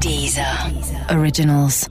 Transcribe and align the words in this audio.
Deezer. 0.00 0.70
Originals. 1.10 1.86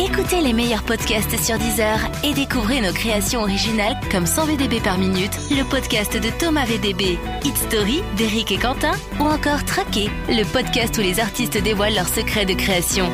Écoutez 0.00 0.40
les 0.40 0.52
meilleurs 0.52 0.82
podcasts 0.82 1.38
sur 1.38 1.56
Deezer 1.56 1.98
et 2.24 2.34
découvrez 2.34 2.80
nos 2.80 2.92
créations 2.92 3.42
originales 3.42 3.96
comme 4.10 4.26
100 4.26 4.46
VDB 4.46 4.80
par 4.80 4.98
minute, 4.98 5.30
le 5.52 5.62
podcast 5.62 6.14
de 6.14 6.30
Thomas 6.40 6.64
VDB, 6.64 7.16
Hit 7.44 7.56
Story 7.56 8.02
d'Eric 8.16 8.50
et 8.50 8.58
Quentin 8.58 8.92
ou 9.20 9.22
encore 9.22 9.64
Traqué, 9.64 10.10
le 10.28 10.44
podcast 10.52 10.98
où 10.98 11.00
les 11.00 11.20
artistes 11.20 11.62
dévoilent 11.62 11.94
leurs 11.94 12.08
secrets 12.08 12.44
de 12.44 12.54
création. 12.54 13.08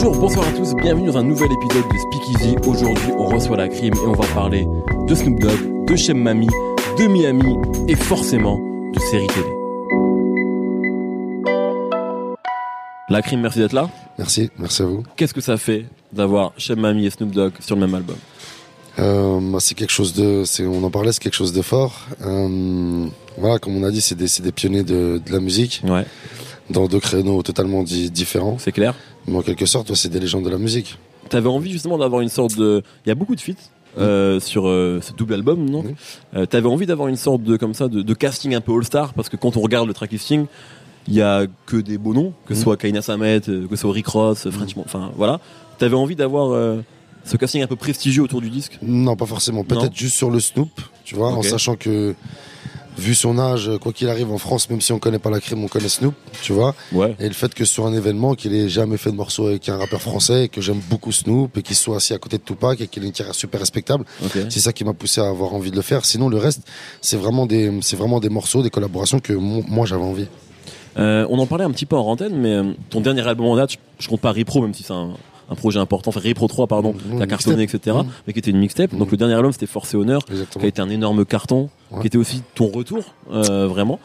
Bonjour, 0.00 0.16
bonsoir 0.16 0.46
à 0.46 0.52
tous, 0.52 0.74
bienvenue 0.76 1.06
dans 1.08 1.18
un 1.18 1.24
nouvel 1.24 1.48
épisode 1.50 1.82
de 1.82 1.98
Speakeasy. 1.98 2.54
Aujourd'hui, 2.68 3.08
on 3.18 3.24
reçoit 3.26 3.56
la 3.56 3.66
crime 3.66 3.94
et 3.94 4.06
on 4.06 4.12
va 4.12 4.28
parler 4.28 4.64
de 5.08 5.12
Snoop 5.12 5.40
Dogg, 5.40 5.86
de 5.88 5.96
Shem 5.96 6.22
Mami, 6.22 6.46
de 6.46 7.06
Miami 7.08 7.56
et 7.88 7.96
forcément 7.96 8.58
de 8.94 8.98
séries 9.00 9.26
télé. 9.26 9.46
La 13.08 13.22
crime, 13.22 13.40
merci 13.40 13.58
d'être 13.58 13.72
là. 13.72 13.90
Merci, 14.18 14.50
merci 14.56 14.82
à 14.82 14.84
vous. 14.86 15.02
Qu'est-ce 15.16 15.34
que 15.34 15.40
ça 15.40 15.56
fait 15.56 15.86
d'avoir 16.12 16.52
Shem 16.58 16.78
Mami 16.78 17.06
et 17.06 17.10
Snoop 17.10 17.32
Dogg 17.32 17.54
sur 17.58 17.74
le 17.74 17.80
même 17.80 17.94
album? 17.96 18.16
Euh, 19.00 19.40
bah, 19.42 19.58
c'est 19.58 19.74
quelque 19.74 19.90
chose 19.92 20.12
de, 20.14 20.44
on 20.68 20.84
en 20.84 20.90
parlait, 20.90 21.10
c'est 21.10 21.20
quelque 21.22 21.34
chose 21.34 21.52
de 21.52 21.62
fort. 21.62 22.02
Euh, 22.24 23.06
voilà, 23.36 23.58
comme 23.58 23.76
on 23.76 23.82
a 23.82 23.90
dit, 23.90 24.00
c'est 24.00 24.14
des, 24.14 24.52
pionniers 24.52 24.84
de, 24.84 25.20
de 25.26 25.32
la 25.32 25.40
musique 25.40 25.82
Ouais, 25.84 26.04
dans 26.70 26.86
deux 26.86 27.00
créneaux 27.00 27.42
totalement 27.42 27.82
di- 27.82 28.12
différents. 28.12 28.58
c'est 28.60 28.70
clair. 28.70 28.94
Mais 29.28 29.36
en 29.38 29.42
quelque 29.42 29.66
sorte, 29.66 29.90
ouais, 29.90 29.96
c'est 29.96 30.08
des 30.08 30.20
légendes 30.20 30.44
de 30.44 30.50
la 30.50 30.58
musique. 30.58 30.98
T'avais 31.28 31.48
envie 31.48 31.70
justement 31.70 31.98
d'avoir 31.98 32.22
une 32.22 32.28
sorte 32.28 32.56
de... 32.56 32.82
Il 33.04 33.08
y 33.08 33.12
a 33.12 33.14
beaucoup 33.14 33.34
de 33.36 33.40
feats 33.40 33.52
euh, 33.98 34.40
sur 34.40 34.66
euh, 34.68 35.00
ce 35.02 35.12
double 35.12 35.34
album, 35.34 35.68
non. 35.68 35.84
Euh, 36.34 36.46
T'avais 36.46 36.68
envie 36.68 36.86
d'avoir 36.86 37.08
une 37.08 37.16
sorte 37.16 37.42
de 37.42 37.56
comme 37.56 37.74
ça 37.74 37.88
de, 37.88 38.02
de 38.02 38.14
casting 38.14 38.54
un 38.54 38.60
peu 38.60 38.72
all-star 38.74 39.12
parce 39.14 39.28
que 39.28 39.36
quand 39.36 39.56
on 39.56 39.60
regarde 39.60 39.86
le 39.88 39.94
track 39.94 40.12
listing, 40.12 40.46
il 41.06 41.14
y 41.14 41.20
a 41.22 41.46
que 41.66 41.76
des 41.76 41.98
beaux 41.98 42.14
noms, 42.14 42.32
que 42.46 42.54
ce 42.54 42.62
soit 42.62 42.76
Kaina 42.76 43.02
Samet, 43.02 43.40
que 43.40 43.66
ce 43.70 43.76
soit 43.76 43.92
Rick 43.92 44.06
Ross, 44.08 44.48
French 44.50 44.76
Mon- 44.76 44.82
enfin 44.84 45.10
voilà. 45.16 45.40
T'avais 45.78 45.96
envie 45.96 46.16
d'avoir 46.16 46.76
ce 47.24 47.36
casting 47.36 47.62
un 47.62 47.66
peu 47.66 47.76
prestigieux 47.76 48.22
autour 48.22 48.40
du 48.40 48.50
disque? 48.50 48.78
Non, 48.82 49.16
pas 49.16 49.26
forcément. 49.26 49.64
Peut-être 49.64 49.94
juste 49.96 50.16
sur 50.16 50.30
le 50.30 50.40
Snoop, 50.40 50.70
tu 51.04 51.14
vois, 51.14 51.28
en 51.32 51.42
sachant 51.42 51.76
que, 51.76 52.14
vu 52.98 53.14
son 53.14 53.38
âge, 53.38 53.70
quoi 53.80 53.92
qu'il 53.92 54.08
arrive 54.08 54.30
en 54.32 54.38
France, 54.38 54.68
même 54.68 54.80
si 54.80 54.92
on 54.92 54.98
connaît 54.98 55.18
pas 55.20 55.30
la 55.30 55.40
crime, 55.40 55.62
on 55.62 55.68
connaît 55.68 55.88
Snoop, 55.88 56.14
tu 56.42 56.52
vois. 56.52 56.74
Ouais. 56.92 57.14
Et 57.20 57.28
le 57.28 57.34
fait 57.34 57.54
que 57.54 57.64
sur 57.64 57.86
un 57.86 57.92
événement, 57.94 58.34
qu'il 58.34 58.54
ait 58.54 58.68
jamais 58.68 58.96
fait 58.96 59.10
de 59.10 59.16
morceau 59.16 59.46
avec 59.46 59.68
un 59.68 59.76
rappeur 59.78 60.00
français, 60.02 60.44
et 60.44 60.48
que 60.48 60.60
j'aime 60.60 60.80
beaucoup 60.90 61.12
Snoop, 61.12 61.56
et 61.56 61.62
qu'il 61.62 61.76
soit 61.76 61.96
assis 61.96 62.12
à 62.14 62.18
côté 62.18 62.38
de 62.38 62.42
Tupac, 62.42 62.80
et 62.80 62.88
qu'il 62.88 63.04
ait 63.04 63.06
une 63.06 63.12
carrière 63.12 63.34
super 63.34 63.60
respectable. 63.60 64.04
C'est 64.50 64.60
ça 64.60 64.72
qui 64.72 64.84
m'a 64.84 64.92
poussé 64.94 65.20
à 65.20 65.28
avoir 65.28 65.54
envie 65.54 65.70
de 65.70 65.76
le 65.76 65.82
faire. 65.82 66.04
Sinon, 66.04 66.28
le 66.28 66.38
reste, 66.38 66.62
c'est 67.00 67.16
vraiment 67.16 67.46
des, 67.46 67.70
c'est 67.82 67.96
vraiment 67.96 68.18
des 68.20 68.28
morceaux, 68.28 68.62
des 68.62 68.70
collaborations 68.70 69.20
que 69.20 69.32
mo- 69.32 69.62
moi 69.68 69.86
j'avais 69.86 70.02
envie. 70.02 70.26
Euh, 70.98 71.26
on 71.30 71.38
en 71.38 71.46
parlait 71.46 71.64
un 71.64 71.70
petit 71.70 71.86
peu 71.86 71.94
en 71.96 72.04
antenne, 72.04 72.34
mais 72.36 72.52
euh, 72.54 72.72
ton 72.90 73.00
dernier 73.00 73.24
album 73.24 73.46
en 73.46 73.56
date, 73.56 73.70
je, 73.72 73.76
je 74.00 74.08
compte 74.08 74.20
pas 74.20 74.32
Repro, 74.32 74.62
même 74.62 74.74
si 74.74 74.82
c'est 74.82 74.92
un, 74.92 75.10
un 75.50 75.54
projet 75.54 75.78
important, 75.78 76.10
enfin 76.10 76.20
Repro 76.20 76.46
3, 76.46 76.66
pardon, 76.66 76.92
Mmh, 76.94 77.16
qui 77.16 77.22
a 77.22 77.26
cartonné, 77.26 77.62
etc., 77.62 77.96
Mmh. 77.98 78.06
mais 78.26 78.32
qui 78.34 78.38
était 78.38 78.50
une 78.50 78.58
mixtape. 78.58 78.94
Donc 78.94 79.08
Mmh. 79.08 79.10
le 79.12 79.16
dernier 79.16 79.34
album, 79.34 79.52
c'était 79.52 79.66
Force 79.66 79.94
et 79.94 79.96
Honneur, 79.96 80.22
qui 80.24 80.34
a 80.64 80.66
été 80.66 80.82
un 80.82 80.90
énorme 80.90 81.24
carton, 81.24 81.70
Ouais. 81.90 82.00
qui 82.02 82.06
était 82.08 82.18
aussi 82.18 82.42
ton 82.54 82.68
retour, 82.68 83.14
euh, 83.32 83.66
vraiment, 83.66 83.98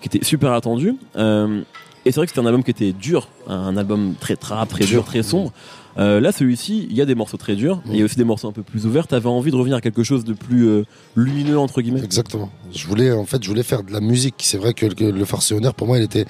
qui 0.00 0.08
était 0.14 0.24
super 0.24 0.52
attendu. 0.52 0.94
Euh, 1.16 1.62
et 2.04 2.12
c'est 2.12 2.16
vrai 2.16 2.26
que 2.26 2.30
c'était 2.32 2.40
un 2.40 2.46
album 2.46 2.62
qui 2.64 2.70
était 2.70 2.92
dur, 2.92 3.28
un 3.46 3.76
album 3.76 4.14
très 4.20 4.36
trap, 4.36 4.68
très 4.68 4.84
dur, 4.84 5.04
très 5.04 5.22
sombre. 5.22 5.52
Euh, 5.98 6.20
là, 6.20 6.32
celui-ci, 6.32 6.86
il 6.88 6.96
y 6.96 7.00
a 7.02 7.04
des 7.06 7.14
morceaux 7.16 7.36
très 7.36 7.56
durs, 7.56 7.82
mais 7.84 7.94
il 7.94 7.98
y 7.98 8.02
a 8.02 8.04
aussi 8.04 8.16
des 8.16 8.24
morceaux 8.24 8.48
un 8.48 8.52
peu 8.52 8.62
plus 8.62 8.86
ouverts. 8.86 9.06
T'avais 9.08 9.28
envie 9.28 9.50
de 9.50 9.56
revenir 9.56 9.76
à 9.76 9.80
quelque 9.80 10.02
chose 10.04 10.24
de 10.24 10.32
plus 10.34 10.68
euh, 10.68 10.84
lumineux, 11.16 11.58
entre 11.58 11.82
guillemets? 11.82 12.02
Exactement. 12.04 12.48
Je 12.72 12.86
voulais, 12.86 13.10
en 13.12 13.24
fait, 13.26 13.42
je 13.42 13.48
voulais 13.48 13.62
faire 13.64 13.82
de 13.82 13.92
la 13.92 14.00
musique. 14.00 14.34
C'est 14.38 14.56
vrai 14.56 14.72
que, 14.72 14.86
que 14.86 15.04
le 15.04 15.24
farce 15.24 15.50
et 15.50 15.54
honneur, 15.54 15.74
pour 15.74 15.86
moi, 15.88 15.98
il 15.98 16.04
était, 16.04 16.26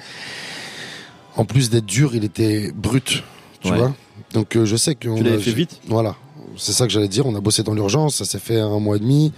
en 1.37 1.45
plus 1.45 1.69
d'être 1.69 1.85
dur, 1.85 2.15
il 2.15 2.23
était 2.23 2.71
brut. 2.75 3.23
Tu 3.61 3.71
Ouais. 3.71 3.77
vois? 3.77 3.93
Donc, 4.33 4.55
euh, 4.55 4.65
je 4.65 4.75
sais 4.75 4.95
que. 4.95 5.15
Tu 5.17 5.23
l'avais 5.23 5.39
fait 5.39 5.51
vite? 5.51 5.79
Voilà. 5.87 6.15
C'est 6.57 6.73
ça 6.73 6.85
que 6.85 6.91
j'allais 6.91 7.07
dire. 7.07 7.25
On 7.25 7.35
a 7.35 7.39
bossé 7.39 7.63
dans 7.63 7.73
l'urgence. 7.73 8.15
Ça 8.17 8.25
s'est 8.25 8.39
fait 8.39 8.59
un 8.59 8.79
mois 8.79 8.97
et 8.97 8.99
demi. 8.99 9.31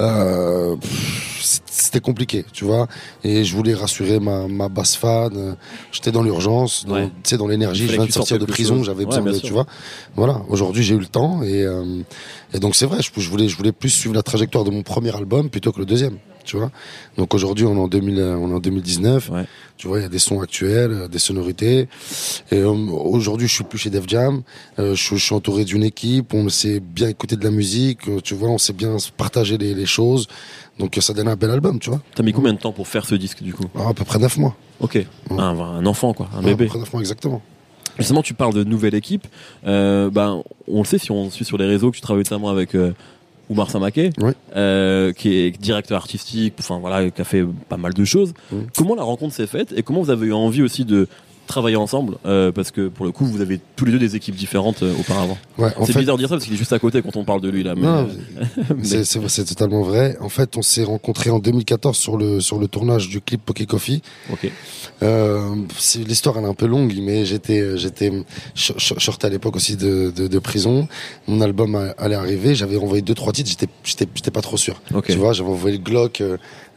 Euh, 0.00 0.74
c'était 1.40 2.00
compliqué, 2.00 2.44
tu 2.52 2.64
vois. 2.64 2.88
Et 3.22 3.44
je 3.44 3.54
voulais 3.54 3.74
rassurer 3.74 4.18
ma, 4.18 4.48
ma 4.48 4.68
basse 4.68 4.96
fan. 4.96 5.56
J'étais 5.92 6.10
dans 6.10 6.22
l'urgence, 6.22 6.84
Ouais. 6.88 7.06
tu 7.22 7.30
sais, 7.30 7.36
dans 7.36 7.46
l'énergie. 7.46 7.86
Je 7.86 7.92
viens 7.92 8.06
de 8.06 8.12
sortir 8.12 8.38
de 8.38 8.44
prison. 8.46 8.82
J'avais 8.82 9.04
besoin 9.04 9.22
de, 9.22 9.32
sûr. 9.34 9.42
tu 9.42 9.52
vois. 9.52 9.66
Voilà. 10.16 10.42
Aujourd'hui, 10.48 10.82
j'ai 10.82 10.94
eu 10.94 10.98
le 10.98 11.06
temps 11.06 11.42
et, 11.42 11.62
euh, 11.62 12.02
et 12.52 12.58
donc 12.58 12.74
c'est 12.74 12.86
vrai. 12.86 12.98
Je, 13.00 13.10
je 13.20 13.30
voulais, 13.30 13.48
je 13.48 13.56
voulais 13.56 13.72
plus 13.72 13.90
suivre 13.90 14.14
la 14.14 14.22
trajectoire 14.22 14.64
de 14.64 14.70
mon 14.70 14.82
premier 14.82 15.14
album 15.14 15.50
plutôt 15.50 15.70
que 15.72 15.78
le 15.78 15.86
deuxième. 15.86 16.18
Tu 16.44 16.56
vois. 16.56 16.70
Donc 17.16 17.34
aujourd'hui, 17.34 17.64
on 17.66 17.74
est 17.76 17.80
en 17.80 17.88
2000, 17.88 18.18
euh, 18.18 18.36
on 18.36 18.50
est 18.50 18.54
en 18.54 18.60
2019. 18.60 19.30
Ouais. 19.30 19.44
Tu 19.76 19.88
vois, 19.88 19.98
il 19.98 20.02
y 20.02 20.06
a 20.06 20.08
des 20.08 20.18
sons 20.18 20.40
actuels, 20.40 20.92
euh, 20.92 21.08
des 21.08 21.18
sonorités. 21.18 21.88
Et 22.52 22.58
euh, 22.58 22.68
aujourd'hui, 22.68 23.48
je 23.48 23.54
suis 23.54 23.64
plus 23.64 23.78
chez 23.78 23.90
Def 23.90 24.04
Jam. 24.06 24.42
Euh, 24.78 24.94
je, 24.94 25.16
je 25.16 25.24
suis 25.24 25.34
entouré 25.34 25.64
d'une 25.64 25.82
équipe. 25.82 26.32
On 26.34 26.48
sait 26.48 26.80
bien 26.80 27.08
écouter 27.08 27.36
de 27.36 27.44
la 27.44 27.50
musique. 27.50 28.00
Tu 28.22 28.34
vois, 28.34 28.48
on 28.50 28.58
sait 28.58 28.72
bien 28.72 28.96
partager 29.16 29.58
les, 29.58 29.74
les 29.74 29.86
choses. 29.86 30.28
Donc 30.78 30.96
ça 31.00 31.12
donne 31.12 31.28
un 31.28 31.36
bel 31.36 31.50
album, 31.50 31.78
tu 31.78 31.90
vois. 31.90 32.00
T'as 32.14 32.22
mis 32.22 32.32
combien 32.32 32.52
de 32.52 32.58
temps 32.58 32.72
pour 32.72 32.86
faire 32.88 33.04
ce 33.06 33.14
disque, 33.14 33.42
du 33.42 33.54
coup? 33.54 33.64
Ah, 33.76 33.88
à 33.88 33.94
peu 33.94 34.04
près 34.04 34.18
neuf 34.18 34.36
mois. 34.36 34.54
Ok. 34.80 34.98
Un, 35.30 35.36
un 35.38 35.86
enfant, 35.86 36.12
quoi, 36.14 36.28
un 36.34 36.38
Ouais, 36.42 36.50
à 36.50 36.54
bébé. 36.54 36.64
peu 36.64 36.70
près 36.70 36.78
neuf 36.80 36.92
mois 36.92 37.00
exactement. 37.00 37.40
Justement, 37.96 38.22
tu 38.22 38.34
parles 38.34 38.54
de 38.54 38.64
nouvelle 38.64 38.94
équipe. 38.96 39.28
Euh, 39.68 40.10
ben, 40.10 40.42
on 40.66 40.80
le 40.80 40.84
sait 40.84 40.98
si 40.98 41.12
on 41.12 41.30
suit 41.30 41.44
sur 41.44 41.56
les 41.58 41.66
réseaux 41.66 41.92
que 41.92 41.96
tu 41.96 42.00
travailles 42.02 42.24
notamment 42.24 42.48
avec 42.50 42.74
euh, 42.74 42.92
Oumar 43.50 43.70
Samake, 43.70 44.10
Oui. 44.20 44.32
euh, 44.56 45.12
qui 45.12 45.34
est 45.34 45.50
directeur 45.50 45.96
artistique, 45.98 46.54
enfin 46.58 46.78
voilà, 46.78 47.10
qui 47.10 47.20
a 47.20 47.24
fait 47.24 47.44
pas 47.68 47.76
mal 47.76 47.92
de 47.94 48.04
choses. 48.04 48.32
Comment 48.76 48.94
la 48.94 49.02
rencontre 49.02 49.34
s'est 49.34 49.46
faite 49.46 49.72
et 49.76 49.82
comment 49.82 50.00
vous 50.02 50.10
avez 50.10 50.26
eu 50.28 50.32
envie 50.32 50.62
aussi 50.62 50.84
de 50.84 51.08
travailler 51.46 51.76
ensemble 51.76 52.16
euh, 52.26 52.52
Parce 52.52 52.70
que 52.70 52.88
pour 52.88 53.06
le 53.06 53.12
coup, 53.12 53.24
vous 53.26 53.40
avez 53.40 53.60
tous 53.76 53.84
les 53.84 53.92
deux 53.92 53.98
des 53.98 54.16
équipes 54.16 54.34
différentes 54.34 54.82
euh, 54.82 54.92
auparavant. 54.98 55.38
Ouais, 55.58 55.70
C'est 55.84 55.92
fait, 55.92 56.00
bizarre 56.00 56.16
de 56.16 56.20
dire 56.22 56.28
ça 56.28 56.36
parce 56.36 56.44
qu'il 56.44 56.54
est 56.54 56.58
juste 56.58 56.72
à 56.72 56.78
côté 56.78 57.02
quand 57.02 57.16
on 57.16 57.24
parle 57.24 57.40
de 57.40 57.48
lui 57.50 57.62
là. 57.62 57.74
Mais, 57.76 57.86
euh, 57.86 58.04
mais- 58.76 59.04
c'est, 59.28 59.44
totalement 59.44 59.82
vrai. 59.82 60.16
En 60.20 60.28
fait, 60.28 60.56
on 60.56 60.62
s'est 60.62 60.84
rencontrés 60.84 61.30
en 61.30 61.38
2014 61.38 61.96
sur 61.96 62.16
le 62.16 62.40
sur 62.40 62.58
le 62.58 62.68
tournage 62.68 63.08
du 63.08 63.20
clip 63.20 63.44
Poké 63.44 63.66
Coffee. 63.66 64.02
ok. 64.32 64.50
Euh, 65.02 65.54
l'histoire 66.06 66.38
elle 66.38 66.44
est 66.44 66.48
un 66.48 66.54
peu 66.54 66.66
longue, 66.66 66.94
mais 67.02 67.24
j'étais 67.24 67.76
j'étais 67.76 68.12
sortais 68.54 69.26
à 69.26 69.30
l'époque 69.30 69.56
aussi 69.56 69.76
de, 69.76 70.12
de, 70.14 70.26
de 70.28 70.38
prison. 70.38 70.88
Mon 71.26 71.40
album 71.40 71.92
allait 71.98 72.14
arriver. 72.14 72.54
J'avais 72.54 72.76
envoyé 72.76 73.02
deux 73.02 73.14
trois 73.14 73.32
titres. 73.32 73.50
J'étais 73.50 74.06
j'étais 74.14 74.30
pas 74.30 74.40
trop 74.42 74.56
sûr. 74.56 74.80
Tu 75.06 75.12
vois, 75.16 75.32
j'avais 75.32 75.50
envoyé 75.50 75.76
le 75.78 75.82
Glock. 75.82 76.22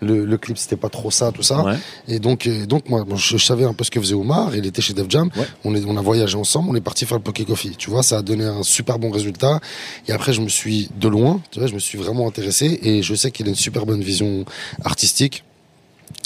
Le, 0.02 0.26
le 0.26 0.38
clip 0.38 0.58
c'était 0.58 0.76
pas 0.76 0.90
trop 0.90 1.10
ça, 1.12 1.32
tout 1.32 1.42
ça. 1.42 1.64
Ouais. 1.64 1.76
Et 2.08 2.20
donc, 2.20 2.46
euh, 2.46 2.66
donc 2.66 2.88
moi, 2.90 3.04
bon, 3.04 3.16
je, 3.16 3.38
je 3.38 3.44
savais 3.44 3.66
un 3.66 3.74
peu 3.74 3.84
ce 3.84 3.92
que 3.92 4.00
faisait 4.00 4.14
Omar. 4.14 4.56
Il 4.56 4.66
était 4.66 4.82
chez 4.82 4.94
Def 4.94 5.08
Jam. 5.10 5.30
Ouais. 5.36 5.46
On, 5.64 5.74
est, 5.76 5.84
on 5.86 5.98
a 5.98 6.02
voyagé 6.02 6.38
ensemble. 6.38 6.70
On 6.70 6.76
est 6.76 6.82
parti 6.82 7.06
faire 7.06 7.18
le 7.18 7.24
Poké 7.24 7.46
Coffee. 7.46 7.76
Tu 7.78 7.90
vois, 7.90 8.04
ça 8.04 8.20
a 8.20 8.22
donné 8.22 8.46
un 8.46 8.64
super 8.64 9.00
bon 9.00 9.10
résultat. 9.10 9.60
Et 10.08 10.12
après, 10.12 10.34
je 10.34 10.42
me 10.42 10.50
suis 10.50 10.90
de 11.00 11.08
loin, 11.08 11.42
tu 11.52 11.60
vois, 11.60 11.68
je 11.68 11.74
me 11.74 11.80
suis 11.80 11.98
vraiment 11.98 12.28
intéressé. 12.28 12.80
Et 12.84 13.02
je 13.02 13.16
sais 13.16 13.32
qu'il 13.32 13.48
a 13.48 13.50
une 13.50 13.56
super 13.56 13.86
bonne 13.86 14.02
vision 14.02 14.46
artistique. 14.84 15.44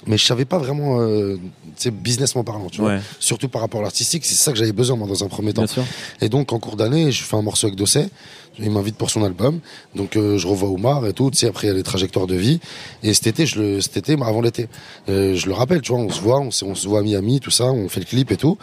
Mais 0.08 0.18
je 0.18 0.26
savais 0.26 0.46
pas 0.46 0.58
vraiment, 0.58 1.00
euh, 1.02 1.38
businessment 1.92 2.44
parlant, 2.44 2.70
tu 2.70 2.82
vois. 2.82 2.96
Ouais. 2.96 3.00
Surtout 3.20 3.50
par 3.50 3.62
rapport 3.62 3.82
à 3.82 3.84
l'artistique, 3.84 4.26
c'est 4.26 4.36
ça 4.36 4.52
que 4.52 4.58
j'avais 4.58 4.72
besoin 4.72 4.96
moi 4.98 5.08
dans 5.08 5.24
un 5.24 5.28
premier 5.28 5.54
temps. 5.54 5.62
Bien 5.64 5.74
sûr. 5.74 5.84
Et 6.22 6.30
donc 6.30 6.52
en 6.54 6.60
cours 6.60 6.76
d'année, 6.76 7.12
je 7.12 7.24
fais 7.24 7.36
un 7.38 7.42
morceau 7.42 7.68
avec 7.68 7.78
Dosset. 7.78 8.10
Il 8.60 8.70
m'invite 8.70 8.98
pour 8.98 9.10
son 9.10 9.24
album. 9.24 9.60
Donc 9.96 10.16
euh, 10.18 10.38
je 10.38 10.46
revois 10.46 10.70
Omar 10.70 11.08
et 11.08 11.14
tout. 11.14 11.32
Tu 11.32 11.38
sais, 11.38 11.48
après 11.48 11.68
il 11.68 11.70
y 11.70 11.74
a 11.74 11.76
les 11.76 11.84
trajectoires 11.84 12.28
de 12.28 12.36
vie. 12.36 12.60
Et 13.02 13.14
cet 13.14 13.28
été, 13.28 13.46
je 13.46 13.62
le, 13.62 13.82
cet 13.82 13.96
été, 13.96 14.16
bah, 14.18 14.26
avant 14.28 14.42
l'été, 14.42 14.68
euh, 15.08 15.36
je 15.36 15.48
le 15.48 15.54
rappelle, 15.54 15.82
tu 15.82 15.94
vois, 15.94 16.02
on 16.02 16.10
se 16.10 16.20
voit, 16.20 16.40
on, 16.42 16.52
se- 16.52 16.66
on 16.66 16.76
se 16.76 16.86
voit 16.88 17.00
à 17.00 17.02
Miami, 17.04 17.40
tout 17.40 17.50
ça, 17.52 17.66
on 17.72 17.88
fait 17.88 18.02
le 18.02 18.06
clip 18.08 18.30
et 18.32 18.38
tout. 18.38 18.58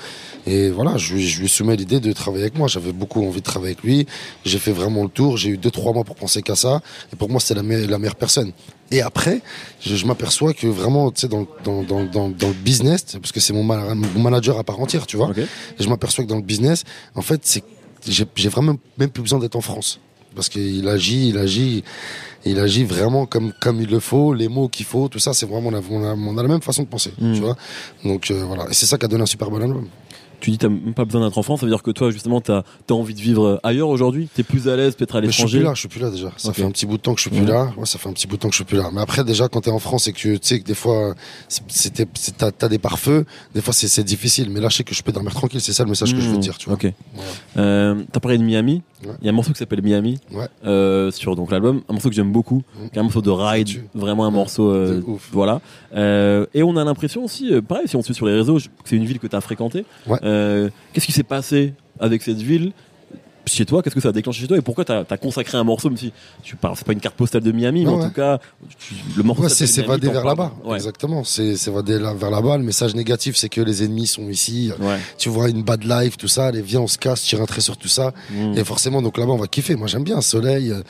Et 0.47 0.69
voilà, 0.71 0.97
je, 0.99 1.15
lui- 1.15 1.27
je 1.27 1.41
lui 1.41 1.49
soumets 1.49 1.75
l'idée 1.77 2.01
de 2.01 2.13
travailler 2.13 2.43
avec 2.45 2.59
moi. 2.59 2.69
J'avais 2.69 2.93
beaucoup 2.93 3.25
envie 3.27 3.41
de 3.41 3.45
travailler 3.47 3.73
avec 3.73 3.83
lui. 3.85 4.07
J'ai 4.45 4.59
fait 4.59 4.73
vraiment 4.73 5.05
le 5.05 5.09
tour. 5.09 5.37
J'ai 5.39 5.51
eu 5.51 5.57
deux 5.57 5.71
trois 5.71 5.93
mois 5.95 6.05
pour 6.05 6.17
penser 6.17 6.43
qu'à 6.43 6.55
ça. 6.57 6.83
Et 7.13 7.17
pour 7.17 7.31
moi, 7.31 7.41
c'était 7.41 7.55
la, 7.55 7.63
me- 7.63 7.87
la 7.87 7.99
meilleure 7.99 8.17
personne. 8.17 8.53
Et 8.91 9.03
après, 9.03 9.41
je, 9.81 9.97
je 9.97 10.07
m'aperçois 10.07 10.53
que 10.55 10.67
vraiment, 10.67 11.11
tu 11.11 11.21
dans, 11.29 11.47
dans, 11.65 11.83
dans, 11.83 12.05
dans, 12.05 12.29
dans 12.29 12.49
le 12.49 12.55
business, 12.55 13.05
parce 13.21 13.33
que 13.33 13.41
c'est 13.41 13.53
mon, 13.53 13.63
ma- 13.63 13.95
mon 13.95 14.21
manager 14.21 14.59
à 14.59 14.65
part 14.65 14.81
entière, 14.81 15.07
tu 15.07 15.17
vois. 15.17 15.31
Et 15.79 15.83
je 15.83 15.89
m'aperçois 15.89 16.25
que 16.25 16.29
dans 16.29 16.37
le 16.37 16.43
business, 16.43 16.85
en 17.15 17.23
fait, 17.23 17.41
c'est 17.45 17.63
j'ai 18.07 18.49
vraiment 18.49 18.77
même 18.97 19.11
plus 19.11 19.23
besoin 19.23 19.39
d'être 19.41 19.57
en 19.57 19.61
France 19.61 19.99
parce 20.35 20.49
qu'il 20.49 20.87
agit, 20.89 21.31
il 21.31 21.39
agit, 21.39 21.83
il 22.45 22.59
agit 22.61 22.85
vraiment 22.85 23.27
comme 23.27 23.53
comme 23.61 23.81
il 23.81 23.89
le 23.91 23.99
faut, 23.99 24.35
les 24.35 24.47
mots 24.49 24.69
qu'il 24.69 24.87
faut, 24.87 25.09
tout 25.09 25.19
ça, 25.19 25.35
c'est 25.35 25.47
vraiment 25.47 25.71
on 25.71 25.75
a, 25.75 25.81
on 25.91 26.05
a, 26.05 26.15
on 26.15 26.39
a 26.39 26.43
la 26.43 26.49
même 26.49 26.63
façon 26.63 26.83
de 26.85 26.89
penser, 26.89 27.13
Mm. 27.21 27.35
tu 27.35 27.41
vois. 27.41 27.57
Donc 28.05 28.31
euh, 28.31 28.45
voilà, 28.47 28.67
et 28.71 28.75
c'est 28.75 28.87
ça 28.87 28.99
qui 28.99 29.05
a 29.05 29.09
donné 29.09 29.23
un 29.25 29.27
super 29.27 29.51
bon 29.51 29.61
album. 29.61 29.89
Tu 30.41 30.51
dis 30.51 30.59
t'as 30.59 30.69
même 30.69 30.95
pas 30.95 31.05
besoin 31.05 31.25
d'être 31.27 31.37
en 31.39 31.43
France, 31.43 31.61
ça 31.61 31.67
veut 31.67 31.73
dire 31.73 31.83
que 31.83 31.91
toi 31.91 32.11
justement 32.11 32.41
t'as 32.41 32.63
as 32.89 32.93
envie 32.93 33.15
de 33.15 33.21
vivre 33.21 33.61
ailleurs 33.63 33.89
aujourd'hui, 33.89 34.29
t'es 34.35 34.43
plus 34.43 34.69
à 34.69 34.77
l'aise 34.77 34.95
peut-être 34.95 35.17
à 35.17 35.21
Mais 35.21 35.27
je 35.29 35.33
suis 35.33 35.43
l'étranger? 35.43 35.59
plus 35.59 35.65
là, 35.65 35.75
je 35.75 35.79
suis 35.81 35.89
plus 35.89 36.01
là 36.01 36.11
déjà. 36.11 36.33
Ça 36.37 36.53
fait 36.53 36.65
un 36.65 36.71
petit 36.71 36.87
bout 36.87 36.97
de 36.97 37.03
temps 37.03 37.15
que 37.15 37.21
je 37.21 37.29
suis 37.29 37.37
plus 37.37 37.47
là. 37.47 37.73
Ouais, 37.77 37.87
ça 37.87 37.99
fait 37.99 38.09
un 38.09 38.13
petit 38.13 38.27
bout 38.27 38.37
de 38.37 38.41
temps 38.43 38.49
que 38.49 38.55
je 38.55 38.59
suis 38.59 38.65
plus 38.65 38.79
là. 38.79 38.91
Mais 38.93 39.01
après, 39.01 39.25
déjà, 39.25 39.49
quand 39.49 39.61
t'es 39.63 39.71
en 39.71 39.79
France 39.79 40.07
et 40.09 40.13
que 40.13 40.19
tu 40.19 40.39
sais 40.43 40.61
que 40.61 40.65
des 40.65 40.75
fois, 40.75 41.15
c'était, 41.49 42.07
t'as, 42.37 42.51
t'as 42.53 42.69
des 42.69 42.79
pare-feux, 42.79 43.25
des 43.55 43.61
fois 43.61 43.73
c'est, 43.73 44.03
difficile. 44.05 44.51
Mais 44.51 44.61
là, 44.61 44.69
je 44.69 44.77
sais 44.77 44.85
que 44.85 44.95
je 44.95 45.03
peux 45.03 45.13
dormir 45.13 45.33
tranquille. 45.35 45.61
C'est 45.61 45.73
ça 45.73 45.83
le 45.85 45.91
message 45.91 46.15
que 46.15 46.21
je 46.21 46.29
veux 46.29 46.37
te 46.37 46.41
dire, 46.41 46.57
tu 46.59 46.67
vois. 46.69 46.75
Ok. 46.75 46.93
Euh, 47.57 48.03
t'as 48.13 48.21
parlé 48.21 48.39
de 48.39 48.43
Miami. 48.45 48.83
Il 49.03 49.09
Ouais. 49.09 49.15
y 49.23 49.27
a 49.29 49.31
un 49.31 49.35
morceau 49.35 49.53
qui 49.53 49.59
s'appelle 49.59 49.81
Miami 49.81 50.19
Ouais. 50.33 50.49
euh, 50.67 51.13
sur 51.13 51.37
donc 51.37 51.53
l'album, 51.53 51.83
un 51.89 51.93
morceau 51.93 52.09
que 52.09 52.17
j'aime 52.17 52.33
beaucoup, 52.33 52.65
Mmh. 52.75 52.89
qui 52.89 52.97
est 52.97 52.99
un 52.99 53.05
morceau 53.05 53.23
de 53.23 53.31
ride, 53.31 53.69
vraiment 53.95 54.25
un 54.27 54.33
morceau, 54.33 54.73
euh, 54.73 54.97
de 55.01 55.05
ouf. 55.07 55.29
voilà. 55.31 55.61
Euh, 55.95 56.47
et 56.53 56.65
on 56.65 56.77
a 56.77 56.83
l'impression 56.85 57.23
aussi, 57.25 57.53
euh, 57.53 57.63
pareil, 57.63 57.87
si 57.87 57.95
on 57.95 58.03
suit 58.03 58.15
sur 58.15 58.27
les 58.27 58.35
réseaux, 58.35 58.59
c'est 58.85 58.97
une 58.97 59.05
ville 59.05 59.21
que 59.21 59.29
t'as 59.29 59.41
fréquentée. 59.41 59.85
Ouais. 60.09 60.19
Euh, 60.29 60.69
Qu'est-ce 60.93 61.07
qui 61.07 61.13
s'est 61.13 61.23
passé 61.23 61.75
avec 61.99 62.23
cette 62.23 62.41
ville? 62.41 62.73
Chez 63.55 63.67
toi 63.67 63.83
Qu'est-ce 63.83 63.95
que 63.95 64.01
ça 64.01 64.09
a 64.09 64.13
déclenché 64.13 64.41
chez 64.41 64.47
toi 64.49 64.57
Et 64.57 64.63
pourquoi 64.63 64.85
t'as 64.85 65.05
as 65.09 65.17
consacré 65.17 65.59
un 65.59 65.65
morceau, 65.65 65.89
même 65.89 65.99
si 65.99 66.13
tu 66.43 66.57
parles, 66.57 66.75
c'est 66.77 66.87
pas 66.87 66.93
une 66.93 67.01
carte 67.01 67.17
postale 67.17 67.43
de 67.43 67.53
Miami, 67.53 67.85
mais 67.85 67.91
en 67.91 68.07
tout 68.09 68.15
cas, 68.15 68.39
tu- 68.79 68.95
le 69.17 69.23
morceau 69.23 69.43
Ouais, 69.43 69.49
c'est 69.49 69.67
s'évader 69.67 70.09
vers 70.09 70.25
là-bas. 70.25 70.53
Ouais. 70.65 70.77
Exactement. 70.77 71.25
C'est 71.25 71.57
s'évader 71.57 71.99
vers 71.99 72.31
là-bas. 72.31 72.59
Le 72.59 72.65
message 72.65 72.95
négatif, 72.95 73.37
c'est 73.37 73.49
que 73.49 73.61
les 73.61 73.83
ennemis 73.85 74.07
sont 74.07 74.29
ici. 74.29 74.71
Tu 75.19 75.29
vois 75.29 75.49
une 75.49 75.63
bad 75.63 75.85
life, 75.85 76.17
tout 76.17 76.29
ça. 76.29 76.47
Allez, 76.47 76.63
viens, 76.63 76.81
on 76.81 76.87
se 76.89 76.99
casse, 76.99 77.23
tire 77.23 77.41
un 77.41 77.47
trait 77.47 77.61
sur 77.61 77.77
tout 77.77 77.89
ça. 77.89 78.13
Mmh. 78.31 78.57
Et 78.57 78.65
forcément, 78.65 79.03
donc 79.03 79.19
là-bas, 79.19 79.33
on 79.33 79.37
va 79.39 79.47
kiffer. 79.47 79.77
Moi, 79.77 79.87
j'aime 79.87 80.05
bien. 80.05 80.21
Soleil, 80.21 80.73
euh, 80.73 80.83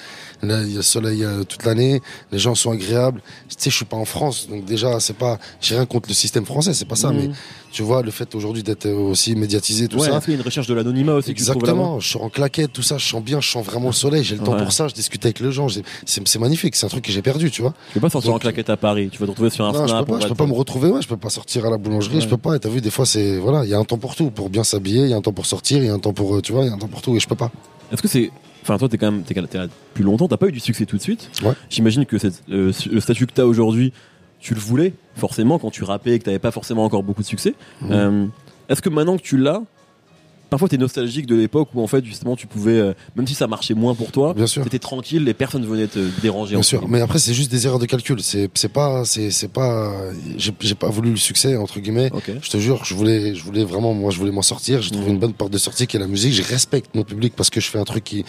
il 0.42 0.74
y 0.74 0.78
a 0.78 0.82
soleil 0.82 1.24
euh, 1.24 1.44
toute 1.44 1.64
l'année. 1.64 2.00
Les 2.32 2.38
gens 2.38 2.54
sont 2.54 2.70
agréables. 2.70 3.20
Tu 3.48 3.56
sais, 3.58 3.70
je 3.70 3.76
suis 3.76 3.84
pas 3.84 3.96
en 3.96 4.04
France, 4.04 4.48
donc 4.48 4.64
déjà, 4.64 5.00
c'est 5.00 5.16
pas. 5.16 5.38
J'ai 5.60 5.74
rien 5.76 5.86
contre 5.86 6.08
le 6.08 6.14
système 6.14 6.44
français, 6.44 6.74
c'est 6.74 6.84
pas 6.84 6.96
ça. 6.96 7.10
Mmh. 7.10 7.16
Mais 7.16 7.30
tu 7.72 7.82
vois, 7.82 8.02
le 8.02 8.10
fait 8.10 8.34
aujourd'hui 8.34 8.62
d'être 8.62 8.88
aussi 8.88 9.34
médiatisé, 9.34 9.88
tout 9.88 9.98
ça. 9.98 10.20
qu'il 10.20 10.30
y 10.32 10.36
a 10.36 10.38
une 10.38 10.44
recherche 10.44 10.66
de 10.66 10.74
l'anonymat 10.74 11.14
aussi 11.14 11.30
Exactement. 11.30 12.00
Je 12.00 12.08
sors 12.08 12.22
en 12.22 12.28
tout 12.50 12.82
ça. 12.82 12.98
Je 12.98 13.06
sens 13.06 13.22
bien, 13.22 13.40
je 13.40 13.48
sens 13.48 13.64
vraiment 13.64 13.86
le 13.88 13.92
soleil. 13.92 14.24
J'ai 14.24 14.36
le 14.36 14.42
temps 14.42 14.52
Ouais. 14.54 14.62
pour 14.62 14.72
ça. 14.72 14.88
Je 14.88 14.94
discute 14.94 15.24
avec 15.24 15.40
les 15.40 15.52
gens. 15.52 15.68
C'est 15.68 15.82
c'est 16.06 16.38
magnifique. 16.38 16.74
C'est 16.76 16.86
un 16.86 16.88
truc 16.88 17.04
que 17.04 17.12
j'ai 17.12 17.22
perdu, 17.22 17.50
tu 17.50 17.62
vois. 17.62 17.74
Tu 17.88 17.94
peux 17.94 18.00
pas 18.00 18.10
sortir 18.10 18.32
en 18.34 18.38
claquette 18.38 18.70
à 18.70 18.76
Paris, 18.76 19.08
tu 19.12 19.18
vas 19.18 19.26
te 19.26 19.30
retrouver 19.30 19.50
sur 19.50 19.64
un 19.64 19.72
Non, 19.72 19.86
je 19.86 19.94
peux 19.94 20.04
pas, 20.04 20.20
je 20.20 20.26
peux 20.28 20.34
pas 20.34 20.46
me 20.46 20.52
retrouver, 20.54 20.88
ouais, 20.88 21.02
je 21.02 21.08
peux 21.08 21.16
pas 21.16 21.30
sortir 21.30 21.66
à 21.66 21.70
la 21.70 21.76
boulangerie, 21.78 22.16
Ouais. 22.16 22.20
je 22.22 22.28
peux 22.28 22.36
pas. 22.36 22.56
Et 22.56 22.58
t'as 22.60 22.68
vu, 22.68 22.80
des 22.80 22.90
fois, 22.90 23.06
c'est, 23.06 23.36
voilà, 23.38 23.64
il 23.64 23.70
y 23.70 23.74
a 23.74 23.78
un 23.78 23.84
temps 23.84 23.98
pour 23.98 24.16
tout, 24.16 24.30
pour 24.30 24.50
bien 24.50 24.64
s'habiller, 24.64 25.02
il 25.02 25.10
y 25.10 25.12
a 25.12 25.16
un 25.16 25.20
temps 25.22 25.32
pour 25.32 25.46
sortir, 25.46 25.78
il 25.78 25.86
y 25.86 25.88
a 25.88 25.94
un 25.94 25.98
temps 25.98 26.12
pour, 26.12 26.36
euh, 26.36 26.40
tu 26.42 26.52
vois, 26.52 26.62
il 26.62 26.68
y 26.68 26.70
a 26.70 26.74
un 26.74 26.78
temps 26.78 26.88
pour 26.88 27.02
tout, 27.02 27.14
et 27.16 27.20
je 27.20 27.28
peux 27.28 27.34
pas. 27.36 27.50
Est-ce 27.92 28.02
que 28.02 28.08
c'est. 28.08 28.30
Enfin, 28.62 28.76
toi, 28.76 28.88
t'es 28.88 28.98
quand 28.98 29.10
même 29.10 29.22
t'es, 29.22 29.34
t'es 29.34 29.58
là 29.58 29.66
depuis 29.66 30.02
longtemps, 30.04 30.28
t'as 30.28 30.36
pas 30.36 30.48
eu 30.48 30.52
du 30.52 30.60
succès 30.60 30.84
tout 30.84 30.96
de 30.96 31.02
suite? 31.02 31.30
Ouais. 31.42 31.52
J'imagine 31.70 32.04
que 32.04 32.18
cette, 32.18 32.42
euh, 32.50 32.72
le 32.90 33.00
statut 33.00 33.26
que 33.26 33.32
t'as 33.32 33.44
aujourd'hui, 33.44 33.92
tu 34.40 34.54
le 34.54 34.60
voulais, 34.60 34.92
forcément, 35.16 35.58
quand 35.58 35.70
tu 35.70 35.84
rappais 35.84 36.12
et 36.12 36.18
que 36.18 36.24
t'avais 36.24 36.38
pas 36.38 36.50
forcément 36.50 36.84
encore 36.84 37.02
beaucoup 37.02 37.22
de 37.22 37.26
succès. 37.26 37.54
Mhm. 37.82 37.88
Euh, 37.92 38.26
Est-ce 38.68 38.82
que 38.82 38.88
maintenant 38.90 39.16
que 39.16 39.22
tu 39.22 39.38
l'as, 39.38 39.62
parfois 40.50 40.68
t'es 40.68 40.78
nostalgique 40.78 41.26
de 41.26 41.34
l'époque 41.36 41.68
où 41.74 41.82
en 41.82 41.86
fait, 41.86 42.04
justement, 42.04 42.36
tu 42.36 42.46
pouvais, 42.46 42.78
euh, 42.78 42.92
même 43.16 43.26
si 43.26 43.34
ça 43.34 43.46
marchait 43.46 43.74
moins 43.74 43.94
pour 43.94 44.10
toi, 44.12 44.34
Bien 44.34 44.46
sûr. 44.46 44.62
t'étais 44.64 44.78
tranquille 44.78 45.28
et 45.28 45.34
personne 45.34 45.64
venait 45.66 45.86
te 45.86 45.98
déranger. 46.20 46.54
Bien 46.54 46.62
sûr, 46.62 46.88
mais 46.88 47.00
après 47.00 47.18
c'est 47.18 47.34
juste 47.34 47.50
des 47.50 47.66
erreurs 47.66 47.78
de 47.78 47.86
calcul. 47.86 48.20
C'est 48.22 48.50
c'est 48.54 48.68
pas 48.72 49.04
c'est 49.04 49.30
c'est 49.30 49.48
pas 49.48 49.92
j'ai 50.38 50.74
pas 50.74 50.88
voulu 50.88 51.10
le 51.10 51.16
succès 51.16 51.56
entre 51.56 51.80
guillemets. 51.80 52.10
Je 52.42 52.50
te 52.50 52.56
jure, 52.58 52.84
je 52.84 52.94
voulais 52.94 53.34
je 53.34 53.42
voulais 53.44 53.64
vraiment 53.64 53.94
moi 53.94 54.10
je 54.10 54.18
voulais 54.18 54.32
m'en 54.32 54.42
sortir. 54.42 54.80
J'ai 54.82 54.90
trouvé 54.90 55.06
Mhm. 55.06 55.12
une 55.14 55.18
bonne 55.20 55.32
porte 55.34 55.52
de 55.52 55.58
sortie 55.58 55.86
qui 55.86 55.96
est 55.96 56.00
la 56.00 56.06
musique. 56.08 56.32
Je 56.32 56.42
respecte 56.42 56.94
mon 56.94 57.04
public 57.04 57.34
parce 57.36 57.50
que 57.50 57.60
je 57.60 57.68
fais 57.68 57.78
un 57.78 57.84
truc 57.84 58.04
qui 58.04 58.24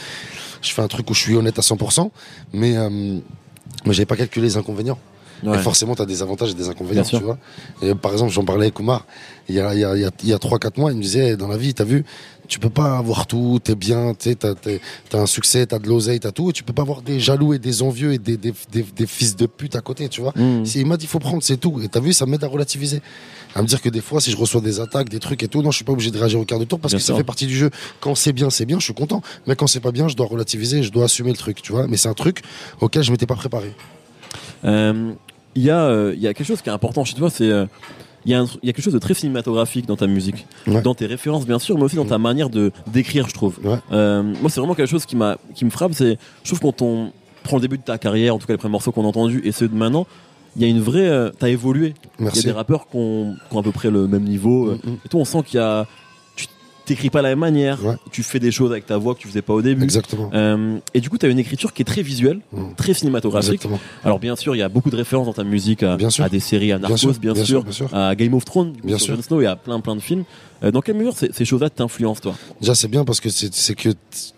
je 0.61 0.71
fais 0.73 0.81
un 0.81 0.87
truc 0.87 1.09
où 1.09 1.13
je 1.13 1.19
suis 1.19 1.35
honnête 1.35 1.57
à 1.57 1.61
100%. 1.61 2.11
Mais 2.53 2.75
euh, 2.77 2.89
mais 3.85 3.93
j'avais 3.93 4.05
pas 4.05 4.15
calculé 4.17 4.47
les 4.47 4.57
inconvénients. 4.57 4.99
Ouais. 5.43 5.57
Et 5.57 5.61
forcément, 5.61 5.95
tu 5.95 6.01
as 6.01 6.05
des 6.05 6.21
avantages 6.21 6.51
et 6.51 6.53
des 6.53 6.69
inconvénients, 6.69 7.03
tu 7.03 7.17
vois. 7.17 7.37
Et 7.81 7.95
par 7.95 8.11
exemple, 8.11 8.31
j'en 8.31 8.43
parlais 8.45 8.63
avec 8.65 8.79
Oumar 8.79 9.05
il 9.47 9.55
y 9.55 9.59
a, 9.59 9.73
il 9.73 9.79
y 9.79 9.83
a, 9.83 9.95
il 9.95 10.01
y 10.01 10.05
a, 10.05 10.11
il 10.23 10.29
y 10.29 10.33
a 10.33 10.37
3-4 10.37 10.79
mois, 10.79 10.91
il 10.91 10.97
me 10.97 11.01
disait, 11.01 11.35
dans 11.35 11.47
la 11.47 11.57
vie, 11.57 11.73
t'as 11.73 11.83
vu, 11.83 12.05
tu 12.47 12.59
peux 12.59 12.69
pas 12.69 12.97
avoir 12.99 13.25
tout, 13.25 13.59
t'es 13.63 13.73
bien, 13.75 14.13
t'as, 14.13 14.53
t'es- 14.53 14.79
t'as 15.09 15.19
un 15.19 15.25
succès, 15.25 15.65
t'as 15.65 15.79
de 15.79 15.87
l'oseille, 15.87 16.19
t'as 16.19 16.31
tout, 16.31 16.49
et 16.51 16.53
tu 16.53 16.63
peux 16.63 16.73
pas 16.73 16.83
avoir 16.83 17.01
des 17.01 17.19
jaloux 17.19 17.53
et 17.53 17.59
des 17.59 17.81
envieux 17.81 18.13
et 18.13 18.19
des, 18.19 18.37
des, 18.37 18.53
des, 18.71 18.83
des 18.83 19.07
fils 19.07 19.35
de 19.35 19.47
pute 19.47 19.75
à 19.75 19.81
côté, 19.81 20.07
tu 20.09 20.21
vois. 20.21 20.33
Si 20.65 20.79
il 20.81 20.85
m'a 20.85 20.97
dit, 20.97 21.07
faut 21.07 21.17
prendre, 21.19 21.41
c'est 21.41 21.57
tout. 21.57 21.81
Et 21.81 21.87
t'as 21.87 21.99
vu, 21.99 22.13
ça 22.13 22.25
m'aide 22.27 22.43
à 22.43 22.47
relativiser. 22.47 23.01
À 23.55 23.63
me 23.63 23.67
dire 23.67 23.81
que 23.81 23.89
des 23.89 24.01
fois, 24.01 24.21
si 24.21 24.29
je 24.29 24.37
reçois 24.37 24.61
des 24.61 24.79
attaques, 24.79 25.09
des 25.09 25.19
trucs 25.19 25.41
et 25.41 25.47
tout, 25.47 25.63
non, 25.63 25.71
je 25.71 25.77
suis 25.77 25.85
pas 25.85 25.93
obligé 25.93 26.11
de 26.11 26.17
réagir 26.19 26.39
au 26.39 26.45
quart 26.45 26.59
de 26.59 26.65
tour 26.65 26.79
parce 26.79 26.91
Bien 26.93 26.99
que 26.99 27.03
sûr. 27.05 27.15
ça 27.15 27.17
fait 27.17 27.23
partie 27.23 27.47
du 27.47 27.55
jeu. 27.55 27.71
Quand 28.01 28.13
c'est 28.13 28.33
bien, 28.33 28.51
c'est 28.51 28.65
bien, 28.65 28.77
je 28.77 28.83
suis 28.83 28.93
content. 28.93 29.23
Mais 29.47 29.55
quand 29.55 29.65
c'est 29.65 29.79
pas 29.79 29.91
bien, 29.91 30.07
je 30.07 30.15
dois 30.15 30.27
relativiser, 30.27 30.83
je 30.83 30.91
dois 30.91 31.05
assumer 31.05 31.31
le 31.31 31.37
truc, 31.37 31.61
tu 31.63 31.71
vois. 31.71 31.87
Mais 31.87 31.97
c'est 31.97 32.09
un 32.09 32.13
truc 32.13 32.43
auquel 32.81 33.01
je 33.01 33.11
m'étais 33.11 33.25
pas 33.25 33.35
préparé. 33.35 33.73
Euh, 34.65 35.13
Il 35.55 35.63
y, 35.63 35.69
a, 35.69 35.83
euh, 35.85 36.13
y 36.17 36.27
a 36.27 36.33
quelque 36.33 36.47
chose 36.47 36.61
qui 36.61 36.69
est 36.69 36.71
important 36.73 37.03
chez 37.03 37.15
toi, 37.15 37.29
c'est. 37.29 37.49
euh, 37.49 37.65
il 38.25 38.31
y, 38.31 38.35
a 38.35 38.43
y 38.43 38.73
quelque 38.73 38.81
chose 38.81 38.93
de 38.93 38.99
très 38.99 39.13
cinématographique 39.13 39.85
dans 39.87 39.95
ta 39.95 40.05
musique, 40.05 40.45
Ouais. 40.67 40.81
dans 40.81 40.93
tes 40.93 41.05
références 41.05 41.45
bien 41.45 41.57
sûr, 41.57 41.77
mais 41.77 41.83
aussi 41.85 41.95
dans 41.95 42.05
ta 42.05 42.17
manière 42.17 42.49
de 42.49 42.71
d'écrire, 42.87 43.27
je 43.29 43.33
trouve. 43.33 43.57
Ouais. 43.63 43.77
Euh, 43.93 44.21
moi, 44.41 44.49
c'est 44.49 44.59
vraiment 44.59 44.75
quelque 44.75 44.89
chose 44.89 45.05
qui 45.05 45.15
m'a 45.15 45.37
qui 45.55 45.63
me 45.65 45.69
frappe. 45.69 45.93
C'est, 45.93 46.17
je 46.43 46.49
trouve 46.49 46.59
quand 46.59 46.81
on 46.81 47.11
prend 47.43 47.55
le 47.57 47.61
début 47.61 47.77
de 47.77 47.83
ta 47.83 47.97
carrière, 47.97 48.35
en 48.35 48.37
tout 48.37 48.45
cas 48.45 48.53
les 48.53 48.57
premiers 48.57 48.73
morceaux 48.73 48.91
qu'on 48.91 49.05
a 49.05 49.07
entendus 49.07 49.41
et 49.45 49.51
ceux 49.53 49.69
de 49.69 49.75
maintenant, 49.75 50.05
il 50.57 50.61
y 50.61 50.65
a 50.65 50.67
une 50.67 50.81
vraie. 50.81 51.07
euh, 51.07 51.31
T'as 51.39 51.47
évolué. 51.47 51.93
Il 52.19 52.25
y 52.25 52.27
a 52.27 52.41
des 52.41 52.51
rappeurs 52.51 52.87
qui 52.89 52.97
ont, 52.97 53.35
à 53.57 53.61
peu 53.63 53.71
près 53.71 53.89
le 53.89 54.05
même 54.07 54.23
niveau. 54.23 54.65
Mm, 54.65 54.75
mm. 54.89 54.97
Et 55.05 55.09
toi, 55.09 55.21
on 55.21 55.25
sent 55.25 55.43
qu'il 55.45 55.59
y 55.59 55.63
a. 55.63 55.87
Tu 56.89 56.95
t'écris 56.95 57.09
pas 57.11 57.19
de 57.19 57.23
la 57.23 57.29
même 57.29 57.39
manière. 57.39 57.85
Ouais. 57.85 57.95
Tu 58.11 58.23
fais 58.23 58.39
des 58.39 58.49
choses 58.51 58.71
avec 58.71 58.87
ta 58.87 58.97
voix 58.97 59.13
que 59.13 59.19
tu 59.19 59.27
faisais 59.27 59.43
pas 59.43 59.53
au 59.53 59.61
début. 59.61 59.83
Exactement. 59.83 60.31
Euh, 60.33 60.79
et 60.95 61.01
du 61.01 61.09
coup, 61.09 61.19
tu 61.19 61.25
as 61.27 61.29
une 61.29 61.37
écriture 61.37 61.71
qui 61.71 61.83
est 61.83 61.85
très 61.85 62.01
visuelle, 62.01 62.39
Mm. 62.51 62.73
très 62.77 62.95
cinématographique. 62.95 63.53
Exactement. 63.53 63.79
Alors 64.03 64.17
bien 64.17 64.35
sûr, 64.35 64.55
il 64.55 64.59
y 64.59 64.63
a 64.63 64.69
beaucoup 64.69 64.89
de 64.89 64.95
références 64.95 65.27
dans 65.27 65.33
ta 65.33 65.43
musique 65.43 65.83
à, 65.83 65.97
Bien 65.97 66.09
sûr. 66.09 66.23
à 66.23 66.29
des 66.29 66.39
séries, 66.39 66.71
à 66.71 66.77
Bien 66.79 66.89
Narcos, 66.89 66.97
sûr, 66.97 67.13
bien, 67.19 67.33
bien 67.33 67.43
sûr, 67.45 67.57
sûr, 67.59 67.63
bien 67.63 67.71
sûr. 67.71 67.93
à 67.95 68.15
Game 68.15 68.33
of 68.33 68.43
Thrones, 68.43 68.73
Bien 68.83 68.97
sûr. 68.97 69.15
Jon 69.15 69.21
Snow 69.21 69.41
et 69.41 69.45
à 69.45 69.55
plein 69.55 69.79
plein 69.81 69.95
de 69.95 70.01
films. 70.01 70.23
Euh, 70.63 70.71
dans 70.71 70.81
quelle 70.81 70.95
mesure 70.95 71.15
ces, 71.15 71.31
ces 71.31 71.45
choses-là 71.45 71.69
t'influencent 71.69 72.21
toi? 72.21 72.35
Déjà, 72.59 72.73
c'est 72.75 72.87
bien 72.89 73.05
parce 73.05 73.19
que 73.21 73.29
c'est 73.29 73.75
que 73.75 73.89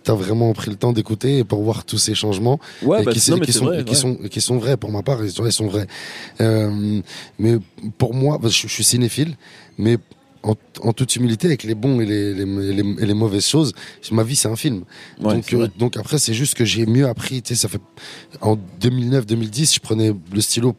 t'as 0.04 0.14
vraiment 0.14 0.52
pris 0.54 0.70
le 0.70 0.76
temps 0.76 0.92
d'écouter 0.94 1.40
et 1.40 1.44
pour 1.46 1.62
voir 1.64 1.86
tous 1.86 1.98
ces 1.98 2.14
changements 2.16 2.60
Ouais, 2.84 3.02
et 3.02 3.06
bah, 3.06 3.12
qui, 3.14 3.32
non, 3.32 3.38
et 3.38 3.40
mais 3.40 3.46
qui 3.46 3.54
c'est 3.54 3.60
sont, 3.60 3.66
vrai. 3.66 3.82
et 3.82 3.84
qui 3.86 3.92
ouais. 3.92 3.96
sont 3.98 4.18
et 4.24 4.30
qui 4.30 4.42
sont 4.42 4.58
vrais 4.58 4.76
pour 4.78 4.92
ma 4.92 5.02
part. 5.04 5.24
Ils 5.24 5.32
sont, 5.32 5.46
ils 5.46 5.52
sont 5.54 5.68
vrais. 5.68 5.88
Euh, 6.42 7.00
mais 7.40 7.58
pour 7.98 8.14
moi, 8.14 8.38
que 8.40 8.50
je, 8.50 8.68
je 8.68 8.74
suis 8.74 8.84
cinéphile, 8.84 9.36
mais 9.78 9.98
en, 10.44 10.56
en 10.82 10.94
toute 10.94 11.16
humilité, 11.16 11.48
avec 11.48 11.64
les 11.64 11.76
bons 11.76 12.02
et 12.02 12.06
les, 12.06 12.34
les, 12.34 12.44
et 12.44 12.74
les, 12.74 12.96
et 13.02 13.06
les 13.06 13.14
mauvaises 13.14 13.46
choses, 13.48 13.74
ma 14.12 14.24
vie 14.24 14.36
c'est 14.36 14.48
un 14.48 14.56
film. 14.56 14.84
Ouais, 15.22 15.36
donc, 15.36 15.54
euh, 15.54 15.68
donc 15.78 15.98
après, 15.98 16.18
c'est 16.18 16.34
juste 16.34 16.56
que 16.56 16.66
j'ai 16.66 16.86
mieux 16.86 17.08
appris. 17.08 17.42
Tu 17.42 17.56
sais, 17.56 17.62
ça 17.62 17.70
fait 17.70 17.82
en 18.42 18.58
2009-2010, 18.82 19.76
je 19.76 19.80
prenais 19.80 20.14
le 20.34 20.42
stylo 20.42 20.76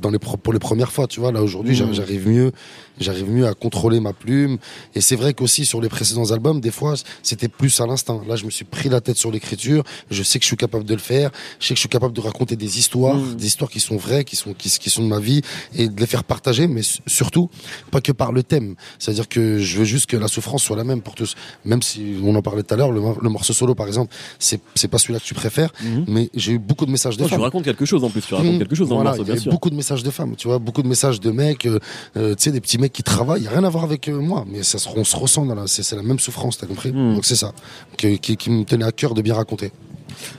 dans 0.00 0.10
les 0.10 0.18
pour 0.18 0.52
les 0.52 0.58
premières 0.58 0.92
fois, 0.92 1.06
tu 1.06 1.20
vois. 1.20 1.32
Là 1.32 1.42
aujourd'hui, 1.42 1.80
Mhm. 1.80 1.92
j'arrive- 1.94 2.28
mieux, 2.28 2.52
j'arrive 3.00 3.30
mieux 3.30 3.46
à 3.46 3.54
contrôler 3.54 4.00
ma 4.00 4.12
plume. 4.12 4.58
Et 4.94 5.00
c'est 5.00 5.16
vrai 5.16 5.32
qu'aussi 5.34 5.64
sur 5.64 5.80
les 5.80 5.88
précédents 5.88 6.30
albums, 6.32 6.60
des 6.60 6.70
fois, 6.70 6.94
c'était 7.22 7.48
plus 7.48 7.80
à 7.80 7.86
l'instinct. 7.86 8.20
Là, 8.28 8.36
je 8.36 8.44
me 8.44 8.50
suis 8.50 8.64
pris 8.64 8.88
la 8.88 9.00
tête 9.00 9.16
sur 9.16 9.30
l'écriture. 9.30 9.82
Je 10.10 10.22
sais 10.22 10.38
que 10.38 10.42
je 10.44 10.48
suis 10.48 10.56
capable 10.56 10.84
de 10.84 10.94
le 10.94 11.00
faire. 11.00 11.30
Je 11.58 11.66
sais 11.68 11.74
que 11.74 11.76
je 11.76 11.80
suis 11.80 11.88
capable 11.88 12.14
de 12.14 12.20
raconter 12.20 12.56
des 12.56 12.78
histoires, 12.78 13.16
Mhm. 13.16 13.36
des 13.36 13.46
histoires 13.46 13.70
qui 13.70 13.80
sont 13.80 13.96
vraies, 13.96 14.24
qui 14.24 14.36
sont 14.36 14.52
qui, 14.54 14.68
qui 14.68 14.90
sont 14.90 15.02
de 15.02 15.08
ma 15.08 15.20
vie, 15.20 15.40
et 15.74 15.88
de 15.88 15.98
les 16.00 16.06
faire 16.06 16.24
partager. 16.24 16.66
Mais 16.66 16.82
su- 16.82 17.00
surtout, 17.06 17.48
pas 17.90 18.00
que 18.00 18.12
par 18.12 18.32
le 18.32 18.42
thème. 18.42 18.74
C'est-à-dire 18.98 19.28
que 19.28 19.58
je 19.58 19.78
veux 19.78 19.84
juste 19.84 20.06
que 20.06 20.16
la 20.16 20.28
souffrance 20.28 20.62
soit 20.62 20.76
la 20.76 20.84
même 20.84 21.00
pour 21.00 21.14
tous. 21.14 21.34
Même 21.64 21.82
si 21.82 22.16
on 22.22 22.34
en 22.34 22.42
parlait 22.42 22.62
tout 22.62 22.74
à 22.74 22.76
l'heure, 22.76 22.92
le, 22.92 23.00
mor- 23.00 23.18
le 23.22 23.28
morceau 23.30 23.52
solo, 23.52 23.74
par 23.74 23.86
exemple, 23.86 24.14
c'est 24.38 24.60
c'est 24.74 24.88
pas 24.88 24.98
celui-là 24.98 25.20
que 25.20 25.24
tu 25.24 25.34
préfères, 25.34 25.72
Mhm. 25.82 26.04
mais 26.08 26.30
j'ai 26.34 26.52
eu 26.52 26.58
beaucoup 26.58 26.86
de 26.86 26.90
messages 26.90 27.16
de 27.16 27.22
Toi, 27.26 27.36
tu 27.36 27.42
racontes 27.42 27.64
quelque 27.64 27.84
chose 27.84 28.02
en 28.04 28.10
plus, 28.10 28.20
tu 28.22 28.34
racontes 28.34 28.54
Mmh, 28.54 28.58
quelque 28.58 28.74
chose 28.74 28.88
dans 28.88 28.96
voilà, 28.96 29.12
le 29.12 29.16
morceau, 29.18 29.32
bien 29.32 29.40
sûr. 29.40 29.50
Beaucoup 29.70 29.74
de 29.74 29.76
messages 29.76 30.02
de 30.02 30.10
femmes, 30.10 30.34
tu 30.36 30.48
vois, 30.48 30.58
beaucoup 30.58 30.82
de 30.82 30.88
messages 30.88 31.20
de 31.20 31.30
mecs, 31.30 31.66
euh, 31.66 31.78
euh, 32.16 32.34
tu 32.34 32.42
sais, 32.44 32.50
des 32.50 32.60
petits 32.60 32.78
mecs 32.78 32.92
qui 32.92 33.02
travaillent, 33.02 33.42
il 33.42 33.44
y 33.44 33.48
a 33.48 33.50
rien 33.50 33.64
à 33.64 33.68
voir 33.68 33.84
avec 33.84 34.08
euh, 34.08 34.18
moi, 34.20 34.44
mais 34.50 34.62
ça 34.62 34.78
se, 34.78 34.88
on 34.96 35.04
se 35.04 35.16
ressent 35.16 35.46
dans 35.46 35.54
la, 35.54 35.66
c'est 35.66 35.82
c'est 35.82 35.96
la 35.96 36.02
même 36.02 36.18
souffrance, 36.18 36.58
t'as 36.58 36.66
compris? 36.66 36.90
Mmh. 36.92 37.14
Donc 37.14 37.24
c'est 37.24 37.36
ça, 37.36 37.52
que- 37.96 38.16
qui, 38.16 38.36
qui 38.36 38.50
me 38.50 38.64
tenait 38.64 38.84
à 38.84 38.92
cœur 38.92 39.14
de 39.14 39.22
bien 39.22 39.34
raconter. 39.34 39.70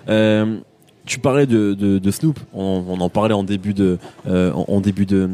Euh, 0.09 0.57
tu 1.05 1.19
parlais 1.19 1.45
de, 1.47 1.73
de, 1.73 1.97
de 1.99 2.11
Snoop, 2.11 2.39
on, 2.53 2.83
on 2.87 2.99
en 2.99 3.09
parlait 3.09 3.33
en 3.33 3.43
début 3.43 3.73
de 3.73 3.97
euh, 4.27 4.51
en, 4.53 4.65
en 4.67 4.81
début 4.81 5.05
de 5.05 5.29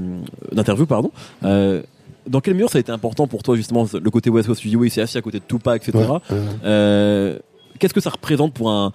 d'interview, 0.52 0.86
pardon. 0.86 1.12
Dans 1.42 2.42
quelle 2.42 2.56
mesure 2.56 2.70
ça 2.70 2.78
a 2.78 2.82
été 2.82 2.92
important 2.92 3.26
pour 3.28 3.42
toi 3.42 3.56
justement 3.56 3.86
le 3.94 4.10
côté 4.12 4.30
West 4.30 4.48
Coast 4.48 4.60
Studio, 4.60 4.84
il 4.84 4.90
s'est 4.92 5.02
assis 5.02 5.18
à 5.18 5.22
côté 5.22 5.40
de 5.40 5.46
Tupac, 5.48 5.82
etc. 5.88 6.04
Ouais, 6.12 6.38
Euh, 6.66 7.40
Qu'est-ce 7.80 7.94
que 7.94 8.02
ça 8.02 8.10
représente 8.10 8.54
pour 8.54 8.72
un, 8.72 8.92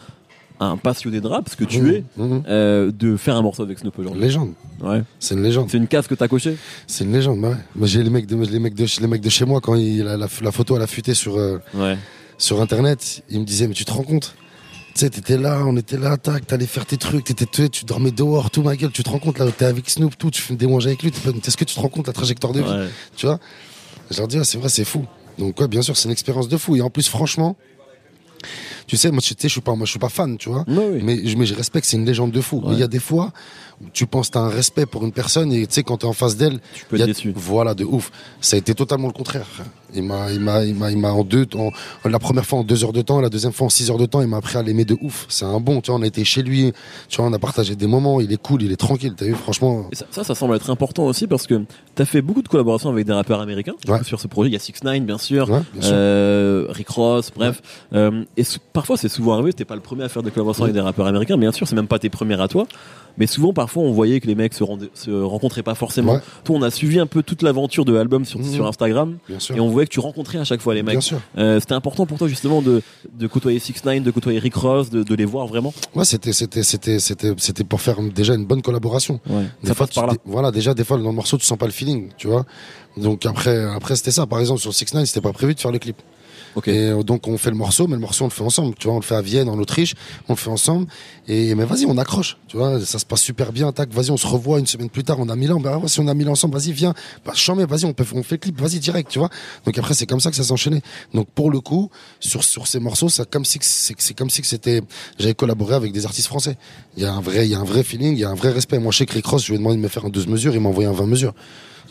un 0.70 0.76
passionné 0.76 1.20
de 1.20 1.26
rap, 1.26 1.48
ce 1.48 1.56
que 1.56 1.64
tu 1.64 1.80
mmh, 1.82 1.88
es, 1.90 2.04
mmh. 2.16 2.42
euh, 2.48 2.90
de 2.92 3.16
faire 3.16 3.36
un 3.36 3.42
morceau 3.42 3.62
avec 3.62 3.78
Snoop 3.78 3.98
aujourd'hui 3.98 4.20
Légende, 4.22 4.52
Ouais. 4.80 5.02
c'est 5.18 5.34
une 5.34 5.42
légende, 5.42 5.68
C'est 5.70 5.78
une 5.78 5.86
case 5.88 6.06
que 6.06 6.14
t'as 6.14 6.28
coché 6.28 6.56
c'est 6.86 7.04
une 7.04 7.12
légende. 7.12 7.38
ouais. 7.44 7.54
Moi 7.76 7.86
j'ai 7.86 8.02
les 8.02 8.10
mecs 8.10 8.26
de 8.26 8.36
les 8.36 8.58
mecs 8.58 8.74
de 8.74 8.86
les 9.00 9.06
mecs 9.06 9.20
de 9.20 9.30
chez 9.30 9.44
moi 9.44 9.60
quand 9.60 9.74
il, 9.74 10.02
la, 10.04 10.16
la, 10.16 10.26
la 10.42 10.52
photo 10.52 10.76
elle 10.76 10.82
a 10.82 10.86
fuité 10.86 11.14
sur 11.14 11.36
euh, 11.38 11.58
Ouais. 11.74 11.96
sur 12.38 12.60
internet, 12.60 13.22
ils 13.30 13.40
me 13.40 13.44
disaient 13.44 13.66
mais 13.68 13.74
tu 13.74 13.84
te 13.84 13.92
rends 13.92 14.02
compte? 14.04 14.34
Tu 14.94 15.00
sais, 15.00 15.08
t'étais 15.08 15.38
là, 15.38 15.62
on 15.66 15.74
était 15.78 15.96
là, 15.96 16.18
tac, 16.18 16.46
t'allais 16.46 16.66
faire 16.66 16.84
tes 16.84 16.98
trucs, 16.98 17.24
t'étais, 17.24 17.46
tu, 17.46 17.70
tu 17.70 17.84
dormais 17.86 18.10
dehors, 18.10 18.50
tout 18.50 18.62
ma 18.62 18.76
gueule, 18.76 18.90
tu 18.92 19.02
te 19.02 19.08
rends 19.08 19.18
compte 19.20 19.38
là, 19.38 19.46
t'es 19.50 19.64
avec 19.64 19.88
Snoop, 19.88 20.18
tout, 20.18 20.30
tu 20.30 20.42
fumes 20.42 20.56
des 20.58 20.66
manges 20.66 20.86
avec 20.86 21.02
lui, 21.02 21.08
est-ce 21.10 21.56
que 21.56 21.64
tu 21.64 21.74
te 21.74 21.80
rends 21.80 21.88
compte 21.88 22.06
la 22.08 22.12
trajectoire 22.12 22.52
de 22.52 22.60
vie? 22.60 22.68
Ouais. 22.68 22.88
Tu 23.16 23.24
vois? 23.24 23.40
Je 24.10 24.18
leur 24.18 24.28
dis, 24.28 24.36
ah, 24.36 24.44
c'est 24.44 24.58
vrai, 24.58 24.68
c'est 24.68 24.84
fou. 24.84 25.06
Donc, 25.38 25.58
ouais, 25.60 25.66
bien 25.68 25.80
sûr, 25.80 25.96
c'est 25.96 26.04
une 26.04 26.12
expérience 26.12 26.46
de 26.46 26.58
fou. 26.58 26.76
Et 26.76 26.82
en 26.82 26.90
plus, 26.90 27.08
franchement, 27.08 27.56
tu 28.86 28.96
sais, 28.96 29.10
moi, 29.10 29.20
tu 29.20 29.28
sais, 29.28 29.36
je 29.42 29.48
suis 29.48 29.60
pas, 29.60 29.74
moi, 29.74 29.86
je 29.86 29.90
suis 29.90 29.98
pas 29.98 30.08
fan, 30.08 30.36
tu 30.38 30.48
vois. 30.48 30.64
Oui. 30.68 31.00
Mais, 31.02 31.26
je- 31.26 31.36
mais 31.36 31.46
je 31.46 31.54
respecte, 31.54 31.86
c'est 31.86 31.96
une 31.96 32.04
légende 32.06 32.30
de 32.32 32.40
fou. 32.40 32.60
Ouais. 32.64 32.74
il 32.74 32.78
y 32.78 32.82
a 32.82 32.88
des 32.88 32.98
fois 33.00 33.32
où 33.80 33.86
tu 33.92 34.06
penses 34.06 34.28
que 34.28 34.34
t'as 34.34 34.40
un 34.40 34.48
respect 34.48 34.86
pour 34.86 35.04
une 35.04 35.10
personne 35.12 35.52
et 35.52 35.66
tu 35.66 35.74
sais, 35.74 35.82
quand 35.82 35.96
t'es 35.98 36.06
en 36.06 36.12
face 36.12 36.36
d'elle, 36.36 36.60
Tu 36.74 36.84
peux 36.84 36.96
il 36.96 37.00
y 37.00 37.02
être 37.02 37.10
a- 37.10 37.12
déçu. 37.12 37.32
Voilà, 37.34 37.74
de 37.74 37.84
ouf. 37.84 38.10
Ça 38.40 38.56
a 38.56 38.58
été 38.58 38.74
totalement 38.74 39.08
le 39.08 39.12
contraire. 39.12 39.46
Il 39.94 40.04
m'a, 40.04 40.30
il 40.32 40.40
m'a, 40.40 40.64
il 40.64 40.74
m'a, 40.74 40.90
il 40.90 40.96
m'a 40.98 41.12
en 41.12 41.22
deux, 41.24 41.46
en, 41.54 41.70
la 42.08 42.18
première 42.18 42.46
fois 42.46 42.60
en 42.60 42.64
deux 42.64 42.82
heures 42.84 42.92
de 42.94 43.02
temps, 43.02 43.20
la 43.20 43.28
deuxième 43.28 43.52
fois 43.52 43.66
en 43.66 43.70
six 43.70 43.90
heures 43.90 43.98
de 43.98 44.06
temps, 44.06 44.22
il 44.22 44.28
m'a 44.28 44.38
appris 44.38 44.56
à 44.56 44.62
l'aimer 44.62 44.84
de 44.86 44.96
ouf. 45.02 45.26
C'est 45.28 45.44
un 45.44 45.60
bon, 45.60 45.80
tu 45.82 45.90
vois, 45.90 46.00
on 46.00 46.02
a 46.02 46.06
été 46.06 46.24
chez 46.24 46.42
lui, 46.42 46.72
tu 47.08 47.16
vois, 47.18 47.26
on 47.26 47.32
a 47.34 47.38
partagé 47.38 47.76
des 47.76 47.86
moments, 47.86 48.20
il 48.20 48.32
est 48.32 48.40
cool, 48.40 48.62
il 48.62 48.72
est 48.72 48.76
tranquille, 48.76 49.12
t'as 49.16 49.26
vu, 49.26 49.34
franchement. 49.34 49.88
Ça, 49.92 50.06
ça, 50.10 50.24
ça 50.24 50.34
semble 50.34 50.54
être 50.56 50.70
important 50.70 51.04
aussi 51.04 51.26
parce 51.26 51.46
que 51.46 51.62
t'as 51.94 52.06
fait 52.06 52.22
beaucoup 52.22 52.40
de 52.42 52.48
collaborations 52.48 52.88
avec 52.88 53.04
des 53.04 53.12
rappeurs 53.12 53.40
américains 53.40 53.74
Ouais. 53.88 54.02
sur 54.04 54.18
ce 54.20 54.28
projet. 54.28 54.48
Il 54.48 54.52
y 54.54 54.56
a 54.56 54.60
6 54.60 54.72
9 54.82 55.00
bien 55.02 55.18
sûr, 55.18 55.50
Ouais, 55.50 55.60
bien 55.74 55.82
sûr. 55.82 55.90
euh, 55.94 56.66
Rick 56.70 56.88
Ross, 56.88 57.30
bref. 57.34 57.60
Euh, 57.92 58.24
parfois 58.82 58.96
c'est 58.96 59.08
souvent 59.08 59.34
arrivé, 59.34 59.52
t'es 59.52 59.64
pas 59.64 59.76
le 59.76 59.80
premier 59.80 60.02
à 60.02 60.08
faire 60.08 60.24
des 60.24 60.32
collaborations 60.32 60.64
avec 60.64 60.74
des 60.74 60.80
rappeurs 60.80 61.06
américains, 61.06 61.38
bien 61.38 61.52
sûr, 61.52 61.68
c'est 61.68 61.76
même 61.76 61.86
pas 61.86 62.00
tes 62.00 62.10
premières 62.10 62.40
à 62.40 62.48
toi. 62.48 62.66
Mais 63.16 63.26
souvent, 63.28 63.52
parfois, 63.52 63.82
on 63.84 63.92
voyait 63.92 64.18
que 64.20 64.26
les 64.26 64.34
mecs 64.34 64.54
se, 64.54 64.64
rendaient- 64.64 64.90
se 64.94 65.10
rencontraient 65.10 65.62
pas 65.62 65.74
forcément. 65.76 66.14
Ouais. 66.14 66.20
Toi, 66.44 66.56
on 66.56 66.62
a 66.62 66.70
suivi 66.70 66.98
un 66.98 67.06
peu 67.06 67.22
toute 67.22 67.42
l'aventure 67.42 67.84
de 67.84 67.92
l'album 67.92 68.24
sur, 68.24 68.38
Mhm. 68.40 68.52
sur 68.52 68.66
Instagram, 68.66 69.18
et 69.54 69.60
on 69.60 69.68
voyait 69.68 69.86
que 69.86 69.92
tu 69.92 70.00
rencontrais 70.00 70.38
à 70.38 70.44
chaque 70.44 70.60
fois 70.62 70.74
les 70.74 70.82
mecs. 70.82 71.12
Euh, 71.38 71.60
C'était 71.60 71.74
important 71.74 72.06
pour 72.06 72.18
toi 72.18 72.26
justement 72.26 72.60
de, 72.62 72.82
de 73.16 73.26
côtoyer 73.28 73.58
6 73.60 73.84
9 73.84 74.02
de 74.02 74.10
côtoyer 74.10 74.38
Rick 74.40 74.54
Ross, 74.56 74.90
de, 74.90 75.02
de 75.04 75.14
les 75.14 75.26
voir 75.26 75.46
vraiment? 75.46 75.72
Ouais, 75.94 76.04
c'était, 76.06 76.32
c'était, 76.32 76.62
c'était, 76.64 76.98
c'était, 76.98 77.34
c'était 77.36 77.64
pour 77.64 77.80
faire 77.82 78.00
déjà 78.00 78.34
une 78.34 78.46
bonne 78.46 78.62
collaboration. 78.62 79.20
Ouais. 79.30 79.42
Des 79.62 79.68
Ça 79.68 79.74
fois, 79.74 79.86
passe 79.86 79.94
par 79.94 80.06
là. 80.08 80.14
tu- 80.14 80.18
voilà, 80.24 80.50
déjà, 80.50 80.72
des 80.74 80.82
fois, 80.84 80.96
dans 80.96 81.10
le 81.10 81.14
morceau, 81.14 81.36
tu 81.36 81.44
sens 81.44 81.58
pas 81.58 81.66
le 81.66 81.72
feeling, 81.72 82.08
tu 82.16 82.26
vois. 82.28 82.44
Donc 82.96 83.26
après, 83.26 83.62
après, 83.76 83.94
c'était 83.94 84.10
ça. 84.10 84.26
Par 84.26 84.40
exemple, 84.40 84.60
sur 84.60 84.72
6 84.74 84.92
9 84.94 85.04
c'était 85.06 85.20
pas 85.20 85.32
prévu 85.32 85.54
de 85.54 85.60
faire 85.60 85.70
le 85.70 85.78
clip. 85.78 85.96
Ok. 86.56 86.68
Et 86.68 86.90
euh, 86.90 87.02
donc, 87.02 87.26
on 87.28 87.38
fait 87.38 87.50
le 87.50 87.56
morceau, 87.56 87.86
mais 87.86 87.94
le 87.94 88.00
morceau, 88.00 88.24
on 88.24 88.28
le 88.28 88.32
fait 88.32 88.42
ensemble. 88.42 88.74
Tu 88.78 88.86
vois, 88.86 88.96
on 88.96 89.00
le 89.00 89.04
fait 89.04 89.14
à 89.14 89.22
Vienne, 89.22 89.48
en 89.48 89.58
Autriche, 89.58 89.94
on 90.28 90.32
le 90.32 90.38
fait 90.38 90.50
ensemble. 90.50 90.86
Et, 91.28 91.54
mais 91.54 91.64
vas-y, 91.64 91.86
on 91.86 91.96
accroche. 91.98 92.36
Tu 92.48 92.56
vois, 92.56 92.80
ça 92.84 92.98
se 92.98 93.06
passe 93.06 93.22
super 93.22 93.52
bien. 93.52 93.72
Tac, 93.72 93.92
vas-y, 93.92 94.10
on 94.10 94.16
se 94.16 94.26
revoit 94.26 94.58
une 94.58 94.66
semaine 94.66 94.90
plus 94.90 95.04
tard, 95.04 95.18
on 95.20 95.28
a 95.28 95.36
Milan. 95.36 95.60
Bah 95.60 95.80
si 95.86 96.00
on 96.00 96.08
a 96.08 96.14
Milan 96.14 96.32
ensemble, 96.32 96.56
vas-y, 96.58 96.72
viens. 96.72 96.94
Bah, 97.24 97.32
chambé, 97.34 97.64
vas-y, 97.64 97.84
on 97.84 97.92
peut, 97.92 98.04
on 98.14 98.22
fait 98.22 98.36
le 98.36 98.38
clip, 98.38 98.60
vas-y, 98.60 98.78
direct, 98.78 99.10
tu 99.10 99.18
vois. 99.18 99.30
Donc 99.64 99.78
après, 99.78 99.94
c'est 99.94 100.06
comme 100.06 100.20
ça 100.20 100.30
que 100.30 100.36
ça 100.36 100.44
s'enchaînait. 100.44 100.82
Donc, 101.14 101.28
pour 101.28 101.50
le 101.50 101.60
coup, 101.60 101.90
sur, 102.20 102.44
sur 102.44 102.66
ces 102.66 102.80
morceaux, 102.80 103.08
ça, 103.08 103.24
comme 103.24 103.44
si, 103.44 103.58
c'est, 103.60 104.14
comme 104.14 104.30
si 104.30 104.42
c'était, 104.44 104.82
j'avais 105.18 105.34
collaboré 105.34 105.74
avec 105.74 105.92
des 105.92 106.04
artistes 106.04 106.28
français. 106.28 106.56
Il 106.96 107.02
y 107.02 107.06
a 107.06 107.12
un 107.12 107.20
vrai, 107.20 107.46
il 107.46 107.50
y 107.50 107.54
a 107.54 107.60
un 107.60 107.64
vrai 107.64 107.82
feeling, 107.82 108.12
il 108.12 108.20
y 108.20 108.24
a 108.24 108.30
un 108.30 108.34
vrai 108.34 108.50
respect. 108.50 108.78
Moi, 108.78 108.92
chez 108.92 109.06
Rick 109.08 109.26
Ross, 109.26 109.42
je 109.44 109.48
lui 109.48 109.54
ai 109.54 109.58
demandé 109.58 109.76
de 109.76 109.82
me 109.82 109.88
faire 109.88 110.04
un 110.04 110.10
12 110.10 110.26
mesures, 110.26 110.54
il 110.54 110.60
m'a 110.60 110.68
envoyé 110.68 110.88
un 110.88 110.92
20 110.92 111.06
mesures. 111.06 111.34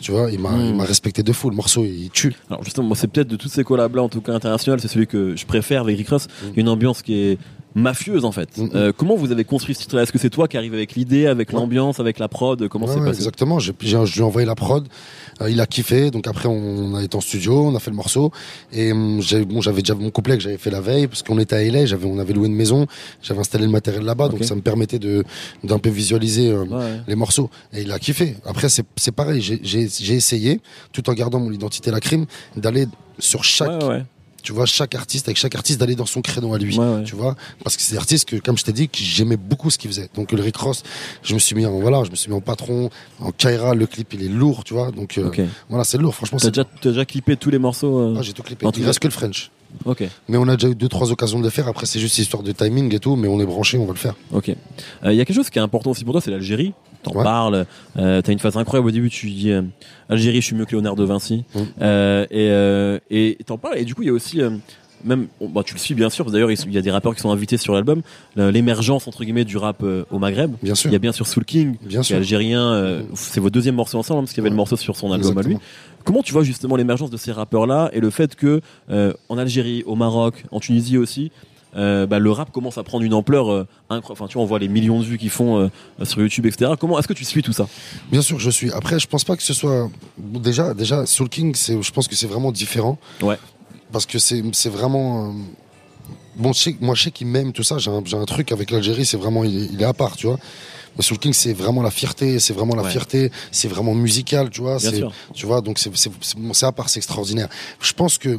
Tu 0.02 0.10
vois, 0.12 0.30
il 0.30 0.38
m'a, 0.40 0.50
Mm. 0.50 0.80
respecté 0.80 1.22
de 1.22 1.32
fou. 1.32 1.48
Le 1.48 1.56
morceau, 1.56 1.84
il 1.84 2.10
tue. 2.10 2.34
Alors 2.50 2.62
justement, 2.64 2.88
moi, 2.88 2.96
c'est 2.96 3.06
peut-être 3.06 3.28
de 3.28 3.36
toutes 3.36 3.52
ces 3.52 3.64
collabs 3.64 3.94
là, 3.96 4.02
en 4.02 4.08
tout 4.08 4.20
cas 4.20 4.32
internationales, 4.34 4.80
c'est 4.80 4.88
celui 4.88 5.06
que 5.06 5.34
je 5.36 5.46
préfère 5.46 5.82
avec 5.82 5.96
Rick 5.96 6.08
Ross. 6.08 6.26
A 6.44 6.46
une 6.60 6.68
ambiance 6.68 7.02
qui 7.02 7.14
est 7.14 7.38
mafieuse 7.74 8.24
en 8.24 8.32
fait. 8.32 8.56
Mm. 8.58 8.68
Euh, 8.74 8.92
comment 8.96 9.16
vous 9.16 9.32
avez 9.32 9.44
construit 9.44 9.74
ce 9.74 9.80
titre 9.82 9.98
Est-ce 9.98 10.12
que 10.12 10.18
c'est 10.18 10.30
toi 10.30 10.48
qui 10.48 10.56
arrive 10.56 10.74
avec 10.74 10.94
l'idée, 10.94 11.26
avec 11.26 11.50
Ouais. 11.50 11.54
l'ambiance, 11.56 12.00
avec 12.00 12.18
la 12.18 12.28
prod? 12.28 12.68
Comment 12.68 12.86
Ouais, 12.86 12.92
c'est 12.94 13.00
ouais, 13.00 13.06
passé? 13.06 13.18
Exactement. 13.20 13.58
J'ai, 13.58 13.72
j'ai- 13.80 14.06
je 14.06 14.12
lui 14.14 14.20
ai 14.20 14.24
envoyé 14.24 14.46
la 14.46 14.54
prod. 14.54 14.86
Euh, 15.40 15.50
il 15.50 15.60
a 15.60 15.66
kiffé. 15.66 16.10
Donc 16.10 16.26
après, 16.26 16.48
on 16.48 16.94
a 16.94 17.02
été 17.02 17.16
en 17.16 17.20
studio, 17.20 17.66
on 17.66 17.74
a 17.74 17.78
fait 17.80 17.90
le 17.90 17.96
morceau. 17.96 18.30
Et 18.72 18.92
j'ai, 19.20 19.44
bon, 19.44 19.60
j'avais 19.60 19.82
déjà 19.82 19.94
mon 19.94 20.10
couplet 20.10 20.36
que 20.36 20.42
j'avais 20.42 20.58
fait 20.58 20.70
la 20.70 20.80
veille 20.80 21.06
parce 21.06 21.22
qu'on 21.22 21.38
était 21.38 21.56
à 21.56 21.62
LA. 21.62 21.86
J'avais, 21.86 22.06
on 22.06 22.18
avait 22.18 22.32
loué 22.32 22.48
une 22.48 22.54
maison. 22.54 22.86
J'avais 23.22 23.40
installé 23.40 23.64
le 23.66 23.70
matériel 23.72 24.04
là-bas, 24.04 24.28
donc 24.28 24.44
ça 24.44 24.54
me 24.54 24.60
permettait 24.60 24.98
de 24.98 25.24
d'un 25.64 25.78
peu 25.78 25.90
visualiser 25.90 26.50
euh, 26.50 26.64
les 27.08 27.14
morceaux. 27.14 27.50
Et 27.72 27.82
il 27.82 27.92
a 27.92 27.98
kiffé. 27.98 28.36
Après, 28.44 28.68
c'est, 28.68 28.84
c'est 28.96 29.12
pareil. 29.12 29.40
J'ai, 29.40 30.14
essayé, 30.14 30.60
tout 30.92 31.08
en 31.08 31.14
gardant 31.14 31.40
mon 31.40 31.52
identité 31.52 31.90
la 31.90 32.00
crime, 32.00 32.26
d'aller 32.56 32.86
sur 33.18 33.44
chaque. 33.44 33.70
Tu 34.42 34.52
vois, 34.52 34.66
chaque 34.66 34.94
artiste 34.94 35.28
avec 35.28 35.36
chaque 35.36 35.54
artiste 35.54 35.78
d'aller 35.80 35.94
dans 35.94 36.06
son 36.06 36.20
créneau 36.20 36.52
à 36.54 36.58
lui. 36.58 36.76
Ouais, 36.78 36.84
ouais. 36.96 37.02
Tu 37.04 37.14
vois, 37.14 37.36
parce 37.62 37.76
que 37.76 37.82
c'est 37.82 37.92
des 37.92 37.98
artistes 37.98 38.28
que, 38.28 38.36
comme 38.36 38.58
je 38.58 38.64
t'ai 38.64 38.72
dit, 38.72 38.88
que 38.88 38.98
j'aimais 38.98 39.36
beaucoup 39.36 39.70
ce 39.70 39.78
qu'il 39.78 39.90
faisait. 39.90 40.08
Donc 40.14 40.32
le 40.32 40.42
Rick 40.42 40.56
Ross, 40.56 40.82
je 41.22 41.34
me 41.34 41.38
suis 41.38 41.54
mis 41.54 41.64
en 41.66 41.78
voilà, 41.80 42.04
je 42.04 42.10
me 42.10 42.16
suis 42.16 42.30
mis 42.30 42.36
en 42.36 42.40
patron, 42.40 42.90
en 43.20 43.30
Kaira, 43.32 43.74
le 43.74 43.86
clip 43.86 44.12
il 44.14 44.24
est 44.24 44.28
lourd, 44.28 44.64
tu 44.64 44.74
vois. 44.74 44.90
Donc 44.90 45.18
euh, 45.18 45.30
voilà, 45.68 45.84
c'est 45.84 45.98
lourd, 45.98 46.14
franchement. 46.14 46.38
T'as 46.38 46.50
déjà, 46.50 46.64
t'as 46.64 46.90
déjà 46.90 47.04
clippé 47.04 47.36
tous 47.36 47.50
les 47.50 47.58
morceaux 47.58 47.98
euh, 47.98 48.16
Ah, 48.18 48.22
j'ai 48.22 48.32
tout 48.32 48.42
clippé. 48.42 48.66
Il 48.76 48.84
reste 48.84 48.98
que 48.98 49.08
le 49.08 49.12
French. 49.12 49.50
Ok, 49.86 50.04
Mais 50.28 50.36
on 50.36 50.46
a 50.48 50.56
déjà 50.56 50.68
eu 50.68 50.74
deux 50.74 50.88
trois 50.88 51.10
occasions 51.12 51.38
de 51.38 51.44
le 51.44 51.50
faire. 51.50 51.66
Après 51.66 51.86
c'est 51.86 51.98
juste 51.98 52.18
histoire 52.18 52.42
de 52.42 52.52
timing 52.52 52.94
et 52.94 52.98
tout, 52.98 53.16
mais 53.16 53.26
on 53.28 53.40
est 53.40 53.46
branché, 53.46 53.78
on 53.78 53.86
va 53.86 53.92
le 53.94 53.98
faire. 53.98 54.14
ok. 54.30 54.50
Euh, 54.50 55.12
Il 55.12 55.16
y 55.16 55.20
a 55.22 55.24
quelque 55.24 55.34
chose 55.36 55.48
qui 55.48 55.58
est 55.58 55.62
important 55.62 55.90
aussi 55.92 56.04
pour 56.04 56.12
toi, 56.12 56.20
c'est 56.20 56.30
l'Algérie. 56.30 56.74
T'en 57.02 57.12
Ouais. 57.14 57.22
parles. 57.24 57.66
Euh, 57.98 58.22
T'as 58.22 58.32
une 58.32 58.38
phase 58.38 58.56
incroyable 58.56 58.88
au 58.88 58.92
début. 58.92 59.10
Tu 59.10 59.28
dis 59.30 59.50
euh, 59.50 59.62
Algérie, 60.08 60.40
je 60.40 60.46
suis 60.46 60.56
mieux 60.56 60.64
que 60.64 60.72
Léonard 60.72 60.96
de 60.96 61.04
Vinci. 61.04 61.44
Mm. 61.54 61.58
Euh, 61.82 62.26
et 62.30 62.48
euh, 62.50 62.98
et 63.10 63.38
t'en 63.46 63.58
parles. 63.58 63.78
Et 63.78 63.84
du 63.84 63.94
coup, 63.94 64.02
il 64.02 64.06
y 64.06 64.10
a 64.10 64.12
aussi 64.14 64.40
euh, 64.40 64.50
même, 65.04 65.26
bah, 65.40 65.62
tu 65.64 65.74
le 65.74 65.80
suis 65.80 65.94
bien 65.94 66.10
sûr. 66.10 66.30
D'ailleurs, 66.30 66.50
il 66.52 66.72
y 66.72 66.78
a 66.78 66.82
des 66.82 66.90
rappeurs 66.92 67.12
qui 67.14 67.20
sont 67.20 67.32
invités 67.32 67.56
sur 67.56 67.74
l'album. 67.74 68.02
L'émergence 68.36 69.08
entre 69.08 69.24
guillemets 69.24 69.44
du 69.44 69.56
rap 69.56 69.82
euh, 69.82 70.04
au 70.12 70.18
Maghreb. 70.20 70.52
Bien 70.62 70.74
sûr. 70.76 70.90
Il 70.90 70.92
y 70.92 70.96
a 70.96 71.00
bien 71.00 71.10
sûr 71.12 71.26
Soul 71.26 71.44
King, 71.44 71.76
Bien 71.82 71.88
qui 71.88 71.96
est 71.96 72.02
sûr. 72.04 72.16
algérien. 72.18 72.62
euh, 72.72 73.02
c'est 73.14 73.40
votre 73.40 73.52
deuxième 73.54 73.74
morceau 73.74 73.98
ensemble, 73.98 74.18
hein, 74.20 74.22
parce 74.22 74.32
qu'il 74.32 74.38
y 74.42 74.42
avait 74.44 74.50
le 74.50 74.56
morceau 74.56 74.76
sur 74.76 74.94
son 74.96 75.10
album 75.12 75.36
à 75.38 75.42
lui. 75.42 75.56
Comment 76.04 76.22
tu 76.22 76.32
vois 76.32 76.42
justement 76.44 76.76
l'émergence 76.76 77.10
de 77.10 77.16
ces 77.16 77.30
rappeurs-là 77.32 77.90
et 77.92 78.00
le 78.00 78.10
fait 78.10 78.34
que 78.36 78.60
euh, 78.90 79.12
en 79.28 79.38
Algérie, 79.38 79.82
au 79.86 79.94
Maroc, 79.96 80.44
en 80.50 80.58
Tunisie 80.60 80.98
aussi, 80.98 81.30
euh, 81.74 82.06
bah, 82.06 82.18
le 82.18 82.30
rap 82.30 82.52
commence 82.52 82.76
à 82.78 82.82
prendre 82.82 83.02
une 83.04 83.14
ampleur 83.14 83.50
euh, 83.50 83.66
incroyable. 83.88 84.12
Enfin, 84.22 84.26
tu 84.28 84.34
vois, 84.34 84.42
on 84.42 84.46
voit 84.46 84.58
les 84.58 84.68
millions 84.68 85.00
de 85.00 85.04
vues 85.04 85.16
qu'ils 85.18 85.30
font 85.30 85.58
euh, 85.58 86.04
sur 86.04 86.20
YouTube, 86.20 86.44
etc. 86.46 86.72
Comment 86.78 86.98
est-ce 86.98 87.08
que 87.08 87.12
tu 87.14 87.24
suis 87.24 87.42
tout 87.42 87.52
ça? 87.52 87.66
Bien 88.10 88.20
sûr, 88.22 88.38
je 88.38 88.50
suis. 88.50 88.70
Après, 88.72 88.98
je 89.00 89.06
pense 89.06 89.24
pas 89.24 89.36
que 89.36 89.42
ce 89.42 89.54
soit 89.54 89.90
déjà 90.18 90.74
déjà 90.74 91.06
Soul 91.06 91.28
King. 91.28 91.54
C'est, 91.54 91.80
je 91.80 91.90
pense 91.92 92.08
que 92.08 92.14
c'est 92.14 92.26
vraiment 92.26 92.52
différent. 92.52 92.98
Ouais. 93.22 93.38
Parce 93.90 94.04
que 94.06 94.18
c'est 94.18 94.42
c'est 94.52 94.68
vraiment. 94.70 95.34
Bon, 96.36 96.52
je 96.52 96.58
sais- 96.60 96.76
moi, 96.80 96.94
je 96.94 97.04
sais 97.04 97.10
qu'il 97.10 97.26
m'aime 97.26 97.52
tout 97.52 97.62
ça. 97.62 97.78
J'ai 97.78 97.90
un, 97.90 98.02
j'ai 98.04 98.16
un 98.16 98.24
truc 98.24 98.52
avec 98.52 98.70
l'Algérie. 98.70 99.04
C'est 99.04 99.18
vraiment, 99.18 99.44
il 99.44 99.56
est, 99.64 99.68
il 99.72 99.80
est 99.82 99.84
à 99.84 99.92
part, 99.92 100.16
tu 100.16 100.26
vois. 100.26 100.38
Mais 100.96 101.02
Soul 101.02 101.18
King, 101.18 101.32
c'est 101.32 101.52
vraiment 101.54 101.82
la 101.82 101.90
fierté. 101.90 102.38
C'est 102.38 102.52
vraiment 102.52 102.74
la 102.74 102.82
Ouais. 102.82 102.90
fierté. 102.90 103.30
C'est 103.50 103.68
vraiment 103.68 103.94
musical, 103.94 104.50
tu 104.50 104.60
vois. 104.60 104.76
Bien 104.78 104.90
c'est, 104.90 104.96
sûr. 104.96 105.12
tu 105.34 105.46
vois. 105.46 105.60
Donc 105.62 105.78
c'est 105.78 105.94
c'est 105.96 106.10
c'est 106.20 106.38
bon, 106.38 106.52
c'est 106.52 106.66
à 106.66 106.72
part. 106.72 106.88
C'est 106.90 106.98
extraordinaire. 106.98 107.48
Je 107.80 107.92
pense 107.94 108.18
que 108.18 108.38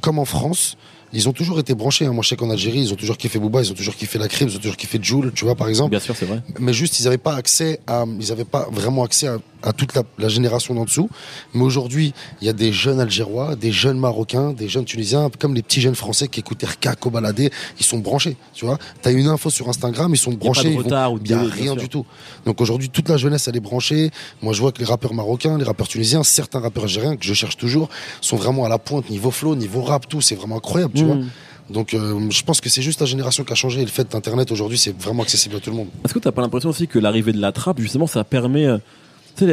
comme 0.00 0.18
en 0.18 0.24
France. 0.24 0.76
Ils 1.12 1.28
ont 1.28 1.32
toujours 1.32 1.58
été 1.58 1.74
branchés. 1.74 2.06
hein. 2.06 2.12
Moi, 2.12 2.22
je 2.22 2.28
sais 2.28 2.36
qu'en 2.36 2.50
Algérie, 2.50 2.80
ils 2.80 2.92
ont 2.92 2.96
toujours 2.96 3.16
kiffé 3.16 3.38
Booba, 3.38 3.62
ils 3.62 3.70
ont 3.70 3.74
toujours 3.74 3.94
kiffé 3.96 4.18
la 4.18 4.28
crime, 4.28 4.48
ils 4.48 4.56
ont 4.56 4.60
toujours 4.60 4.76
kiffé 4.76 4.98
Joule, 5.02 5.32
tu 5.34 5.44
vois, 5.44 5.54
par 5.56 5.68
exemple 5.68 5.90
Bien 5.90 5.98
sûr, 6.00 6.14
c'est 6.16 6.26
vrai. 6.26 6.40
mais 6.58 6.72
juste 6.72 7.00
ils 7.00 7.04
n'avaient 7.04 7.18
pas 7.18 7.34
accès 7.34 7.80
à 7.86 8.04
ils 8.20 8.28
n'avaient 8.28 8.44
pas 8.44 8.68
vraiment 8.70 9.02
accès 9.04 9.26
à, 9.26 9.38
à 9.62 9.72
toute 9.72 9.94
la, 9.94 10.02
la 10.18 10.28
génération 10.28 10.74
d'en 10.74 10.84
dessous. 10.84 11.08
Mais 11.54 11.62
aujourd'hui 11.62 12.12
il 12.40 12.46
y 12.46 12.50
a 12.50 12.52
des 12.52 12.72
jeunes 12.72 13.00
algérois 13.00 13.56
des 13.56 13.72
jeunes 13.72 13.98
marocains 13.98 14.52
des 14.52 14.68
jeunes 14.68 14.84
tunisiens 14.84 15.30
comme 15.38 15.54
les 15.54 15.62
petits 15.62 15.80
jeunes 15.80 15.94
français 15.94 16.28
qui 16.28 16.40
écoutent 16.40 16.62
RK 16.62 16.96
Kobalade 16.98 17.50
ils 17.78 17.84
sont 17.86 17.98
branchés 17.98 18.36
tu 18.54 18.64
vois. 18.64 18.78
T'as 19.02 19.12
une 19.12 19.26
info 19.26 19.50
sur 19.50 19.68
Instagram 19.68 20.12
ils 20.14 20.18
sont 20.18 20.30
Il 20.32 20.38
n'y 20.38 20.38
a 20.38 20.40
pas 20.40 20.44
branchés 20.44 20.64
de 20.64 20.68
ils 20.70 20.76
vont- 20.78 20.84
retard 20.84 21.12
ou 21.12 21.18
de 21.18 21.28
y 21.28 21.32
a 21.34 21.42
rien 21.42 21.74
du 21.76 21.88
tout. 21.88 22.06
Donc 22.46 22.60
aujourd'hui 22.60 22.88
toute 22.90 23.08
la 23.08 23.16
jeunesse 23.16 23.48
elle 23.48 23.56
est 23.56 23.60
branchée. 23.60 24.10
Moi 24.42 24.52
je 24.52 24.60
vois 24.60 24.72
que 24.72 24.78
les 24.78 24.84
rappeurs 24.86 25.14
marocains 25.14 25.58
les 25.58 25.64
rappeurs 25.64 25.88
tunisiens 25.88 26.22
certains 26.22 26.60
rappeurs 26.60 26.84
algériens 26.84 27.16
que 27.16 27.24
je 27.24 27.34
cherche 27.34 27.56
toujours 27.56 27.88
sont 28.20 28.36
vraiment 28.36 28.64
à 28.64 28.68
la 28.68 28.78
pointe 28.78 29.10
niveau 29.10 29.30
flow 29.30 29.54
niveau 29.56 29.82
rap 29.82 30.08
tout. 30.08 30.20
C'est 30.20 30.34
vraiment 30.34 30.56
incroyable 30.56 30.94
tu 30.94 31.04
Mm. 31.04 31.06
vois. 31.06 31.16
Donc 31.70 31.94
euh, 31.94 32.18
je 32.30 32.42
pense 32.42 32.60
que 32.60 32.68
c'est 32.68 32.82
juste 32.82 32.98
la 33.00 33.06
génération 33.06 33.44
qui 33.44 33.52
a 33.52 33.54
changé. 33.54 33.80
Et 33.80 33.84
le 33.84 33.90
fait 33.90 34.10
d'internet 34.10 34.50
aujourd'hui 34.50 34.76
c'est 34.76 34.96
vraiment 35.00 35.22
accessible 35.22 35.54
à 35.56 35.60
tout 35.60 35.70
le 35.70 35.76
monde. 35.76 35.86
Est-ce 36.04 36.12
que 36.14 36.18
t'as 36.18 36.32
pas 36.32 36.42
l'impression 36.42 36.68
aussi 36.70 36.88
que 36.88 36.98
l'arrivée 36.98 37.32
de 37.32 37.40
la 37.40 37.52
trappe, 37.52 37.78
justement, 37.80 38.08
ça 38.08 38.24
permet 38.24 38.66
euh, 38.66 38.78
tu 39.36 39.44
sais, 39.44 39.46
les- 39.46 39.52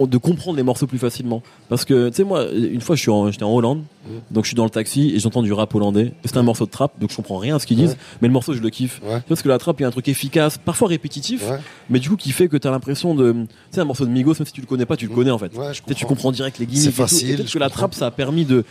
euh, 0.00 0.06
de 0.06 0.18
comprendre 0.18 0.58
les 0.58 0.62
morceaux 0.62 0.86
plus 0.86 0.98
facilement 0.98 1.42
Parce 1.70 1.86
que, 1.86 2.10
tu 2.10 2.16
sais, 2.16 2.24
moi, 2.24 2.44
une 2.52 2.82
fois, 2.82 2.96
je 2.96 3.00
suis 3.00 3.10
en- 3.10 3.30
j'étais 3.30 3.44
en 3.44 3.54
Hollande, 3.54 3.78
Mm. 4.04 4.10
donc 4.30 4.44
je 4.44 4.48
suis 4.48 4.54
dans 4.54 4.64
le 4.64 4.70
taxi 4.70 5.12
et 5.14 5.18
j'entends 5.18 5.42
du 5.42 5.52
rap 5.54 5.74
hollandais. 5.74 6.12
C'est 6.26 6.36
un 6.36 6.42
morceau 6.42 6.66
de 6.66 6.70
trap, 6.70 6.92
donc 7.00 7.10
je 7.10 7.16
comprends 7.16 7.38
rien 7.38 7.56
à 7.56 7.58
ce 7.58 7.66
qu'ils 7.66 7.78
disent, 7.78 7.92
Ouais. 7.92 7.96
mais 8.20 8.28
le 8.28 8.32
morceau, 8.34 8.52
je 8.52 8.60
le 8.60 8.68
kiffe. 8.68 9.00
ouais 9.04 9.22
Parce 9.26 9.40
que 9.40 9.48
la 9.48 9.56
trappe, 9.56 9.80
il 9.80 9.84
y 9.84 9.84
a 9.84 9.88
un 9.88 9.92
truc 9.92 10.06
efficace, 10.08 10.58
parfois 10.58 10.88
répétitif, 10.88 11.48
ouais 11.48 11.58
mais 11.88 11.98
du 11.98 12.10
coup 12.10 12.16
qui 12.16 12.30
fait 12.32 12.48
que 12.48 12.58
t'as 12.58 12.70
l'impression 12.70 13.14
de. 13.14 13.32
Tu 13.32 13.46
sais, 13.70 13.80
un 13.80 13.84
morceau 13.86 14.04
de 14.04 14.10
Migos, 14.10 14.34
même 14.38 14.44
si 14.46 14.52
tu 14.52 14.60
le 14.60 14.66
connais 14.66 14.84
pas, 14.84 14.96
tu 14.98 15.06
le 15.06 15.12
Mm. 15.12 15.14
connais 15.14 15.30
en 15.30 15.38
fait. 15.38 15.50
Je 15.72 15.80
Tu 15.86 15.94
tu 15.94 16.04
comprends 16.04 16.30
direct 16.30 16.58
les 16.58 16.66
gimmicks. 16.66 16.84
C'est 16.84 16.90
facile, 16.92 17.36
peut-être 17.36 17.50
que 17.52 17.58
la 17.58 17.66
comprends. 17.66 17.78
trappe, 17.78 17.94
ça 17.94 18.06
a 18.06 18.10
permis 18.10 18.44
de. 18.44 18.64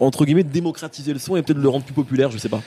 Entre 0.00 0.24
guillemets, 0.24 0.44
de 0.44 0.52
démocratiser 0.52 1.12
le 1.12 1.18
son 1.18 1.36
et 1.36 1.42
peut-être 1.42 1.56
de 1.58 1.62
le 1.62 1.68
rendre 1.68 1.84
plus 1.84 1.94
populaire, 1.94 2.30
je 2.30 2.38
sais 2.38 2.48
pas. 2.48 2.62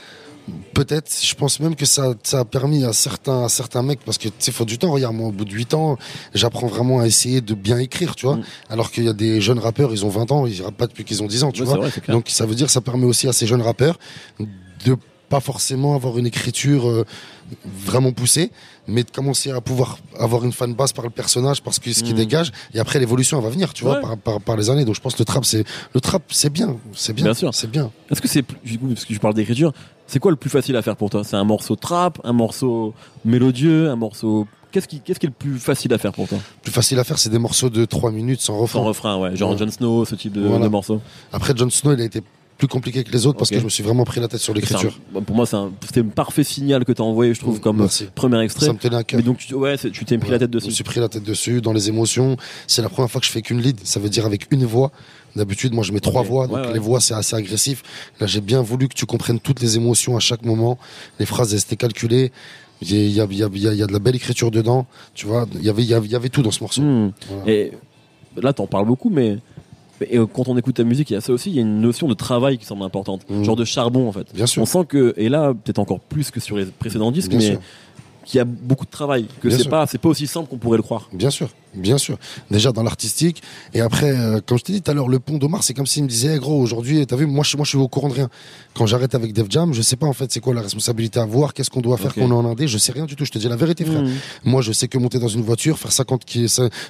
Peut-être, 0.74 1.12
je 1.22 1.36
pense 1.36 1.60
même 1.60 1.76
que 1.76 1.86
ça, 1.86 2.14
ça 2.24 2.40
a 2.40 2.46
permis 2.46 2.84
à 2.84 2.94
certains, 2.94 3.46
à 3.46 3.50
certains 3.50 3.84
mecs, 3.84 4.00
parce 4.04 4.18
que 4.18 4.28
tu 4.28 4.34
sais, 4.40 4.52
faut 4.52 4.66
du 4.66 4.78
temps. 4.78 4.92
Regarde, 4.92 5.16
moi, 5.16 5.28
au 5.28 5.32
bout 5.32 5.46
de 5.46 5.52
8 5.52 5.74
ans, 5.74 5.98
j'apprends 6.34 6.68
vraiment 6.68 7.00
à 7.00 7.08
essayer 7.08 7.42
de 7.42 7.54
bien 7.54 7.78
écrire, 7.78 8.16
tu 8.16 8.26
vois. 8.26 8.38
Mm. 8.38 8.44
Alors 8.70 8.92
qu'il 8.92 9.04
y 9.04 9.10
a 9.10 9.14
des 9.14 9.40
jeunes 9.42 9.60
rappeurs, 9.60 9.92
ils 9.92 10.06
ont 10.06 10.10
20 10.10 10.32
ans, 10.32 10.46
ils 10.48 10.62
rappent 10.62 10.78
pas 10.78 10.88
depuis 10.88 11.04
qu'ils 11.06 11.22
ont 11.24 11.28
10 11.28 11.44
ans, 11.44 11.52
tu 11.52 11.62
Ouais, 11.62 11.68
vois. 11.68 11.78
vrai. 11.78 11.92
Donc 12.08 12.30
ça 12.30 12.46
veut 12.46 12.56
dire 12.56 12.66
que 12.68 12.72
ça 12.74 12.82
permet 12.82 13.06
aussi 13.06 13.28
à 13.28 13.34
ces 13.34 13.46
jeunes 13.48 13.62
rappeurs 13.62 14.00
de 14.86 14.98
pas 15.32 15.40
forcément 15.40 15.96
avoir 15.96 16.18
une 16.20 16.28
écriture 16.28 16.88
euh, 16.90 17.06
vraiment 17.66 18.12
poussée, 18.12 18.52
mais 18.88 19.04
de 19.04 19.10
commencer 19.12 19.50
à 19.52 19.62
pouvoir 19.62 19.98
avoir 20.20 20.44
une 20.46 20.52
fan 20.52 20.74
base 20.74 20.92
par 20.94 21.06
le 21.06 21.10
personnage, 21.10 21.62
parce 21.64 21.80
que 21.80 21.92
ce 21.94 22.04
qui 22.04 22.14
Mm. 22.14 22.18
dégage, 22.18 22.52
et 22.74 22.80
après 22.80 23.00
l'évolution 23.00 23.38
elle 23.38 23.44
va 23.46 23.50
venir, 23.50 23.74
tu 23.74 23.84
vois, 23.86 24.00
par, 24.02 24.18
par, 24.18 24.42
par 24.42 24.58
les 24.58 24.70
années. 24.70 24.86
Donc 24.86 24.96
je 24.96 25.02
pense 25.02 25.14
que 25.16 25.20
le 25.20 25.26
trap, 25.26 25.46
c'est 25.46 25.64
le 25.96 26.02
trap, 26.02 26.22
c'est 26.30 26.52
bien, 26.52 26.78
c'est 26.94 27.14
bien, 27.14 27.26
Bien 27.26 27.34
sûr. 27.34 27.54
c'est 27.54 27.72
bien. 27.72 27.90
Est-ce 28.12 28.22
que 28.22 28.28
c'est 28.28 28.44
plus- 28.44 28.58
du 28.64 28.78
coup 28.78 28.88
parce 28.90 29.06
que 29.06 29.14
je 29.14 29.20
parle 29.20 29.34
d'écriture, 29.34 29.72
c'est 30.06 30.20
quoi 30.20 30.32
le 30.32 30.38
plus 30.38 30.50
facile 30.50 30.76
à 30.76 30.82
faire 30.82 30.96
pour 30.98 31.10
toi? 31.10 31.24
C'est 31.24 31.38
un 31.38 31.46
morceau 31.46 31.76
trap, 31.78 32.20
un 32.26 32.34
morceau 32.34 32.94
mélodieux, 33.26 33.90
un 33.90 33.96
morceau 33.96 34.48
qu'est-ce 34.72 34.88
qui 34.88 35.00
qu'est-ce 35.02 35.20
qui 35.20 35.26
est 35.26 35.30
le 35.30 35.36
plus 35.36 35.60
facile 35.60 35.94
à 35.94 35.98
faire 35.98 36.12
pour 36.12 36.28
toi? 36.28 36.38
Plus 36.64 36.72
facile 36.74 37.00
à 37.00 37.04
faire, 37.06 37.18
c'est 37.20 37.30
des 37.30 37.40
morceaux 37.40 37.70
de 37.70 37.86
3 37.86 38.12
minutes 38.12 38.42
sans 38.42 38.58
refrain. 38.58 38.80
Sans 38.80 38.86
refrain, 38.86 39.18
ouais, 39.20 39.36
genre 39.38 39.52
Ouais. 39.52 39.58
Jon 39.58 39.70
Snow, 39.72 40.06
ce 40.06 40.16
type 40.16 40.34
de, 40.34 40.42
Voilà. 40.42 40.66
de 40.66 40.70
morceau. 40.70 41.02
Après, 41.32 41.54
Jon 41.56 41.70
Snow, 41.70 41.94
il 41.94 42.02
a 42.02 42.06
été 42.06 42.22
plus 42.62 42.68
compliqué 42.68 43.04
que 43.04 43.12
les 43.12 43.26
autres 43.26 43.40
parce 43.40 43.50
que 43.50 43.58
je 43.58 43.64
me 43.64 43.70
suis 43.70 43.82
vraiment 43.84 44.04
pris 44.04 44.20
la 44.22 44.28
tête 44.28 44.40
sur 44.40 44.54
l'écriture. 44.54 44.92
Un- 45.10 45.14
bon, 45.16 45.22
pour 45.24 45.36
moi, 45.36 45.48
c'est 45.48 45.56
un, 45.56 45.72
un 45.98 46.04
parfait 46.10 46.44
signal 46.44 46.86
que 46.86 46.92
t'as 46.92 47.02
envoyé, 47.04 47.34
je 47.34 47.40
trouve, 47.40 47.60
comme 47.60 47.78
Merci. 47.78 48.06
premier 48.14 48.40
extrait. 48.44 48.68
Ça 48.68 48.74
me 48.74 48.78
tenait 48.78 48.98
à 48.98 49.04
cœur. 49.04 49.18
Mais 49.18 49.24
donc, 49.24 49.40
tu, 49.40 49.56
ouais, 49.56 49.78
tu 49.80 50.06
t'es 50.06 50.20
pris 50.20 50.28
Ouais. 50.28 50.34
la 50.34 50.40
tête 50.40 50.52
Je 50.52 50.58
me 50.58 50.62
dessus. 50.62 50.72
suis 50.72 50.84
pris 50.84 51.00
la 51.00 51.10
tête 51.10 51.24
dessus, 51.24 51.60
dans 51.60 51.74
les 51.74 51.90
émotions. 51.90 52.38
C'est 52.68 52.84
la 52.84 52.90
première 52.90 53.10
fois 53.10 53.20
que 53.20 53.26
je 53.26 53.32
fais 53.32 53.42
qu'une 53.42 53.60
lead. 53.62 53.80
Ça 53.84 54.00
veut 54.00 54.10
dire 54.10 54.28
avec 54.28 54.46
une 54.52 54.64
voix. 54.66 54.92
D'habitude, 55.36 55.74
moi, 55.74 55.84
je 55.84 55.92
mets 55.92 56.02
trois 56.02 56.22
voix, 56.22 56.46
donc 56.46 56.58
Ouais, 56.58 56.68
ouais. 56.68 56.74
les 56.74 56.80
voix, 56.80 57.00
c'est 57.02 57.16
assez 57.16 57.36
agressif. 57.36 57.82
Là, 58.20 58.28
j'ai 58.28 58.42
bien 58.42 58.62
voulu 58.62 58.88
que 58.90 58.94
tu 58.94 59.06
comprennes 59.08 59.40
toutes 59.40 59.62
les 59.62 59.76
émotions 59.78 60.16
à 60.16 60.20
chaque 60.20 60.44
moment. 60.44 60.78
Les 61.20 61.26
phrases, 61.26 61.54
elles 61.54 61.62
étaient 61.62 61.78
calculées. 61.78 62.32
Il 62.84 62.92
y 63.10 63.20
a, 63.22 63.26
y 63.26 63.36
y 63.36 63.44
y 63.44 63.88
de 63.88 63.92
la 63.92 64.00
belle 64.00 64.16
écriture 64.16 64.52
dedans. 64.52 64.86
Tu 65.16 65.26
vois, 65.26 65.48
il 65.56 65.64
y 65.64 65.70
avait, 65.70 65.84
il 65.84 65.90
y 65.90 66.16
avait, 66.16 66.30
tout 66.30 66.42
dans 66.44 66.52
ce 66.52 66.62
morceau. 66.62 66.82
Hmm. 66.84 67.12
Voilà. 67.30 67.52
Et 67.52 67.72
là, 68.42 68.54
t'en 68.54 68.68
parles 68.68 68.86
beaucoup, 68.88 69.10
mais 69.10 69.38
et 70.10 70.18
euh, 70.18 70.26
quand 70.26 70.48
on 70.48 70.58
écoute 70.58 70.76
ta 70.76 70.84
musique, 70.84 71.10
il 71.10 71.14
y 71.14 71.16
a 71.16 71.22
ça 71.22 71.34
aussi, 71.34 71.50
il 71.50 71.56
y 71.56 71.60
a 71.60 71.62
une 71.62 71.82
notion 71.82 72.08
de 72.08 72.14
travail 72.14 72.58
qui 72.58 72.66
semble 72.66 72.84
importante, 72.84 73.22
Mhm. 73.30 73.44
genre 73.44 73.56
de 73.56 73.66
charbon 73.66 74.08
en 74.08 74.12
fait. 74.12 74.28
Bien 74.34 74.46
sûr. 74.48 74.62
On 74.62 74.66
sent 74.66 74.86
que, 74.88 75.14
et 75.18 75.30
là, 75.30 75.54
peut-être 75.54 75.80
encore 75.80 76.00
plus 76.00 76.32
que 76.32 76.40
sur 76.40 76.58
les 76.58 76.66
précédents 76.66 77.12
disques, 77.12 77.30
Bien 77.30 77.40
mais 77.40 77.46
sûr. 77.52 77.60
Qu'il 78.32 78.38
y 78.40 78.42
a 78.42 78.46
beaucoup 78.46 78.86
de 78.86 78.90
travail, 78.92 79.28
que 79.42 79.50
c'est 79.50 79.70
pas, 79.70 79.86
c'est 79.86 79.98
pas 79.98 80.10
aussi 80.10 80.26
simple 80.28 80.50
qu'on 80.50 80.58
pourrait 80.58 80.78
le 80.78 80.84
croire. 80.84 81.10
Bien 81.14 81.30
sûr, 81.30 81.50
bien 81.76 81.98
sûr. 81.98 82.18
Déjà 82.50 82.72
dans 82.72 82.82
l'artistique. 82.84 83.44
Et 83.74 83.82
après, 83.82 84.10
euh, 84.12 84.40
comme 84.46 84.58
je 84.58 84.64
t'ai 84.64 84.74
dit 84.74 84.82
tout 84.82 84.90
à 84.90 84.94
l'heure, 84.94 85.08
le 85.10 85.20
pont 85.20 85.38
d'Omar, 85.38 85.64
c'est 85.64 85.74
comme 85.74 85.86
s'il 85.86 86.04
me 86.04 86.08
disait, 86.08 86.38
gros, 86.40 86.60
aujourd'hui, 86.60 87.06
t'as 87.06 87.16
vu, 87.16 87.26
moi 87.26 87.44
je, 87.44 87.56
moi, 87.58 87.64
je 87.66 87.70
suis 87.70 87.78
au 87.78 87.88
courant 87.88 88.10
de 88.10 88.14
rien. 88.14 88.30
Quand 88.74 88.86
j'arrête 88.86 89.14
avec 89.16 89.34
Def 89.34 89.48
Jam, 89.50 89.74
je 89.74 89.82
sais 89.82 89.96
pas 89.98 90.08
en 90.08 90.14
fait 90.14 90.32
c'est 90.32 90.40
quoi 90.40 90.54
la 90.54 90.62
responsabilité 90.62 91.20
à 91.20 91.26
voir, 91.26 91.54
qu'est-ce 91.54 91.70
qu'on 91.70 91.82
doit 91.82 91.98
faire 91.98 92.12
Ok. 92.12 92.16
quand 92.20 92.26
on 92.26 92.32
est 92.32 92.34
en 92.34 92.50
indé, 92.50 92.68
je 92.68 92.78
sais 92.78 92.92
rien 92.94 93.06
du 93.06 93.16
tout. 93.16 93.26
Je 93.26 93.32
te 93.32 93.38
dis 93.38 93.48
la 93.50 93.56
vérité, 93.58 93.86
frère. 93.86 94.02
Mhm. 94.02 94.14
Moi, 94.46 94.62
je 94.62 94.72
sais 94.72 94.88
que 94.88 94.98
monter 94.98 95.20
dans 95.20 95.28
une 95.28 95.42
voiture, 95.44 95.78
faire 95.78 95.92
50 95.92 96.26
qui- 96.26 96.48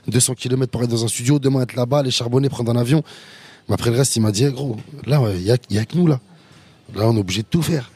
200 0.08 0.36
km 0.36 0.72
pour 0.72 0.84
être 0.84 0.90
dans 0.90 1.04
un 1.04 1.08
studio, 1.08 1.40
demain 1.40 1.62
être 1.62 1.76
là-bas, 1.76 2.00
aller 2.00 2.12
charbonner, 2.12 2.50
prendre 2.50 2.72
un 2.72 2.78
avion. 2.78 3.04
Mais 3.68 3.74
après 3.76 3.90
le 3.92 3.98
reste, 3.98 4.16
il 4.16 4.22
m'a 4.22 4.32
dit, 4.32 4.44
Eh, 4.46 4.52
gros, 4.52 4.78
là, 5.08 5.22
il 5.36 5.42
y 5.44 5.52
a, 5.52 5.58
y 5.70 5.78
a 5.80 5.86
que 5.86 5.98
nous, 5.98 6.08
là. 6.08 6.20
Là, 6.96 7.08
on 7.08 7.16
est 7.16 7.20
obligé 7.20 7.42
de 7.42 7.48
tout 7.48 7.62
faire. 7.62 7.92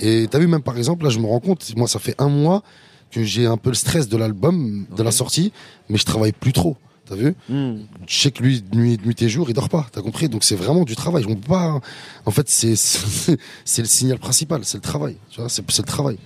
Et 0.00 0.26
t'as 0.30 0.38
vu, 0.38 0.46
même 0.46 0.62
par 0.62 0.76
exemple, 0.76 1.04
là, 1.04 1.10
je 1.10 1.18
me 1.18 1.26
rends 1.26 1.40
compte, 1.40 1.64
moi, 1.76 1.88
ça 1.88 1.98
fait 1.98 2.14
un 2.18 2.28
mois 2.28 2.62
que 3.10 3.22
j'ai 3.22 3.46
un 3.46 3.56
peu 3.56 3.70
le 3.70 3.74
stress 3.74 4.08
de 4.08 4.16
l'album, 4.16 4.86
de 4.96 5.02
la 5.02 5.10
sortie, 5.12 5.52
mais 5.88 5.96
je 5.96 6.04
travaille 6.04 6.32
plus 6.32 6.52
trop. 6.52 6.76
T'as 7.08 7.14
vu? 7.14 7.34
Hmm. 7.48 7.76
Je 8.08 8.18
sais 8.18 8.30
que 8.32 8.42
lui, 8.42 8.64
nuit, 8.74 8.98
nuit 9.04 9.22
et 9.22 9.28
jour, 9.28 9.48
il 9.48 9.54
dort 9.54 9.68
pas. 9.68 9.86
T'as 9.92 10.02
compris? 10.02 10.28
Donc 10.28 10.42
c'est 10.42 10.56
vraiment 10.56 10.82
du 10.82 10.96
travail. 10.96 11.24
On 11.28 11.36
peut 11.36 11.48
pas. 11.48 11.80
En 12.24 12.30
fait, 12.32 12.48
c'est 12.48 12.74
c'est 13.64 13.82
le 13.82 13.88
signal 13.88 14.18
principal, 14.18 14.62
c'est 14.64 14.78
le 14.78 14.82
travail. 14.82 15.16
Tu 15.30 15.40
vois, 15.40 15.48
c'est 15.48 15.62
le 15.66 15.82
travail. 15.84 16.18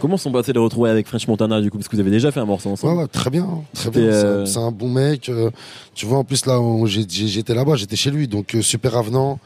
Comment 0.00 0.16
sont 0.16 0.32
passés 0.32 0.52
les 0.54 0.58
retrouvailles 0.58 0.92
avec 0.92 1.06
French 1.06 1.28
Montana 1.28 1.60
du 1.60 1.70
coup? 1.70 1.76
Parce 1.78 1.88
que 1.88 1.96
vous 1.96 2.00
avez 2.00 2.10
déjà 2.10 2.30
fait 2.32 2.40
un 2.40 2.44
morceau 2.46 2.68
Ouais, 2.70 2.72
ensemble. 2.72 3.00
ouais, 3.02 3.08
très 3.08 3.28
bien, 3.30 3.46
très 3.74 3.90
bien. 3.90 4.10
C'est 4.10 4.16
un- 4.18 4.24
euh, 4.24 4.46
C'est 4.46 4.58
un 4.58 4.70
bon 4.72 4.88
mec. 4.90 5.28
euh, 5.28 5.50
tu 5.94 6.06
vois, 6.06 6.18
en 6.18 6.24
plus 6.24 6.46
là, 6.46 6.58
j'étais 6.86 7.54
là-bas, 7.54 7.76
j'étais 7.76 7.96
chez 7.96 8.10
lui, 8.10 8.26
donc 8.26 8.54
euh, 8.54 8.62
super 8.62 8.96
avenant. 8.96 9.38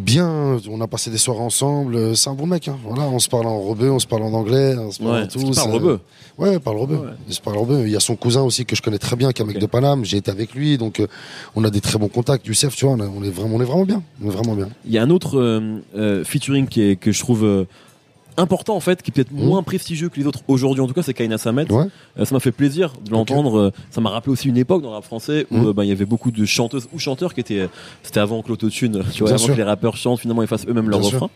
Bien, 0.00 0.58
on 0.68 0.80
a 0.80 0.86
passé 0.88 1.10
des 1.10 1.18
soirées 1.18 1.40
ensemble. 1.40 1.94
euh, 1.94 2.14
C'est 2.14 2.28
un 2.28 2.34
bon 2.34 2.46
mec. 2.46 2.66
Hein. 2.68 2.76
Voilà, 2.84 3.02
on 3.04 3.18
se 3.20 3.28
parle 3.28 3.46
en 3.46 3.60
rebeu, 3.60 3.90
on 3.92 3.98
se 4.00 4.06
parle 4.06 4.24
en 4.24 4.32
anglais, 4.32 4.74
on 4.76 4.90
se 4.90 4.98
parle 4.98 5.12
Ouais, 5.12 5.22
en 5.22 5.26
tout. 5.28 5.52
parle 5.54 5.70
rebeu. 5.70 6.00
Ouais, 6.36 6.58
parle 6.58 6.78
rebeu. 6.78 6.96
Ouais. 6.96 7.12
Il 7.28 7.34
se 7.34 7.40
parle 7.40 7.58
rebeu. 7.58 7.82
Il 7.86 7.92
y 7.92 7.96
a 7.96 8.00
son 8.00 8.16
cousin 8.16 8.42
aussi 8.42 8.64
que 8.66 8.74
je 8.74 8.82
connais 8.82 8.98
très 8.98 9.14
bien, 9.14 9.30
qui 9.32 9.40
est 9.40 9.44
un 9.44 9.48
mec 9.48 9.58
de 9.60 9.66
Paname. 9.66 10.04
J'ai 10.04 10.16
été 10.16 10.30
avec 10.32 10.52
lui, 10.54 10.78
donc 10.78 10.98
euh, 10.98 11.06
on 11.54 11.62
a 11.64 11.70
des 11.70 11.80
très 11.80 11.98
bons 11.98 12.08
contacts. 12.08 12.44
Youssef, 12.46 12.74
tu 12.74 12.86
vois, 12.86 12.94
on, 12.94 13.00
a- 13.00 13.06
on 13.08 13.22
est 13.22 13.30
vraiment, 13.30 13.54
on 13.56 13.60
est 13.60 13.64
vraiment 13.64 13.84
bien. 13.84 14.02
On 14.22 14.26
est 14.28 14.32
vraiment 14.32 14.54
bien. 14.54 14.68
Il 14.84 14.90
y 14.92 14.98
a 14.98 15.02
un 15.02 15.10
autre 15.10 15.38
euh, 15.38 15.78
euh, 15.96 16.24
featuring 16.24 16.66
qui 16.66 16.82
est, 16.82 16.96
que 16.96 17.12
je 17.12 17.20
trouve 17.20 17.66
important 18.36 18.74
en 18.76 18.80
fait, 18.80 19.02
qui 19.02 19.10
est 19.10 19.14
peut-être 19.14 19.32
Mhm. 19.32 19.44
moins 19.46 19.62
prestigieux 19.62 20.08
que 20.08 20.18
les 20.18 20.26
autres 20.26 20.40
aujourd'hui. 20.48 20.82
En 20.82 20.86
tout 20.86 20.94
cas, 20.94 21.02
c'est 21.02 21.14
Kaina 21.14 21.38
Samet. 21.38 21.70
Ouais. 21.72 21.84
Euh, 22.18 22.24
ça 22.24 22.34
m'a 22.34 22.40
fait 22.40 22.52
plaisir 22.52 22.92
de 23.04 23.10
l'entendre. 23.10 23.58
Euh, 23.58 23.70
Ça 23.90 24.00
m'a 24.00 24.10
rappelé 24.10 24.32
aussi 24.32 24.48
une 24.48 24.56
époque 24.56 24.82
dans 24.82 24.88
le 24.88 24.94
rap 24.94 25.04
français 25.04 25.46
où 25.50 25.56
Mhm. 25.56 25.66
euh, 25.68 25.72
bah, 25.72 25.84
il 25.84 25.88
y 25.88 25.92
avait 25.92 26.04
beaucoup 26.04 26.30
de 26.30 26.44
chanteuses 26.44 26.88
ou 26.92 26.98
chanteurs 26.98 27.32
qui 27.34 27.40
étaient. 27.40 27.68
C'était 28.02 28.20
avant 28.20 28.42
que 28.42 28.48
l'autotune, 28.48 29.02
tu 29.12 29.20
vois, 29.20 29.28
Bien 29.28 29.34
avant 29.36 29.44
sûr. 29.44 29.54
que 29.54 29.58
les 29.58 29.62
rappeurs 29.64 29.96
chantent, 29.96 30.20
finalement 30.20 30.42
ils 30.42 30.48
fassent 30.48 30.66
eux-mêmes 30.66 30.88
leur 30.90 31.00
Bien 31.00 31.08
sûr. 31.10 31.20
refrain. 31.20 31.30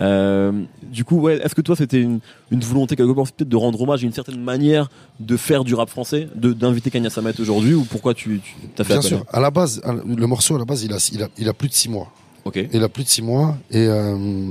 Euh, 0.00 0.52
du 0.82 1.04
coup, 1.04 1.18
ouais, 1.20 1.38
est-ce 1.44 1.54
que 1.54 1.60
toi 1.60 1.76
c'était 1.76 2.00
une, 2.00 2.20
une 2.50 2.60
volonté 2.60 2.96
quelque 2.96 3.12
part 3.12 3.24
peut-être 3.24 3.48
de 3.48 3.56
rendre 3.56 3.80
hommage 3.80 4.02
à 4.02 4.06
une 4.06 4.12
certaine 4.12 4.40
manière 4.40 4.88
de 5.20 5.36
faire 5.36 5.64
du 5.64 5.74
rap 5.74 5.88
français, 5.88 6.28
de 6.34 6.52
d'inviter 6.52 6.90
Kanye 6.90 7.10
Samet 7.10 7.38
aujourd'hui 7.40 7.74
ou 7.74 7.84
pourquoi 7.84 8.14
tu, 8.14 8.40
tu 8.74 8.80
as 8.82 8.84
fait 8.84 8.94
Bien 8.94 9.02
sûr. 9.02 9.24
À 9.32 9.40
la 9.40 9.50
base, 9.50 9.80
le 10.06 10.26
morceau, 10.26 10.54
à 10.56 10.58
la 10.58 10.64
base, 10.64 10.82
il 10.84 10.92
a, 10.92 10.98
il 11.12 11.22
a, 11.22 11.28
il 11.38 11.48
a 11.48 11.52
plus 11.52 11.68
de 11.68 11.74
six 11.74 11.88
mois. 11.88 12.08
Ok. 12.44 12.58
Il 12.72 12.82
a 12.82 12.88
plus 12.88 13.04
de 13.04 13.08
six 13.08 13.22
mois 13.22 13.56
et 13.70 13.86
euh, 13.88 14.50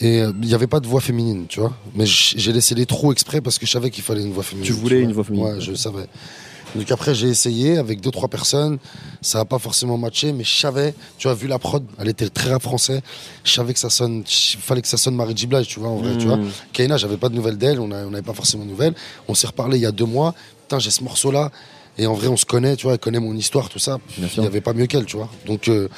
et 0.00 0.20
euh, 0.20 0.32
il 0.42 0.48
n'y 0.48 0.54
avait 0.54 0.66
pas 0.66 0.80
de 0.80 0.86
voix 0.86 1.00
féminine, 1.00 1.46
tu 1.48 1.60
vois. 1.60 1.72
Mais 1.94 2.06
j'ai 2.06 2.52
laissé 2.52 2.74
les 2.74 2.86
trous 2.86 3.12
exprès 3.12 3.40
parce 3.40 3.58
que 3.58 3.66
je 3.66 3.72
savais 3.72 3.90
qu'il 3.90 4.04
fallait 4.04 4.22
une 4.22 4.32
voix 4.32 4.44
féminine. 4.44 4.66
Tu 4.66 4.72
voulais 4.72 4.96
vois. 4.96 5.04
une 5.04 5.12
voix 5.12 5.24
féminine. 5.24 5.54
Ouais, 5.54 5.60
je 5.60 5.74
savais. 5.74 6.06
Donc 6.74 6.90
après 6.90 7.14
j'ai 7.14 7.28
essayé 7.28 7.78
avec 7.78 8.00
deux 8.00 8.10
trois 8.10 8.28
personnes, 8.28 8.78
ça 9.22 9.38
n'a 9.38 9.44
pas 9.46 9.58
forcément 9.58 9.96
matché, 9.96 10.32
mais 10.32 10.44
je 10.44 10.54
savais, 10.54 10.94
tu 11.16 11.26
as 11.28 11.34
vu 11.34 11.48
la 11.48 11.58
prod, 11.58 11.82
elle 11.98 12.08
était 12.08 12.28
très 12.28 12.50
rap 12.50 12.62
français, 12.62 13.00
je 13.42 13.52
savais 13.52 13.72
que 13.72 13.80
ça 13.80 13.88
sonne, 13.88 14.22
il 14.26 14.60
fallait 14.60 14.82
que 14.82 14.88
ça 14.88 14.98
sonne 14.98 15.14
Marie. 15.14 15.34
Blige, 15.46 15.66
tu 15.66 15.80
vois, 15.80 15.88
en 15.88 15.96
vrai, 15.96 16.16
tu 16.18 16.26
vois. 16.26 16.36
Mhm. 16.36 16.50
Kaina, 16.72 16.96
j'avais 16.98 17.16
pas 17.16 17.30
de 17.30 17.34
nouvelles 17.34 17.56
d'elle, 17.56 17.80
on 17.80 17.88
n'avait 17.88 18.22
pas 18.22 18.34
forcément 18.34 18.64
de 18.64 18.70
nouvelles. 18.70 18.94
On 19.28 19.34
s'est 19.34 19.46
reparlé 19.46 19.78
il 19.78 19.82
y 19.82 19.86
a 19.86 19.92
deux 19.92 20.04
mois. 20.04 20.34
Putain, 20.62 20.78
j'ai 20.78 20.90
ce 20.90 21.02
morceau-là. 21.04 21.50
Et 21.96 22.06
en 22.06 22.14
vrai, 22.14 22.28
on 22.28 22.36
se 22.36 22.44
connaît, 22.44 22.76
tu 22.76 22.84
vois, 22.84 22.92
elle 22.92 22.98
connaît 22.98 23.18
mon 23.18 23.34
histoire, 23.34 23.68
tout 23.68 23.78
ça. 23.78 23.98
Il 24.18 24.40
n'y 24.40 24.46
avait 24.46 24.60
pas 24.60 24.72
mieux 24.72 24.86
qu'elle, 24.86 25.04
tu 25.04 25.16
vois. 25.16 25.28
Donc, 25.46 25.68
euh, 25.68 25.88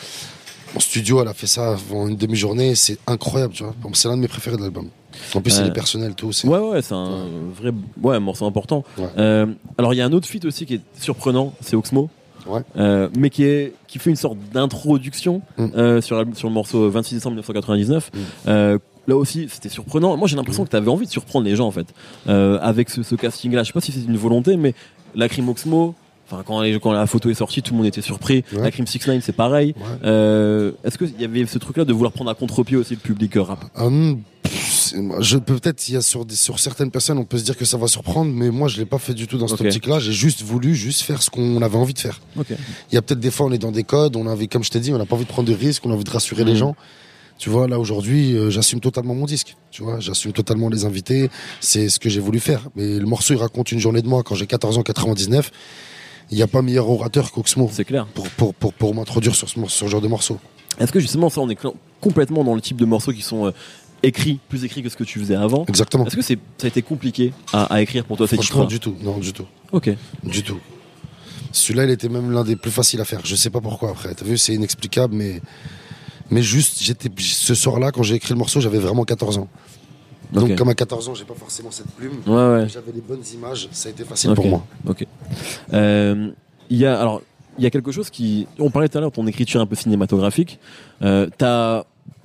en 0.77 0.81
studio, 0.81 1.21
elle 1.23 1.29
a 1.29 1.35
fait 1.35 1.47
ça 1.47 1.73
avant 1.73 2.09
une 2.09 2.17
demi-journée. 2.17 2.75
C'est 2.75 2.99
incroyable, 3.07 3.53
tu 3.55 3.63
vois. 3.65 3.75
C'est 3.95 4.09
l'un 4.09 4.17
de 4.17 4.23
mes 4.23 4.29
préférés 4.29 4.57
de 4.57 4.63
l'album. 4.63 4.89
En 5.35 5.41
plus, 5.41 5.59
Euh, 5.59 5.63
il 5.65 5.69
est 5.69 5.73
personnel, 5.73 6.15
tout. 6.15 6.33
c'est- 6.33 6.47
Ouais, 6.49 6.59
ouais, 6.59 6.83
c'est 6.83 6.95
un 6.95 7.27
vrai 7.61 7.73
ouais, 8.03 8.17
un 8.17 8.21
morceau 8.21 8.47
important. 8.47 8.85
Ouais. 8.97 9.05
Euh, 9.19 9.47
alors, 9.77 9.93
il 9.93 9.97
y 9.97 10.01
a 10.01 10.07
un 10.07 10.13
autre 10.13 10.29
feat 10.29 10.45
aussi 10.45 10.67
qui 10.67 10.75
est 10.75 10.81
surprenant, 10.99 11.53
c'est 11.61 11.75
Oxmo. 11.77 12.09
Ouais. 12.47 12.63
Euh, 12.77 13.09
mais 13.19 13.29
qui, 13.29 13.45
est, 13.45 13.75
qui 13.87 13.99
fait 13.99 14.11
une 14.11 14.17
sorte 14.17 14.39
d'introduction 14.53 15.43
Mm. 15.59 15.67
euh, 15.77 16.01
sur, 16.01 16.17
le 16.25 16.49
morceau 16.51 16.89
26 16.89 17.15
décembre 17.17 17.35
1999. 17.35 18.11
Mm. 18.15 18.19
Euh, 18.49 18.79
là 19.09 19.17
aussi, 19.17 19.47
c'était 19.51 19.69
surprenant. 19.69 20.17
Moi, 20.17 20.27
j'ai 20.29 20.37
l'impression 20.37 20.65
que 20.65 20.71
tu 20.71 20.77
avais 20.77 20.89
envie 20.91 21.07
de 21.07 21.11
surprendre 21.11 21.45
les 21.45 21.57
gens, 21.57 21.67
en 21.67 21.71
fait, 21.73 21.87
avec 22.27 22.89
ce, 22.91 23.03
ce 23.03 23.15
casting-là. 23.15 23.63
Je 23.63 23.69
sais 23.69 23.73
pas 23.73 23.81
si 23.81 23.93
c'est 23.93 24.01
une 24.05 24.17
volonté, 24.17 24.57
mais 24.57 24.75
la 25.15 25.29
crime 25.29 25.49
Oxmo, 25.49 25.95
enfin, 26.31 26.43
quand, 26.47 26.61
les- 26.61 26.79
quand 26.79 26.93
la 26.93 27.07
photo 27.07 27.29
est 27.31 27.35
sortie, 27.35 27.63
tout 27.63 27.73
le 27.73 27.79
monde 27.79 27.87
était 27.87 28.01
surpris. 28.03 28.45
Ouais. 28.53 28.63
La 28.63 28.71
crime 28.71 28.87
6 28.87 29.07
9 29.07 29.23
c'est 29.25 29.33
pareil. 29.33 29.75
Ouais. 29.77 29.83
Euh, 30.05 30.73
Est-ce 30.85 30.99
qu'il 30.99 31.21
y 31.21 31.25
avait 31.25 31.45
ce 31.47 31.59
truc-là 31.59 31.85
de 31.85 31.93
vouloir 31.93 32.13
prendre 32.13 32.31
à 32.31 32.35
contre-pied 32.35 32.77
aussi 32.77 32.95
le 32.95 33.01
public 33.01 33.37
euh, 33.37 33.43
rap 33.43 33.65
je 35.21 35.37
peux 35.37 35.57
peut-être 35.59 35.89
il 35.89 35.95
y 35.95 35.97
a 35.97 36.01
sur 36.01 36.25
des- 36.25 36.35
sur 36.35 36.59
certaines 36.59 36.91
personnes 36.91 37.19
on 37.19 37.25
peut 37.25 37.39
se 37.39 37.45
dire 37.45 37.57
que 37.57 37.65
ça 37.65 37.77
va 37.77 37.87
surprendre 37.87 38.33
mais 38.33 38.51
moi 38.51 38.67
je 38.69 38.79
l'ai 38.79 38.87
pas 38.87 38.99
fait 38.99 39.15
du 39.15 39.27
tout 39.29 39.39
dans 39.39 39.47
cette 39.47 39.61
Ok. 39.61 39.67
optique 39.67 39.87
là 39.87 39.99
j'ai 40.01 40.13
juste 40.13 40.43
voulu 40.43 40.75
juste 40.75 41.03
faire 41.03 41.23
ce 41.23 41.31
qu'on 41.31 41.61
avait 41.63 41.77
envie 41.77 41.95
de 41.95 41.99
faire 41.99 42.21
il 42.37 42.95
y 42.95 42.97
a 42.97 43.03
peut-être 43.03 43.21
des 43.21 43.31
fois 43.31 43.47
on 43.47 43.53
est 43.53 43.59
dans 43.59 43.71
des 43.71 43.85
codes 43.85 44.17
on 44.17 44.27
avait 44.27 44.47
comme 44.49 44.65
je 44.65 44.71
t'ai 44.71 44.81
dit 44.81 44.93
on 44.93 44.99
n'a 44.99 45.07
pas 45.07 45.15
envie 45.15 45.25
de 45.27 45.31
prendre 45.31 45.49
de 45.49 45.55
risques 45.55 45.85
on 45.87 45.91
a 45.91 45.95
envie 45.95 46.05
de 46.05 46.11
rassurer 46.11 46.45
les 46.45 46.53
Mhm. 46.53 46.59
gens 46.59 46.77
tu 47.39 47.51
vois 47.51 47.69
là 47.69 47.79
aujourd'hui 47.79 48.35
euh, 48.37 48.51
j'assume 48.51 48.81
totalement 48.81 49.15
mon 49.15 49.27
disque 49.27 49.57
tu 49.71 49.83
vois 49.83 50.01
j'assume 50.01 50.33
totalement 50.33 50.69
les 50.69 50.85
invités 50.85 51.31
c'est 51.61 51.89
ce 51.89 51.99
que 52.01 52.09
j'ai 52.09 52.21
voulu 52.21 52.41
faire 52.41 52.69
mais 52.75 52.99
le 52.99 53.07
morceau 53.07 53.35
il 53.35 53.39
raconte 53.41 53.71
une 53.71 53.79
journée 53.81 54.03
de 54.03 54.09
moi 54.09 54.23
quand 54.25 54.35
j'ai 54.35 54.47
14 54.47 54.79
ans 54.79 54.83
99 54.83 55.51
il 56.31 56.37
n'y 56.37 56.43
a 56.43 56.47
pas 56.47 56.63
meilleur 56.63 56.89
orateur 56.89 57.33
qu'Oxmo 57.33 57.69
C'est 57.73 57.85
clair. 57.85 58.07
pour, 58.07 58.29
pour, 58.31 58.55
pour, 58.55 58.73
pour 58.73 58.95
m'introduire 58.95 59.35
sur 59.35 59.49
ce, 59.49 59.59
mor- 59.59 59.71
sur 59.71 59.87
ce 59.87 59.91
genre 59.91 60.01
de 60.01 60.09
morceau 60.09 60.39
Est-ce 60.79 60.93
que 60.93 61.01
justement 61.01 61.29
ça 61.31 61.41
on 61.41 61.49
est 61.51 61.59
complètement 62.01 62.45
dans 62.45 62.55
le 62.55 62.61
type 62.61 62.77
de 62.77 62.85
morceaux 62.85 63.13
qui 63.13 63.23
sont 63.23 63.47
euh, 63.47 63.53
écrits, 64.03 64.39
plus 64.49 64.65
écrits 64.65 64.83
que 64.83 64.89
ce 64.89 64.97
que 64.97 65.05
tu 65.05 65.19
faisais 65.19 65.35
avant? 65.35 65.65
Exactement 65.67 66.07
Est-ce 66.07 66.17
que 66.17 66.23
c'est 66.23 66.39
ça 66.59 66.67
a 66.67 66.69
été 66.69 66.83
compliqué 66.83 67.33
à, 67.53 67.65
à 67.75 67.81
écrire 67.83 68.05
pour 68.05 68.17
toi 68.17 68.27
ces 68.29 68.37
franchement 68.37 68.65
du 68.65 68.79
tout 68.81 68.95
non 69.03 69.19
du 69.19 69.33
tout 69.33 69.47
Ok. 69.73 69.91
Du 70.25 70.43
tout. 70.43 70.59
Celui-là, 71.53 71.85
il 71.85 71.91
était 71.91 72.09
même 72.09 72.31
l'un 72.31 72.45
des 72.45 72.55
plus 72.55 72.71
faciles 72.71 73.01
à 73.01 73.05
faire. 73.05 73.21
Je 73.25 73.35
sais 73.35 73.51
pas 73.51 73.61
pourquoi 73.61 73.91
après. 73.91 74.15
T'as 74.15 74.25
vu, 74.25 74.39
c'est 74.39 74.55
inexplicable, 74.55 75.15
mais 75.17 75.41
mais 76.31 76.43
juste, 76.43 76.81
j'étais 76.81 77.09
ce 77.19 77.55
soir-là 77.57 77.91
quand 77.91 78.05
j'ai 78.05 78.15
écrit 78.15 78.33
le 78.35 78.39
morceau, 78.39 78.61
j'avais 78.61 78.79
vraiment 78.79 79.05
14 79.05 79.39
ans. 79.39 79.49
Donc 80.33 80.55
comme 80.55 80.69
à 80.69 80.75
14 80.75 81.09
ans, 81.09 81.15
j'ai 81.17 81.25
pas 81.25 81.35
forcément 81.35 81.73
cette 81.73 81.91
plume. 81.91 82.21
Ouais 82.27 82.33
ouais. 82.63 82.69
J'avais 82.69 82.93
les 82.93 83.01
bonnes 83.01 83.23
images, 83.35 83.69
ça 83.73 83.89
a 83.89 83.93
été 83.93 84.05
facile 84.05 84.33
pour 84.35 84.47
moi. 84.47 84.65
Ok. 84.87 85.05
Euh, 85.73 86.31
Il 86.71 86.77
y 86.77 86.87
a 86.87 86.99
alors 87.01 87.23
il 87.59 87.65
y 87.65 87.67
a 87.67 87.71
quelque 87.71 87.93
chose 87.93 88.11
qui 88.11 88.47
on 88.59 88.71
parlait 88.71 88.89
tout 88.89 88.97
à 88.97 89.01
l'heure 89.01 89.11
de 89.11 89.17
ton 89.17 89.27
écriture 89.27 89.61
un 89.61 89.67
peu 89.67 89.75
cinématographique. 89.77 90.59
Euh, 91.03 91.29
T'as 91.37 91.85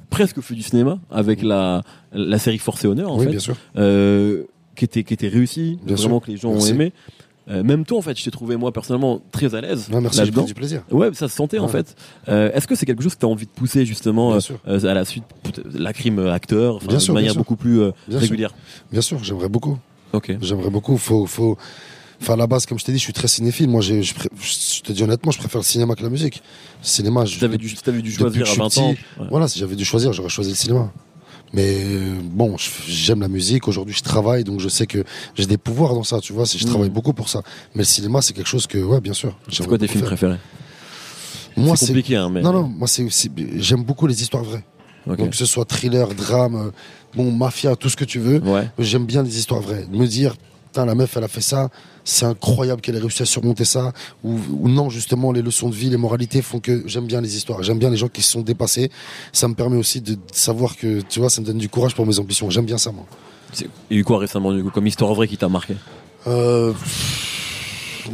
presque 0.10 0.40
fait 0.42 0.54
du 0.56 0.62
cinéma 0.62 1.00
avec 1.12 1.42
la 1.42 1.82
la 2.14 2.38
série 2.40 2.58
Force 2.60 2.86
et 2.86 2.88
Honneur 2.88 3.12
en 3.12 3.18
oui, 3.18 3.26
fait, 3.26 3.32
bien 3.32 3.40
sûr. 3.40 3.56
euh, 3.78 4.44
qui 4.76 4.86
était 4.86 5.04
qui 5.04 5.14
était 5.14 5.28
réussie, 5.28 5.80
Bien 5.84 5.96
vraiment 5.96 6.20
sûr. 6.20 6.26
que 6.26 6.32
les 6.32 6.38
gens 6.38 6.52
Merci. 6.52 6.72
ont 6.72 6.76
aimé. 6.76 6.94
Euh, 7.48 7.62
même 7.64 7.86
toi 7.86 7.98
en 8.00 8.02
fait, 8.02 8.18
je 8.18 8.24
t'ai 8.24 8.32
trouvé 8.32 8.56
moi 8.56 8.72
personnellement 8.72 9.22
très 9.32 9.54
à 9.54 9.62
l'aise. 9.62 9.90
Non, 9.92 10.02
merci, 10.02 10.22
j'ai 10.26 10.32
pris 10.32 10.46
du 10.46 10.54
plaisir. 10.56 10.84
Ouais, 10.90 11.10
ça 11.14 11.28
se 11.28 11.36
sentait 11.36 11.60
en 11.60 11.68
fait. 11.68 11.96
Euh, 12.28 12.52
Est-ce 12.54 12.66
que 12.68 12.74
c'est 12.76 12.86
quelque 12.88 13.04
chose 13.04 13.14
que 13.16 13.20
tu 13.20 13.26
as 13.26 13.30
envie 13.30 13.46
de 13.46 13.52
pousser 13.52 13.86
justement 13.86 14.34
euh, 14.34 14.40
sûr. 14.40 14.58
euh, 14.68 14.84
à 14.90 14.94
la 14.96 15.06
suite 15.06 15.26
la 15.74 15.94
crime 15.94 16.18
euh, 16.20 16.34
acteur, 16.34 16.80
Bien 16.80 16.96
de 16.96 17.00
sûr, 17.00 17.14
bien 17.14 17.22
manière 17.22 17.34
sûr. 17.34 17.40
beaucoup 17.42 17.56
plus 17.56 17.82
euh, 17.82 17.92
Bien 18.08 18.18
sûr. 18.18 18.22
régulière? 18.22 18.52
Bien 18.92 19.02
sûr, 19.02 19.24
j'aimerais 19.24 19.50
beaucoup. 19.50 19.78
Ok. 20.14 20.36
J'aimerais 20.42 20.70
beaucoup. 20.72 20.98
Faut, 20.98 21.26
faut. 21.28 21.56
Enfin, 22.22 22.34
à 22.34 22.38
la 22.38 22.48
base, 22.48 22.66
comme 22.66 22.80
je 22.80 22.86
t'ai 22.86 22.92
dit, 22.92 22.98
je 22.98 23.04
suis 23.04 23.14
très 23.14 23.28
cinéphile. 23.28 23.68
Moi, 23.70 23.82
je, 23.82 23.92
te 24.84 24.92
dis 24.92 25.04
honnêtement, 25.04 25.32
je 25.32 25.38
préfère 25.40 25.60
le 25.62 25.66
cinéma 25.66 25.96
que 25.96 26.04
la 26.04 26.10
musique. 26.10 26.42
Le 26.82 26.88
cinéma, 26.88 27.26
je, 27.26 27.40
t'avais 27.40 27.58
dû, 27.58 27.70
si 27.70 27.76
t'avais 27.78 28.02
dû 28.02 28.12
choisir 28.12 28.44
à 28.44 28.46
je 28.54 28.58
20 28.60 28.70
suis 28.70 28.82
ans. 28.82 28.94
petit, 28.94 29.02
ouais. 29.20 29.28
Voilà, 29.30 29.48
si 29.48 29.60
j'avais 29.60 29.76
dû 29.76 29.84
choisir, 29.86 30.14
j'aurais 30.14 30.30
choisi 30.30 30.52
le 30.52 30.56
cinéma. 30.56 30.92
Mais 31.54 31.78
euh, 31.86 32.16
bon, 32.24 32.56
j'aime 32.88 33.22
la 33.22 33.28
musique. 33.28 33.68
Aujourd'hui, 33.68 33.94
je 33.96 34.02
travaille, 34.04 34.44
donc 34.44 34.60
je 34.60 34.68
sais 34.70 34.88
que 34.88 35.04
j'ai 35.36 35.46
des 35.46 35.58
pouvoirs 35.58 35.94
dans 35.94 36.04
ça. 36.04 36.20
Tu 36.20 36.34
vois, 36.34 36.46
si 36.46 36.58
je 36.58 36.64
Mhm. 36.66 36.70
travaille 36.72 36.90
beaucoup 36.90 37.14
pour 37.14 37.30
ça. 37.30 37.42
Mais 37.76 37.80
le 37.82 37.86
cinéma, 37.86 38.22
c'est 38.22 38.34
quelque 38.34 38.48
chose 38.50 38.66
que, 38.68 38.78
ouais, 38.78 39.00
bien 39.02 39.14
sûr. 39.14 39.38
C'est 39.52 39.66
quoi 39.68 39.78
tes 39.78 39.88
films 39.88 40.00
faire. 40.02 40.08
préférés? 40.10 40.38
Moi, 41.58 41.78
C'est 41.78 41.88
compliqué, 41.88 42.16
hein, 42.18 42.30
mais. 42.30 42.42
non, 42.42 42.52
non. 42.52 42.68
Moi, 42.68 42.88
c'est 42.88 43.08
j'aime 43.58 43.84
beaucoup 43.84 44.08
les 44.08 44.22
histoires 44.22 44.44
vraies. 44.44 44.64
Donc 45.08 45.30
que 45.30 45.36
ce 45.36 45.46
soit 45.46 45.66
thriller, 45.66 46.08
drame, 46.16 46.56
euh, 46.56 46.72
bon, 47.16 47.32
mafia, 47.32 47.76
tout 47.76 47.90
ce 47.90 47.96
que 47.96 48.06
tu 48.06 48.20
veux. 48.20 48.40
Ouais. 48.40 48.68
J'aime 48.80 49.06
bien 49.06 49.22
les 49.22 49.38
histoires 49.38 49.62
vraies. 49.62 49.86
Me 49.92 50.08
dire, 50.08 50.36
putain, 50.76 50.86
la 50.86 50.96
meuf, 50.96 51.16
elle 51.16 51.24
a 51.24 51.30
fait 51.30 51.42
ça, 51.42 51.70
c'est 52.04 52.26
incroyable 52.26 52.82
qu'elle 52.82 52.96
ait 52.96 53.00
réussi 53.00 53.22
à 53.22 53.26
surmonter 53.26 53.64
ça, 53.64 53.94
ou, 54.26 54.38
ou 54.60 54.68
non, 54.68 54.90
justement, 54.90 55.32
les 55.32 55.42
leçons 55.42 55.70
de 55.70 55.76
vie, 55.76 55.90
les 55.90 55.96
moralités 55.96 56.42
font 56.42 56.60
que 56.60 56.84
j'aime 56.86 57.06
bien 57.06 57.22
les 57.22 57.38
histoires, 57.38 57.64
j'aime 57.64 57.80
bien 57.80 57.90
les 57.90 57.96
gens 57.96 58.10
qui 58.10 58.22
se 58.22 58.32
sont 58.32 58.42
dépassés. 58.42 58.92
Ça 59.32 59.48
me 59.48 59.54
permet 59.54 59.78
aussi 59.78 60.02
de 60.02 60.18
savoir 60.34 60.76
que, 60.76 61.00
tu 61.00 61.22
vois, 61.22 61.30
ça 61.30 61.40
me 61.40 61.46
donne 61.46 61.60
du 61.60 61.70
courage 61.70 61.96
pour 61.96 62.06
mes 62.06 62.20
ambitions. 62.20 62.50
J'aime 62.50 62.66
bien 62.66 62.78
ça, 62.78 62.92
moi. 62.92 63.06
Il 63.58 63.68
y 63.90 63.98
a 63.98 64.02
eu 64.02 64.04
quoi 64.04 64.20
récemment, 64.20 64.52
du 64.52 64.64
coup, 64.64 64.70
comme 64.70 64.86
histoire 64.86 65.14
vraie 65.14 65.30
qui 65.30 65.38
t'a 65.38 65.48
marqué? 65.48 65.76
Euh, 66.28 66.74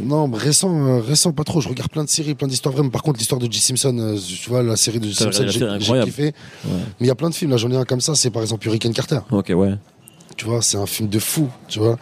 non, 0.00 0.30
récent, 0.30 0.86
euh, 0.86 1.00
récent, 1.00 1.32
pas 1.32 1.42
trop. 1.42 1.60
Je 1.60 1.68
regarde 1.68 1.90
plein 1.90 2.04
de 2.04 2.08
séries, 2.08 2.36
plein 2.36 2.46
d'histoires 2.46 2.72
vraies. 2.72 2.84
Mais 2.84 2.90
par 2.90 3.02
contre, 3.02 3.18
l'histoire 3.18 3.40
de 3.40 3.50
J. 3.50 3.58
Simpson, 3.58 3.96
euh, 3.98 4.16
tu 4.16 4.48
vois, 4.48 4.62
la 4.62 4.76
série 4.76 5.00
de 5.00 5.08
J. 5.08 5.14
Simpson, 5.14 5.44
j'ai 5.48 6.04
kiffé. 6.04 6.24
Ouais. 6.26 6.32
Mais 6.70 6.76
il 7.00 7.06
y 7.08 7.10
a 7.10 7.16
plein 7.16 7.30
de 7.30 7.34
films, 7.34 7.50
là, 7.50 7.56
j'en 7.56 7.72
ai 7.72 7.76
un 7.76 7.84
comme 7.84 8.00
ça, 8.00 8.14
c'est 8.14 8.30
par 8.30 8.42
exemple 8.42 8.64
Hurricane 8.68 8.92
Carter. 8.92 9.18
Ok, 9.32 9.50
ouais. 9.52 9.74
Tu 10.36 10.44
vois, 10.44 10.62
c'est 10.62 10.76
un 10.76 10.86
film 10.86 11.08
de 11.08 11.18
fou, 11.18 11.48
tu 11.68 11.80
vois. 11.80 11.98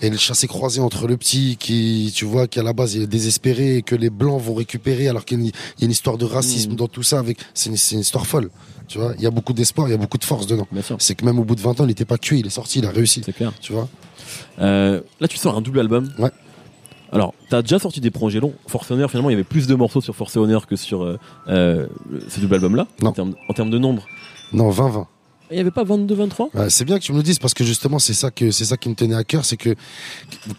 Et 0.00 0.10
le 0.10 0.16
chassé 0.16 0.46
croisé 0.46 0.80
entre 0.80 1.08
le 1.08 1.16
petit 1.16 1.56
qui, 1.58 2.12
tu 2.14 2.24
vois, 2.24 2.46
qui 2.46 2.60
à 2.60 2.62
la 2.62 2.72
base 2.72 2.94
il 2.94 3.02
est 3.02 3.06
désespéré 3.08 3.76
et 3.78 3.82
que 3.82 3.96
les 3.96 4.10
blancs 4.10 4.40
vont 4.40 4.54
récupérer 4.54 5.08
alors 5.08 5.24
qu'il 5.24 5.40
y 5.42 5.48
a 5.48 5.50
une, 5.80 5.90
histoire 5.90 6.18
de 6.18 6.24
racisme 6.24 6.70
Mhm. 6.70 6.76
dans 6.76 6.88
tout 6.88 7.02
ça 7.02 7.18
avec, 7.18 7.38
c'est 7.54 7.70
une, 7.70 8.00
histoire 8.00 8.26
folle. 8.26 8.50
Tu 8.86 8.98
vois, 8.98 9.14
il 9.16 9.22
y 9.22 9.26
a 9.26 9.30
beaucoup 9.30 9.52
d'espoir, 9.52 9.88
il 9.88 9.90
y 9.90 9.94
a 9.94 9.98
beaucoup 9.98 10.18
de 10.18 10.24
force 10.24 10.46
dedans. 10.46 10.66
Bien 10.70 10.82
sûr, 10.82 10.96
C'est 11.00 11.14
que 11.14 11.24
même 11.24 11.38
au 11.38 11.44
bout 11.44 11.56
de 11.56 11.60
20 11.60 11.80
ans, 11.80 11.84
il 11.84 11.88
n'était 11.88 12.04
pas 12.04 12.16
cuit, 12.16 12.40
il 12.40 12.46
est 12.46 12.50
sorti, 12.50 12.78
il 12.78 12.86
a 12.86 12.90
réussi. 12.90 13.22
c'est 13.24 13.32
clair. 13.32 13.52
Tu 13.60 13.72
vois. 13.72 13.88
Euh, 14.60 15.00
là, 15.20 15.28
tu 15.28 15.36
sors 15.36 15.56
un 15.56 15.60
double 15.60 15.80
album. 15.80 16.10
Ouais. 16.18 16.30
Alors, 17.12 17.34
t'as 17.48 17.62
déjà 17.62 17.78
sorti 17.78 18.00
des 18.00 18.10
projets 18.10 18.40
longs. 18.40 18.54
Force 18.66 18.90
et 18.90 18.94
Honneur, 18.94 19.10
finalement, 19.10 19.30
il 19.30 19.32
y 19.32 19.34
avait 19.34 19.44
plus 19.44 19.66
de 19.66 19.74
morceaux 19.74 20.00
sur 20.00 20.14
Force 20.14 20.36
et 20.36 20.38
Honneur 20.38 20.66
que 20.66 20.76
sur 20.76 21.02
euh, 21.02 21.18
euh, 21.48 21.86
ce 22.28 22.40
double 22.40 22.54
album-là. 22.56 22.86
Non. 23.02 23.10
En 23.10 23.12
termes, 23.12 23.34
en 23.48 23.52
termes 23.54 23.70
de 23.70 23.78
nombre. 23.78 24.06
Non, 24.52 24.70
20-20. 24.70 25.06
Il 25.50 25.54
n'y 25.54 25.60
avait 25.60 25.70
pas 25.70 25.84
22-23 25.84 26.50
Ouais, 26.54 26.70
c'est 26.70 26.84
bien 26.84 26.98
que 26.98 27.04
tu 27.04 27.12
me 27.12 27.16
le 27.18 27.22
dises 27.22 27.38
parce 27.38 27.54
que 27.54 27.64
justement, 27.64 27.98
c'est 27.98 28.14
ça 28.14 28.30
que, 28.30 28.50
c'est 28.50 28.64
ça 28.64 28.76
qui 28.76 28.88
me 28.88 28.94
tenait 28.94 29.14
à 29.14 29.24
cœur, 29.24 29.44
c'est 29.44 29.56
que 29.56 29.74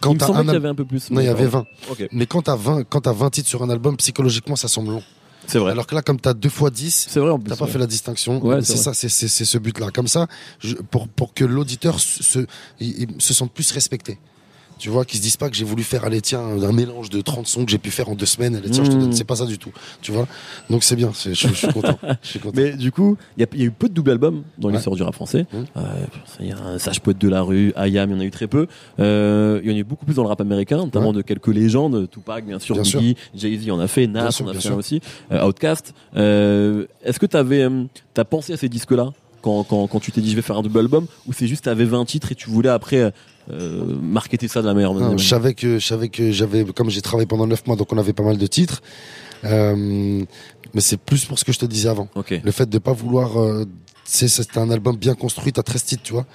quand 0.00 0.20
semblait 0.20 0.50
un 0.50 0.52
y 0.52 0.56
avait 0.56 0.68
un 0.68 0.74
peu 0.74 0.84
plus. 0.84 1.10
Non, 1.10 1.20
il 1.20 1.26
y 1.26 1.28
avait 1.28 1.48
pardon. 1.48 1.66
20. 1.88 1.92
Ok, 1.92 2.08
Mais 2.12 2.26
quand 2.26 2.42
t'as 2.42 2.56
20, 2.56 2.84
quand 2.84 3.00
t'as 3.02 3.12
20 3.12 3.30
titres 3.30 3.48
sur 3.48 3.62
un 3.62 3.70
album, 3.70 3.96
psychologiquement, 3.96 4.56
ça 4.56 4.68
semble 4.68 4.90
long. 4.92 5.02
c'est 5.46 5.58
vrai. 5.58 5.72
Alors 5.72 5.86
que 5.86 5.94
là, 5.94 6.02
comme 6.02 6.20
t'as 6.20 6.34
deux 6.34 6.48
fois 6.48 6.70
10, 6.70 7.06
C'est 7.10 7.20
vrai 7.20 7.30
en 7.30 7.38
plus. 7.38 7.50
T'as 7.50 7.56
pas 7.56 7.64
ouais. 7.66 7.70
fait 7.70 7.78
la 7.78 7.86
distinction. 7.86 8.44
Ouais, 8.44 8.62
c'est 8.62 8.76
ça, 8.76 8.92
c'est 8.94 9.08
ce 9.08 9.58
but-là. 9.58 9.90
Comme 9.92 10.08
ça, 10.08 10.26
je- 10.58 10.74
pour, 10.76 11.08
pour 11.08 11.34
que 11.34 11.44
l'auditeur 11.44 11.98
se, 12.00 12.46
se 12.80 13.34
sente 13.34 13.52
plus 13.52 13.70
respecté. 13.72 14.18
Tu 14.80 14.88
vois, 14.88 15.04
qu'ils 15.04 15.18
se 15.18 15.22
disent 15.22 15.36
pas 15.36 15.50
que 15.50 15.54
j'ai 15.56 15.64
voulu 15.66 15.82
faire, 15.82 16.04
allez, 16.06 16.22
tiens, 16.22 16.40
un 16.40 16.72
mélange 16.72 17.10
de 17.10 17.20
30 17.20 17.46
sons 17.46 17.66
que 17.66 17.70
j'ai 17.70 17.76
pu 17.78 17.90
faire 17.90 18.08
en 18.08 18.14
deux 18.14 18.24
semaines, 18.24 18.56
allez, 18.56 18.70
tiens, 18.70 18.82
je 18.82 18.90
te 18.90 18.96
Mm. 18.96 19.00
donne. 19.00 19.12
C'est 19.12 19.24
pas 19.24 19.36
ça 19.36 19.44
du 19.44 19.58
tout. 19.58 19.70
Tu 20.00 20.10
vois. 20.10 20.26
Donc 20.70 20.82
c'est 20.84 20.96
bien, 20.96 21.12
je, 21.14 21.32
suis 21.34 21.66
content. 21.68 21.98
Content. 22.00 22.50
Mais 22.54 22.72
du 22.72 22.90
coup, 22.90 23.18
il 23.36 23.40
y, 23.40 23.44
a- 23.44 23.46
il 23.52 23.58
y 23.60 23.62
a 23.62 23.66
eu 23.66 23.70
peu 23.70 23.90
de 23.90 23.94
double 23.94 24.12
albums 24.12 24.42
dans 24.56 24.68
Ouais. 24.68 24.74
l'histoire 24.74 24.96
du 24.96 25.02
rap 25.02 25.14
français. 25.14 25.44
Mhm. 25.52 25.66
Euh, 25.76 25.82
Il 26.40 26.46
y 26.46 26.52
a 26.52 26.58
un 26.58 26.78
Sage 26.78 27.00
Poète 27.00 27.18
de 27.18 27.28
la 27.28 27.42
rue, 27.42 27.74
Ayam, 27.76 28.10
il 28.10 28.14
y 28.14 28.16
en 28.16 28.20
a 28.20 28.24
eu 28.24 28.30
très 28.30 28.46
peu. 28.46 28.66
Euh, 28.98 29.60
il 29.62 29.70
y 29.70 29.72
en 29.72 29.76
a 29.76 29.80
eu 29.80 29.84
beaucoup 29.84 30.06
plus 30.06 30.14
dans 30.14 30.22
le 30.22 30.28
rap 30.28 30.40
américain, 30.40 30.78
notamment 30.78 31.08
Ouais. 31.10 31.16
de 31.16 31.22
quelques 31.22 31.48
légendes. 31.48 32.08
Tupac, 32.10 32.46
bien 32.46 32.58
sûr, 32.58 32.74
Bien 32.74 32.84
sûr. 32.84 33.00
Biggie, 33.00 33.16
Jay-Z 33.34 33.70
en 33.70 33.80
a 33.80 33.86
fait, 33.86 34.06
Nas 34.06 34.28
en 34.42 34.48
a 34.48 34.54
fait 34.54 34.60
sûr. 34.60 34.76
aussi, 34.78 35.00
euh, 35.30 35.46
Outkast. 35.46 35.92
Euh, 36.16 36.86
Est-ce 37.04 37.18
que 37.18 37.26
tu 37.26 37.36
avais 37.36 37.68
t'as 38.14 38.24
pensé 38.24 38.54
à 38.54 38.56
ces 38.56 38.68
disques-là 38.70 39.10
quand, 39.42 39.64
quand, 39.64 39.86
quand 39.86 40.00
tu 40.00 40.10
t'es 40.12 40.20
dit 40.20 40.30
je 40.30 40.36
vais 40.36 40.42
faire 40.42 40.56
un 40.58 40.62
double 40.62 40.78
album 40.78 41.06
ou 41.26 41.32
c'est 41.32 41.46
juste 41.46 41.64
t'avais 41.64 41.84
20 41.84 42.04
titres 42.04 42.32
et 42.32 42.34
tu 42.34 42.50
voulais 42.50 42.68
après 42.68 43.12
euh, 43.50 43.96
marketer 44.00 44.48
ça 44.48 44.62
de 44.62 44.66
la 44.66 44.74
meilleure 44.74 44.94
manière 44.94 45.16
je 45.18 45.26
savais 45.28 45.54
que, 45.54 45.78
je 45.78 45.86
savais 45.86 46.08
que 46.08 46.30
j'avais, 46.32 46.64
comme 46.64 46.90
j'ai 46.90 47.02
travaillé 47.02 47.26
pendant 47.26 47.46
9 47.46 47.66
mois, 47.66 47.76
donc 47.76 47.92
on 47.92 47.98
avait 47.98 48.12
pas 48.12 48.22
mal 48.22 48.38
de 48.38 48.46
titres. 48.46 48.80
Euh, 49.44 50.22
mais 50.74 50.80
c'est 50.80 50.98
plus 50.98 51.24
pour 51.24 51.38
ce 51.38 51.44
que 51.44 51.52
je 51.52 51.58
te 51.58 51.66
disais 51.66 51.88
avant. 51.88 52.08
Le 52.44 52.50
fait 52.52 52.68
de 52.68 52.78
pas 52.78 52.92
vouloir, 52.92 53.40
euh, 53.40 53.64
c'est, 54.04 54.28
c'est 54.28 54.56
un 54.56 54.70
album 54.70 54.96
bien 54.96 55.14
construit, 55.14 55.52
t'as 55.52 55.62
13 55.62 55.84
titres, 55.84 56.02
tu 56.02 56.12
vois. 56.12 56.26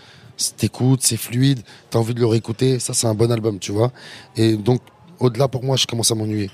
T'écoutes, 0.57 0.99
c'est 1.01 1.15
fluide, 1.17 1.59
t'as 1.89 1.99
envie 1.99 2.13
de 2.13 2.19
le 2.19 2.25
réécouter, 2.25 2.79
ça 2.79 2.93
c'est 2.93 3.07
un 3.07 3.13
bon 3.13 3.31
album, 3.31 3.57
tu 3.59 3.71
vois. 3.71 3.91
Et 4.35 4.57
donc, 4.57 4.81
au-delà 5.21 5.47
pour 5.47 5.63
moi, 5.63 5.77
je 5.77 5.85
commence 5.87 6.11
à 6.11 6.15
m'ennuyer. 6.15 6.49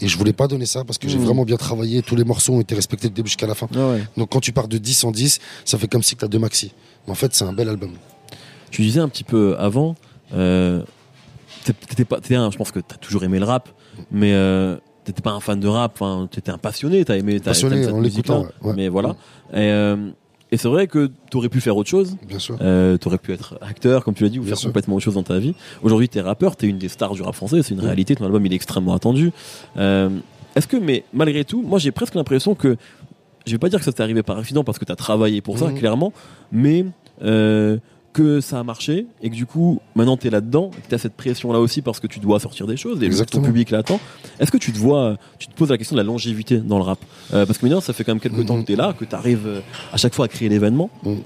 Et 0.00 0.08
je 0.08 0.16
voulais 0.16 0.32
pas 0.32 0.46
donner 0.48 0.64
ça 0.64 0.84
parce 0.84 0.96
que 0.96 1.06
j'ai 1.06 1.18
Mhm. 1.18 1.24
vraiment 1.24 1.44
bien 1.44 1.58
travaillé, 1.58 2.00
tous 2.00 2.16
les 2.16 2.24
morceaux 2.24 2.54
ont 2.54 2.60
été 2.62 2.74
respectés 2.74 3.08
du 3.08 3.14
début 3.14 3.28
jusqu'à 3.28 3.46
la 3.46 3.54
fin. 3.54 3.68
Ah 3.76 3.88
ouais. 3.88 4.04
Donc 4.16 4.30
quand 4.32 4.40
tu 4.40 4.52
pars 4.52 4.68
de 4.68 4.78
10 4.78 5.04
en 5.04 5.10
10, 5.10 5.38
ça 5.66 5.76
fait 5.76 5.86
comme 5.88 6.02
si 6.02 6.16
t'as 6.16 6.28
deux 6.28 6.38
maxi. 6.38 6.72
Mais 7.06 7.12
en 7.12 7.14
fait, 7.14 7.34
c'est 7.34 7.44
un 7.44 7.52
bel 7.52 7.68
album. 7.68 7.90
Tu 8.70 8.80
disais 8.82 9.00
un 9.00 9.08
petit 9.10 9.24
peu 9.24 9.54
avant, 9.58 9.96
euh, 10.34 10.82
t'étais 11.64 12.04
pas, 12.04 12.16
t'étais 12.20 12.36
un- 12.36 12.50
je 12.50 12.56
pense 12.56 12.70
que 12.72 12.80
t'as 12.80 12.96
toujours 12.96 13.24
aimé 13.24 13.38
le 13.38 13.44
rap, 13.44 13.68
mais 14.10 14.32
euh, 14.34 14.76
t'étais 15.04 15.22
pas 15.22 15.32
un 15.32 15.40
fan 15.40 15.58
de 15.60 15.68
rap, 15.68 15.92
enfin, 15.94 16.28
t'étais 16.30 16.50
un 16.50 16.58
passionné, 16.58 17.04
t'as 17.04 17.16
aimé, 17.16 17.38
t'as 17.40 17.50
Passionné, 17.50 17.84
cette 17.84 17.92
en 17.94 18.00
l'écoutant, 18.00 18.46
ouais, 18.62 18.72
mais 18.76 18.88
voilà. 18.88 19.10
Et, 19.52 19.56
euh, 19.58 19.96
et 20.52 20.56
c'est 20.56 20.68
vrai 20.68 20.86
que 20.86 21.10
t'aurais 21.30 21.48
pu 21.48 21.60
faire 21.60 21.76
autre 21.76 21.90
chose, 21.90 22.16
Bien 22.26 22.38
sûr. 22.38 22.56
euh, 22.60 22.96
t'aurais 22.98 23.18
pu 23.18 23.32
être 23.32 23.58
acteur, 23.60 24.04
comme 24.04 24.14
tu 24.14 24.22
l'as 24.22 24.28
dit, 24.28 24.38
ou 24.38 24.42
Bien 24.42 24.50
faire 24.50 24.58
sûr. 24.58 24.68
complètement 24.68 24.94
autre 24.96 25.04
chose 25.04 25.14
dans 25.14 25.22
ta 25.24 25.38
vie. 25.38 25.54
Aujourd'hui, 25.82 26.08
t'es 26.08 26.20
rappeur, 26.20 26.54
t'es 26.56 26.68
une 26.68 26.78
des 26.78 26.88
stars 26.88 27.14
du 27.14 27.22
rap 27.22 27.34
français, 27.34 27.62
c'est 27.62 27.74
une 27.74 27.80
Ouais. 27.80 27.86
réalité, 27.86 28.14
ton 28.14 28.24
album 28.24 28.44
il 28.46 28.52
est 28.52 28.56
extrêmement 28.56 28.94
attendu. 28.94 29.32
Euh, 29.76 30.08
Est-ce 30.54 30.66
que, 30.68 30.76
mais 30.76 31.04
malgré 31.12 31.44
tout, 31.44 31.62
moi 31.62 31.78
j'ai 31.78 31.90
presque 31.90 32.14
l'impression 32.14 32.54
que, 32.54 32.76
je 33.46 33.52
vais 33.52 33.58
pas 33.58 33.68
dire 33.68 33.78
que 33.78 33.84
ça 33.84 33.92
t'est 33.92 34.02
arrivé 34.02 34.22
par 34.22 34.38
accident 34.38 34.64
parce 34.64 34.78
que 34.78 34.84
t'as 34.86 34.96
travaillé 34.96 35.40
pour 35.42 35.58
ça, 35.58 35.66
Mhm. 35.66 35.74
clairement, 35.78 36.12
mais 36.52 36.86
euh, 37.22 37.76
que 38.16 38.40
ça 38.40 38.58
a 38.58 38.62
marché 38.62 39.06
et 39.22 39.28
que 39.28 39.34
du 39.34 39.44
coup, 39.44 39.78
maintenant 39.94 40.16
t'es 40.16 40.30
là-dedans, 40.30 40.70
et 40.78 40.88
que 40.90 40.96
cette 40.96 41.12
pression-là 41.14 41.58
aussi 41.60 41.82
parce 41.82 42.00
que 42.00 42.06
tu 42.06 42.18
dois 42.18 42.40
sortir 42.40 42.66
des 42.66 42.78
choses, 42.78 42.96
et 42.98 43.00
le- 43.02 43.08
ton 43.08 43.12
Exactement. 43.12 43.44
public 43.44 43.70
l'attend. 43.70 44.00
Est-ce 44.40 44.50
que 44.50 44.56
tu 44.56 44.72
te 44.72 44.78
vois, 44.78 45.18
tu 45.38 45.48
te 45.48 45.54
poses 45.54 45.68
la 45.70 45.76
question 45.76 45.94
de 45.96 46.00
la 46.00 46.06
longévité 46.06 46.56
dans 46.58 46.78
le 46.78 46.84
rap? 46.84 46.98
Euh, 47.34 47.44
Parce 47.44 47.58
que 47.58 47.66
maintenant, 47.66 47.82
ça 47.82 47.92
fait 47.92 48.04
quand 48.04 48.12
même 48.12 48.20
quelques 48.20 48.46
temps 48.46 48.56
Mhm. 48.56 48.62
que 48.62 48.66
t'es 48.68 48.76
là, 48.76 48.94
que 48.98 49.04
t'arrives 49.04 49.46
euh, 49.46 49.60
à 49.92 49.98
chaque 49.98 50.14
fois 50.14 50.24
à 50.24 50.28
créer 50.28 50.48
l'événement. 50.48 50.88
Mhm. 51.04 51.18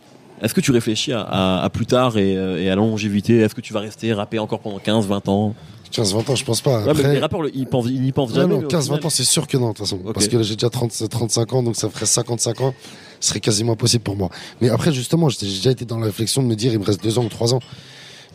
Est-ce 0.42 0.52
que 0.54 0.60
tu 0.60 0.72
réfléchis 0.72 1.12
à, 1.12 1.20
à- 1.20 1.62
à 1.64 1.68
plus 1.70 1.86
tard 1.86 2.16
et, 2.18 2.36
euh, 2.36 2.58
et 2.60 2.66
à 2.66 2.70
la 2.70 2.76
longévité? 2.76 3.38
Est-ce 3.38 3.54
que 3.54 3.60
tu 3.60 3.72
vas 3.72 3.80
rester 3.80 4.12
rapper 4.12 4.38
encore 4.40 4.58
pendant 4.60 4.78
15, 4.78 5.06
20 5.06 5.28
ans? 5.28 5.54
15, 5.90 6.14
20 6.14 6.30
ans, 6.30 6.34
je 6.36 6.44
pense 6.44 6.60
pas. 6.60 6.78
Ouais, 6.78 6.84
mais 6.84 6.90
Après, 6.90 7.12
Les 7.14 7.18
rappeurs, 7.18 7.42
ils, 7.52 7.66
pensent, 7.66 7.86
ils 7.88 8.00
n'y 8.00 8.12
pensent 8.12 8.32
jamais. 8.34 8.54
non, 8.54 8.58
mais 8.60 8.64
au 8.64 8.68
15, 8.68 8.88
20 8.88 8.94
final- 8.96 9.06
ans, 9.06 9.10
c'est 9.10 9.24
sûr 9.24 9.46
que 9.46 9.56
non, 9.56 9.68
de 9.68 9.72
toute 9.74 9.78
façon. 9.86 9.98
Parce 10.12 10.28
que 10.28 10.36
là, 10.36 10.42
j'ai 10.42 10.54
déjà 10.54 10.70
30, 10.70 11.08
35 11.08 11.52
ans, 11.52 11.62
donc 11.62 11.76
ça 11.76 11.88
ferait 11.90 12.06
55 12.06 12.60
ans. 12.60 12.74
Ce 13.20 13.28
serait 13.30 13.40
quasiment 13.40 13.72
impossible 13.72 14.02
pour 14.02 14.16
moi. 14.16 14.30
Mais 14.60 14.70
après, 14.70 14.92
justement, 14.92 15.28
j'ai 15.28 15.46
déjà 15.46 15.70
été 15.70 15.84
dans 15.84 15.98
la 15.98 16.06
réflexion 16.06 16.42
de 16.42 16.48
me 16.48 16.54
dire, 16.54 16.72
il 16.72 16.78
me 16.78 16.84
reste 16.84 17.02
2 17.02 17.18
ans 17.18 17.24
ou 17.24 17.28
3 17.28 17.54
ans. 17.54 17.60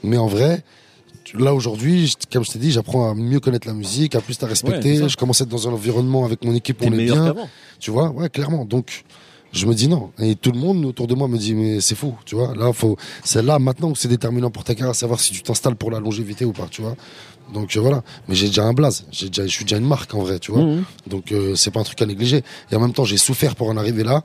Mais 0.04 0.18
en 0.18 0.28
vrai, 0.28 0.64
là, 1.34 1.54
aujourd'hui, 1.54 2.14
comme 2.32 2.44
je 2.44 2.52
t'ai 2.52 2.60
dit, 2.60 2.72
j'apprends 2.72 3.10
à 3.10 3.16
mieux 3.16 3.40
connaître 3.40 3.68
la 3.68 3.74
musique, 3.74 4.16
à 4.16 4.22
plus 4.22 4.40
la 4.42 4.48
respecter. 4.48 5.08
je 5.08 5.16
commence 5.18 5.42
à 5.42 5.46
être 5.46 5.50
dans 5.50 5.68
un 5.68 5.72
environnement 5.72 6.26
avec 6.26 6.44
mon 6.44 6.54
équipe, 6.54 6.82
on 6.84 6.92
est 6.92 7.06
bien. 7.06 7.34
Tu 7.80 7.90
vois, 7.92 8.10
ouais, 8.12 8.30
clairement. 8.30 8.66
Donc, 8.66 9.04
je 9.52 9.66
me 9.66 9.74
dis 9.74 9.88
non. 9.88 10.12
Et 10.20 10.36
tout 10.36 10.52
le 10.52 10.60
monde 10.60 10.84
autour 10.86 11.08
de 11.08 11.16
moi 11.16 11.28
me 11.28 11.38
dit, 11.38 11.56
mais 11.56 11.80
c'est 11.80 11.96
fou, 11.96 12.14
tu 12.26 12.36
vois? 12.36 12.54
Là, 12.56 12.74
faut, 12.74 12.98
c'est 13.24 13.42
là 13.42 13.58
maintenant 13.58 13.90
où 13.90 13.96
c'est 13.96 14.10
déterminant 14.10 14.50
pour 14.52 14.64
ta 14.66 14.76
carrière, 14.76 14.94
savoir 14.94 15.20
si 15.20 15.32
tu 15.32 15.42
t'installes 15.42 15.76
pour 15.78 15.92
la 15.92 16.00
longévité 16.00 16.44
ou 16.46 16.52
pas, 16.52 16.68
tu 16.70 16.82
vois? 16.82 16.96
Donc, 17.54 17.76
euh, 17.78 17.80
voilà. 17.80 18.04
Mais 18.28 18.36
j'ai 18.36 18.48
déjà 18.48 18.64
un 18.64 18.74
blaze. 18.74 19.06
J'ai 19.12 19.28
déjà, 19.28 19.44
je 19.46 19.52
suis 19.52 19.66
déjà 19.66 19.78
une 19.78 19.88
marque, 19.88 20.14
en 20.14 20.20
vrai, 20.20 20.40
tu 20.40 20.52
vois. 20.52 20.64
Mhm. 20.64 20.84
Donc, 21.08 21.32
euh, 21.32 21.56
c'est 21.56 21.72
pas 21.72 21.80
un 21.80 21.84
truc 21.84 22.02
à 22.02 22.06
négliger. 22.06 22.44
Et 22.72 22.76
en 22.76 22.80
même 22.80 22.94
temps, 22.94 23.06
j'ai 23.06 23.18
souffert 23.18 23.56
pour 23.56 23.70
en 23.70 23.78
arriver 23.78 24.04
là. 24.04 24.24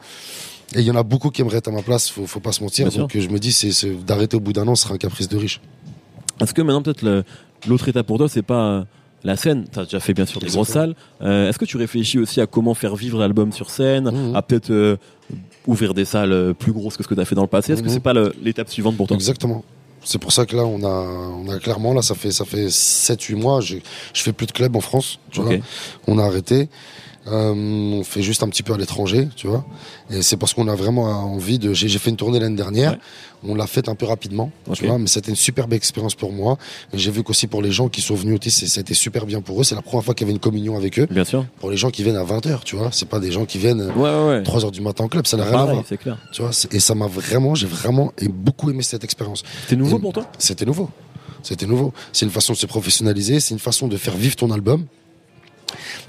Et 0.75 0.81
il 0.81 0.85
y 0.87 0.91
en 0.91 0.97
a 0.97 1.03
beaucoup 1.03 1.31
qui 1.31 1.41
aimeraient 1.43 1.59
être 1.59 1.69
à 1.69 1.73
ma 1.73 1.83
place, 1.83 2.09
faut, 2.11 2.27
faut 2.27 2.41
pas 2.41 2.53
se 2.53 2.63
mentir. 2.63 2.89
Bien. 2.89 3.01
Donc, 3.01 3.15
euh, 3.17 3.21
je 3.21 3.29
me 3.29 3.39
dis, 3.39 3.53
c'est, 3.53 3.73
c'est- 3.73 3.93
d'arrêter 4.05 4.37
au 4.37 4.41
bout 4.41 4.53
d'un 4.53 4.67
an, 4.69 4.75
ce 4.75 4.85
sera 4.85 4.95
un 4.95 4.99
caprice 4.99 5.29
de 5.29 5.37
riche. 5.37 5.61
Est-ce 6.41 6.55
que 6.55 6.63
maintenant, 6.63 6.83
peut-être, 6.83 7.03
le- 7.03 7.25
l'autre 7.69 7.89
étape 7.89 8.07
pour 8.07 8.19
toi, 8.19 8.29
c'est 8.29 8.43
pas 8.43 8.87
la 9.25 9.37
scène? 9.37 9.67
T'as 9.71 9.85
déjà 9.85 10.01
fait, 10.01 10.15
bien 10.15 10.27
sûr, 10.27 10.41
des 10.41 10.47
grosses 10.47 10.69
salles. 10.69 10.95
Euh, 11.23 11.49
Est-ce 11.51 11.59
que 11.59 11.65
tu 11.67 11.77
réfléchis 11.77 12.19
aussi 12.19 12.41
à 12.41 12.47
comment 12.47 12.75
faire 12.75 12.97
vivre 12.97 13.19
l'album 13.19 13.53
sur 13.53 13.69
scène 13.69 14.11
Mhm. 14.11 14.35
À 14.37 14.43
peut-être 14.43 14.71
euh, 14.71 14.97
ouvrir 15.67 15.93
des 15.93 16.05
salles 16.07 16.55
plus 16.59 16.73
grosses 16.73 16.97
que 16.97 17.03
ce 17.03 17.09
que 17.09 17.15
tu 17.15 17.21
as 17.21 17.25
fait 17.27 17.35
dans 17.35 17.43
le 17.43 17.49
passé? 17.49 17.73
Est-ce 17.73 17.83
que 17.83 17.89
Mhm. 17.89 17.93
c'est 17.95 18.01
pas 18.01 18.15
le- 18.15 18.33
l'étape 18.43 18.71
suivante 18.71 18.97
pour 18.97 19.07
toi? 19.09 19.17
Exactement. 19.17 19.63
C'est 20.05 20.19
pour 20.19 20.33
ça 20.33 20.47
que 20.47 20.57
là, 20.57 20.65
on 20.65 20.83
a, 20.83 20.89
on 20.89 21.49
a 21.49 21.59
clairement, 21.59 21.93
là, 21.93 22.03
ça 22.03 22.15
fait, 22.15 22.31
ça 22.33 22.45
fait 22.45 22.67
7-8 22.69 23.37
mois, 23.37 23.61
je, 23.61 23.77
je 24.15 24.23
fais 24.23 24.33
plus 24.33 24.47
de 24.47 24.53
club 24.53 24.77
en 24.77 24.81
France, 24.81 25.19
tu 25.31 25.41
vois. 25.41 25.53
On 26.07 26.19
a 26.19 26.25
arrêté. 26.25 26.69
Euh, 27.27 27.53
on 27.55 28.03
fait 28.03 28.23
juste 28.23 28.43
un 28.43 28.49
petit 28.49 28.63
peu 28.63 28.73
à 28.73 28.79
l'étranger, 28.79 29.29
tu 29.37 29.47
vois. 29.47 29.65
Et 30.11 30.23
c'est 30.23 30.39
parce 30.39 30.55
qu'on 30.55 30.69
a 30.69 30.75
vraiment 30.75 31.03
envie 31.05 31.59
de. 31.59 31.75
J'ai 31.75 31.89
fait 31.99 32.09
une 32.11 32.17
tournée 32.17 32.41
l'année 32.41 32.57
dernière. 32.57 32.93
Ouais. 32.93 32.99
On 33.43 33.55
l'a 33.55 33.67
faite 33.67 33.89
un 33.91 33.95
peu 33.95 34.07
rapidement, 34.07 34.51
tu 34.73 34.87
vois. 34.87 34.99
Mais 34.99 35.07
c'était 35.07 35.31
une 35.31 35.37
superbe 35.37 35.73
expérience 35.75 36.15
pour 36.15 36.33
moi. 36.33 36.57
Et 36.95 36.99
j'ai 36.99 37.11
vu 37.11 37.23
qu'aussi 37.23 37.47
pour 37.47 37.61
les 37.63 37.73
gens 37.73 37.89
qui 37.89 38.01
sont 38.01 38.15
venus 38.15 38.39
aussi, 38.41 38.51
c'est- 38.51 38.67
c'était 38.69 38.95
super 38.95 39.27
bien 39.27 39.41
pour 39.43 39.61
eux. 39.61 39.65
C'est 39.65 39.75
la 39.75 39.83
première 39.83 40.05
fois 40.05 40.15
qu'il 40.15 40.27
y 40.27 40.29
avait 40.31 40.35
une 40.35 40.41
communion 40.41 40.77
avec 40.77 40.99
eux. 40.99 41.07
Bien 41.11 41.25
sûr. 41.25 41.45
Pour 41.59 41.71
les 41.71 41.77
gens 41.77 41.91
qui 41.91 42.03
viennent 42.03 42.17
à 42.17 42.25
20h, 42.25 42.65
tu 42.65 42.77
vois. 42.77 42.89
C'est 42.93 43.09
pas 43.09 43.21
des 43.21 43.31
gens 43.33 43.45
qui 43.45 43.59
viennent 43.59 43.83
Ouais, 43.97 44.11
ouais, 44.11 44.27
ouais. 44.29 44.43
3 44.43 44.65
heures 44.65 44.71
du 44.73 44.81
matin 44.81 45.05
en 45.05 45.09
club. 45.09 45.27
Ça 45.27 45.37
n'a 45.37 45.45
rien 45.45 45.59
à 45.59 45.65
voir. 45.67 45.85
c'est 45.87 45.99
clair. 45.99 46.17
Tu 46.33 46.41
vois. 46.43 46.51
Et 46.73 46.81
ça 46.81 46.95
m'a 46.95 47.07
vraiment, 47.07 47.55
j'ai 47.55 47.67
vraiment 47.67 48.13
et 48.19 48.29
beaucoup 48.29 48.71
aimé 48.71 48.83
cette 48.83 49.05
expérience. 49.05 49.43
C'est 49.69 49.77
nouveau 49.77 49.99
Et- 49.99 50.01
pour 50.01 50.13
toi? 50.15 50.27
C'était 50.39 50.65
nouveau. 50.65 50.89
C'était 51.43 51.67
nouveau. 51.67 51.93
C'est 52.13 52.25
une 52.27 52.31
façon 52.33 52.53
de 52.55 52.59
se 52.59 52.67
professionnaliser, 52.67 53.41
c'est 53.41 53.55
une 53.55 53.61
façon 53.61 53.89
de 53.89 53.97
faire 53.97 54.17
vivre 54.17 54.37
ton 54.37 54.51
album. 54.51 54.85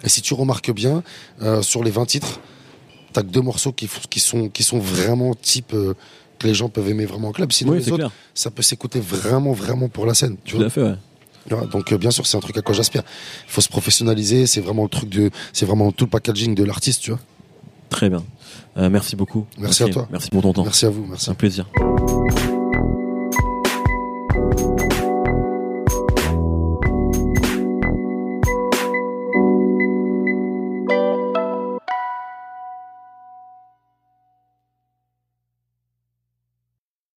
Et 0.04 0.10
si 0.10 0.22
tu 0.22 0.34
remarques 0.34 0.72
bien, 0.72 1.04
euh, 1.42 1.62
sur 1.62 1.84
les 1.84 1.92
20 1.92 2.06
titres, 2.06 2.40
t'as 3.14 3.22
que 3.22 3.28
deux 3.28 3.42
morceaux 3.42 3.72
qui, 3.72 3.88
sont, 4.20 4.50
qui 4.50 4.64
sont 4.64 4.80
vraiment 4.80 5.34
type 5.34 5.74
euh, 5.74 5.94
que 6.40 6.48
les 6.48 6.54
gens 6.54 6.70
peuvent 6.70 6.90
aimer 6.90 7.06
vraiment 7.06 7.30
en 7.30 7.32
club. 7.32 7.52
Sinon, 7.52 7.74
Oui, 7.74 7.80
les 7.80 7.88
autres, 7.90 7.98
clair. 7.98 8.12
ça 8.34 8.50
peut 8.52 8.64
s'écouter 8.64 9.00
vraiment, 9.00 9.54
vraiment 9.54 9.90
pour 9.90 10.06
la 10.06 10.14
scène. 10.14 10.38
Tu 10.44 10.52
Tout 10.54 10.58
vois 10.58 10.68
à 10.68 10.70
fait, 10.70 10.82
ouais. 10.84 10.96
Donc, 11.72 11.92
euh, 11.92 11.98
bien 11.98 12.12
sûr, 12.12 12.28
c'est 12.28 12.38
un 12.38 12.40
truc 12.40 12.58
à 12.58 12.62
quoi 12.62 12.74
j'aspire. 12.76 13.02
Il 13.48 13.52
faut 13.52 13.62
se 13.62 13.68
professionnaliser. 13.70 14.46
C'est 14.46 14.62
vraiment 14.62 14.84
le 14.84 14.90
truc 14.90 15.10
de, 15.10 15.32
c'est 15.54 15.66
vraiment 15.66 15.92
tout 15.92 16.06
le 16.06 16.10
packaging 16.12 16.54
de 16.56 16.64
l'artiste, 16.64 17.02
tu 17.02 17.12
vois. 17.12 17.20
Très 17.90 18.10
bien. 18.10 18.24
Euh, 18.78 18.90
merci 18.90 19.16
beaucoup. 19.16 19.46
Merci 19.58 19.84
à 19.84 19.90
toi. 19.90 20.08
Merci 20.12 20.30
pour 20.30 20.42
ton 20.44 20.54
temps. 20.54 20.64
Merci 20.64 20.86
à 20.86 20.90
vous. 20.90 21.06
Merci. 21.08 21.30
Un 21.30 21.34
plaisir. 21.34 21.66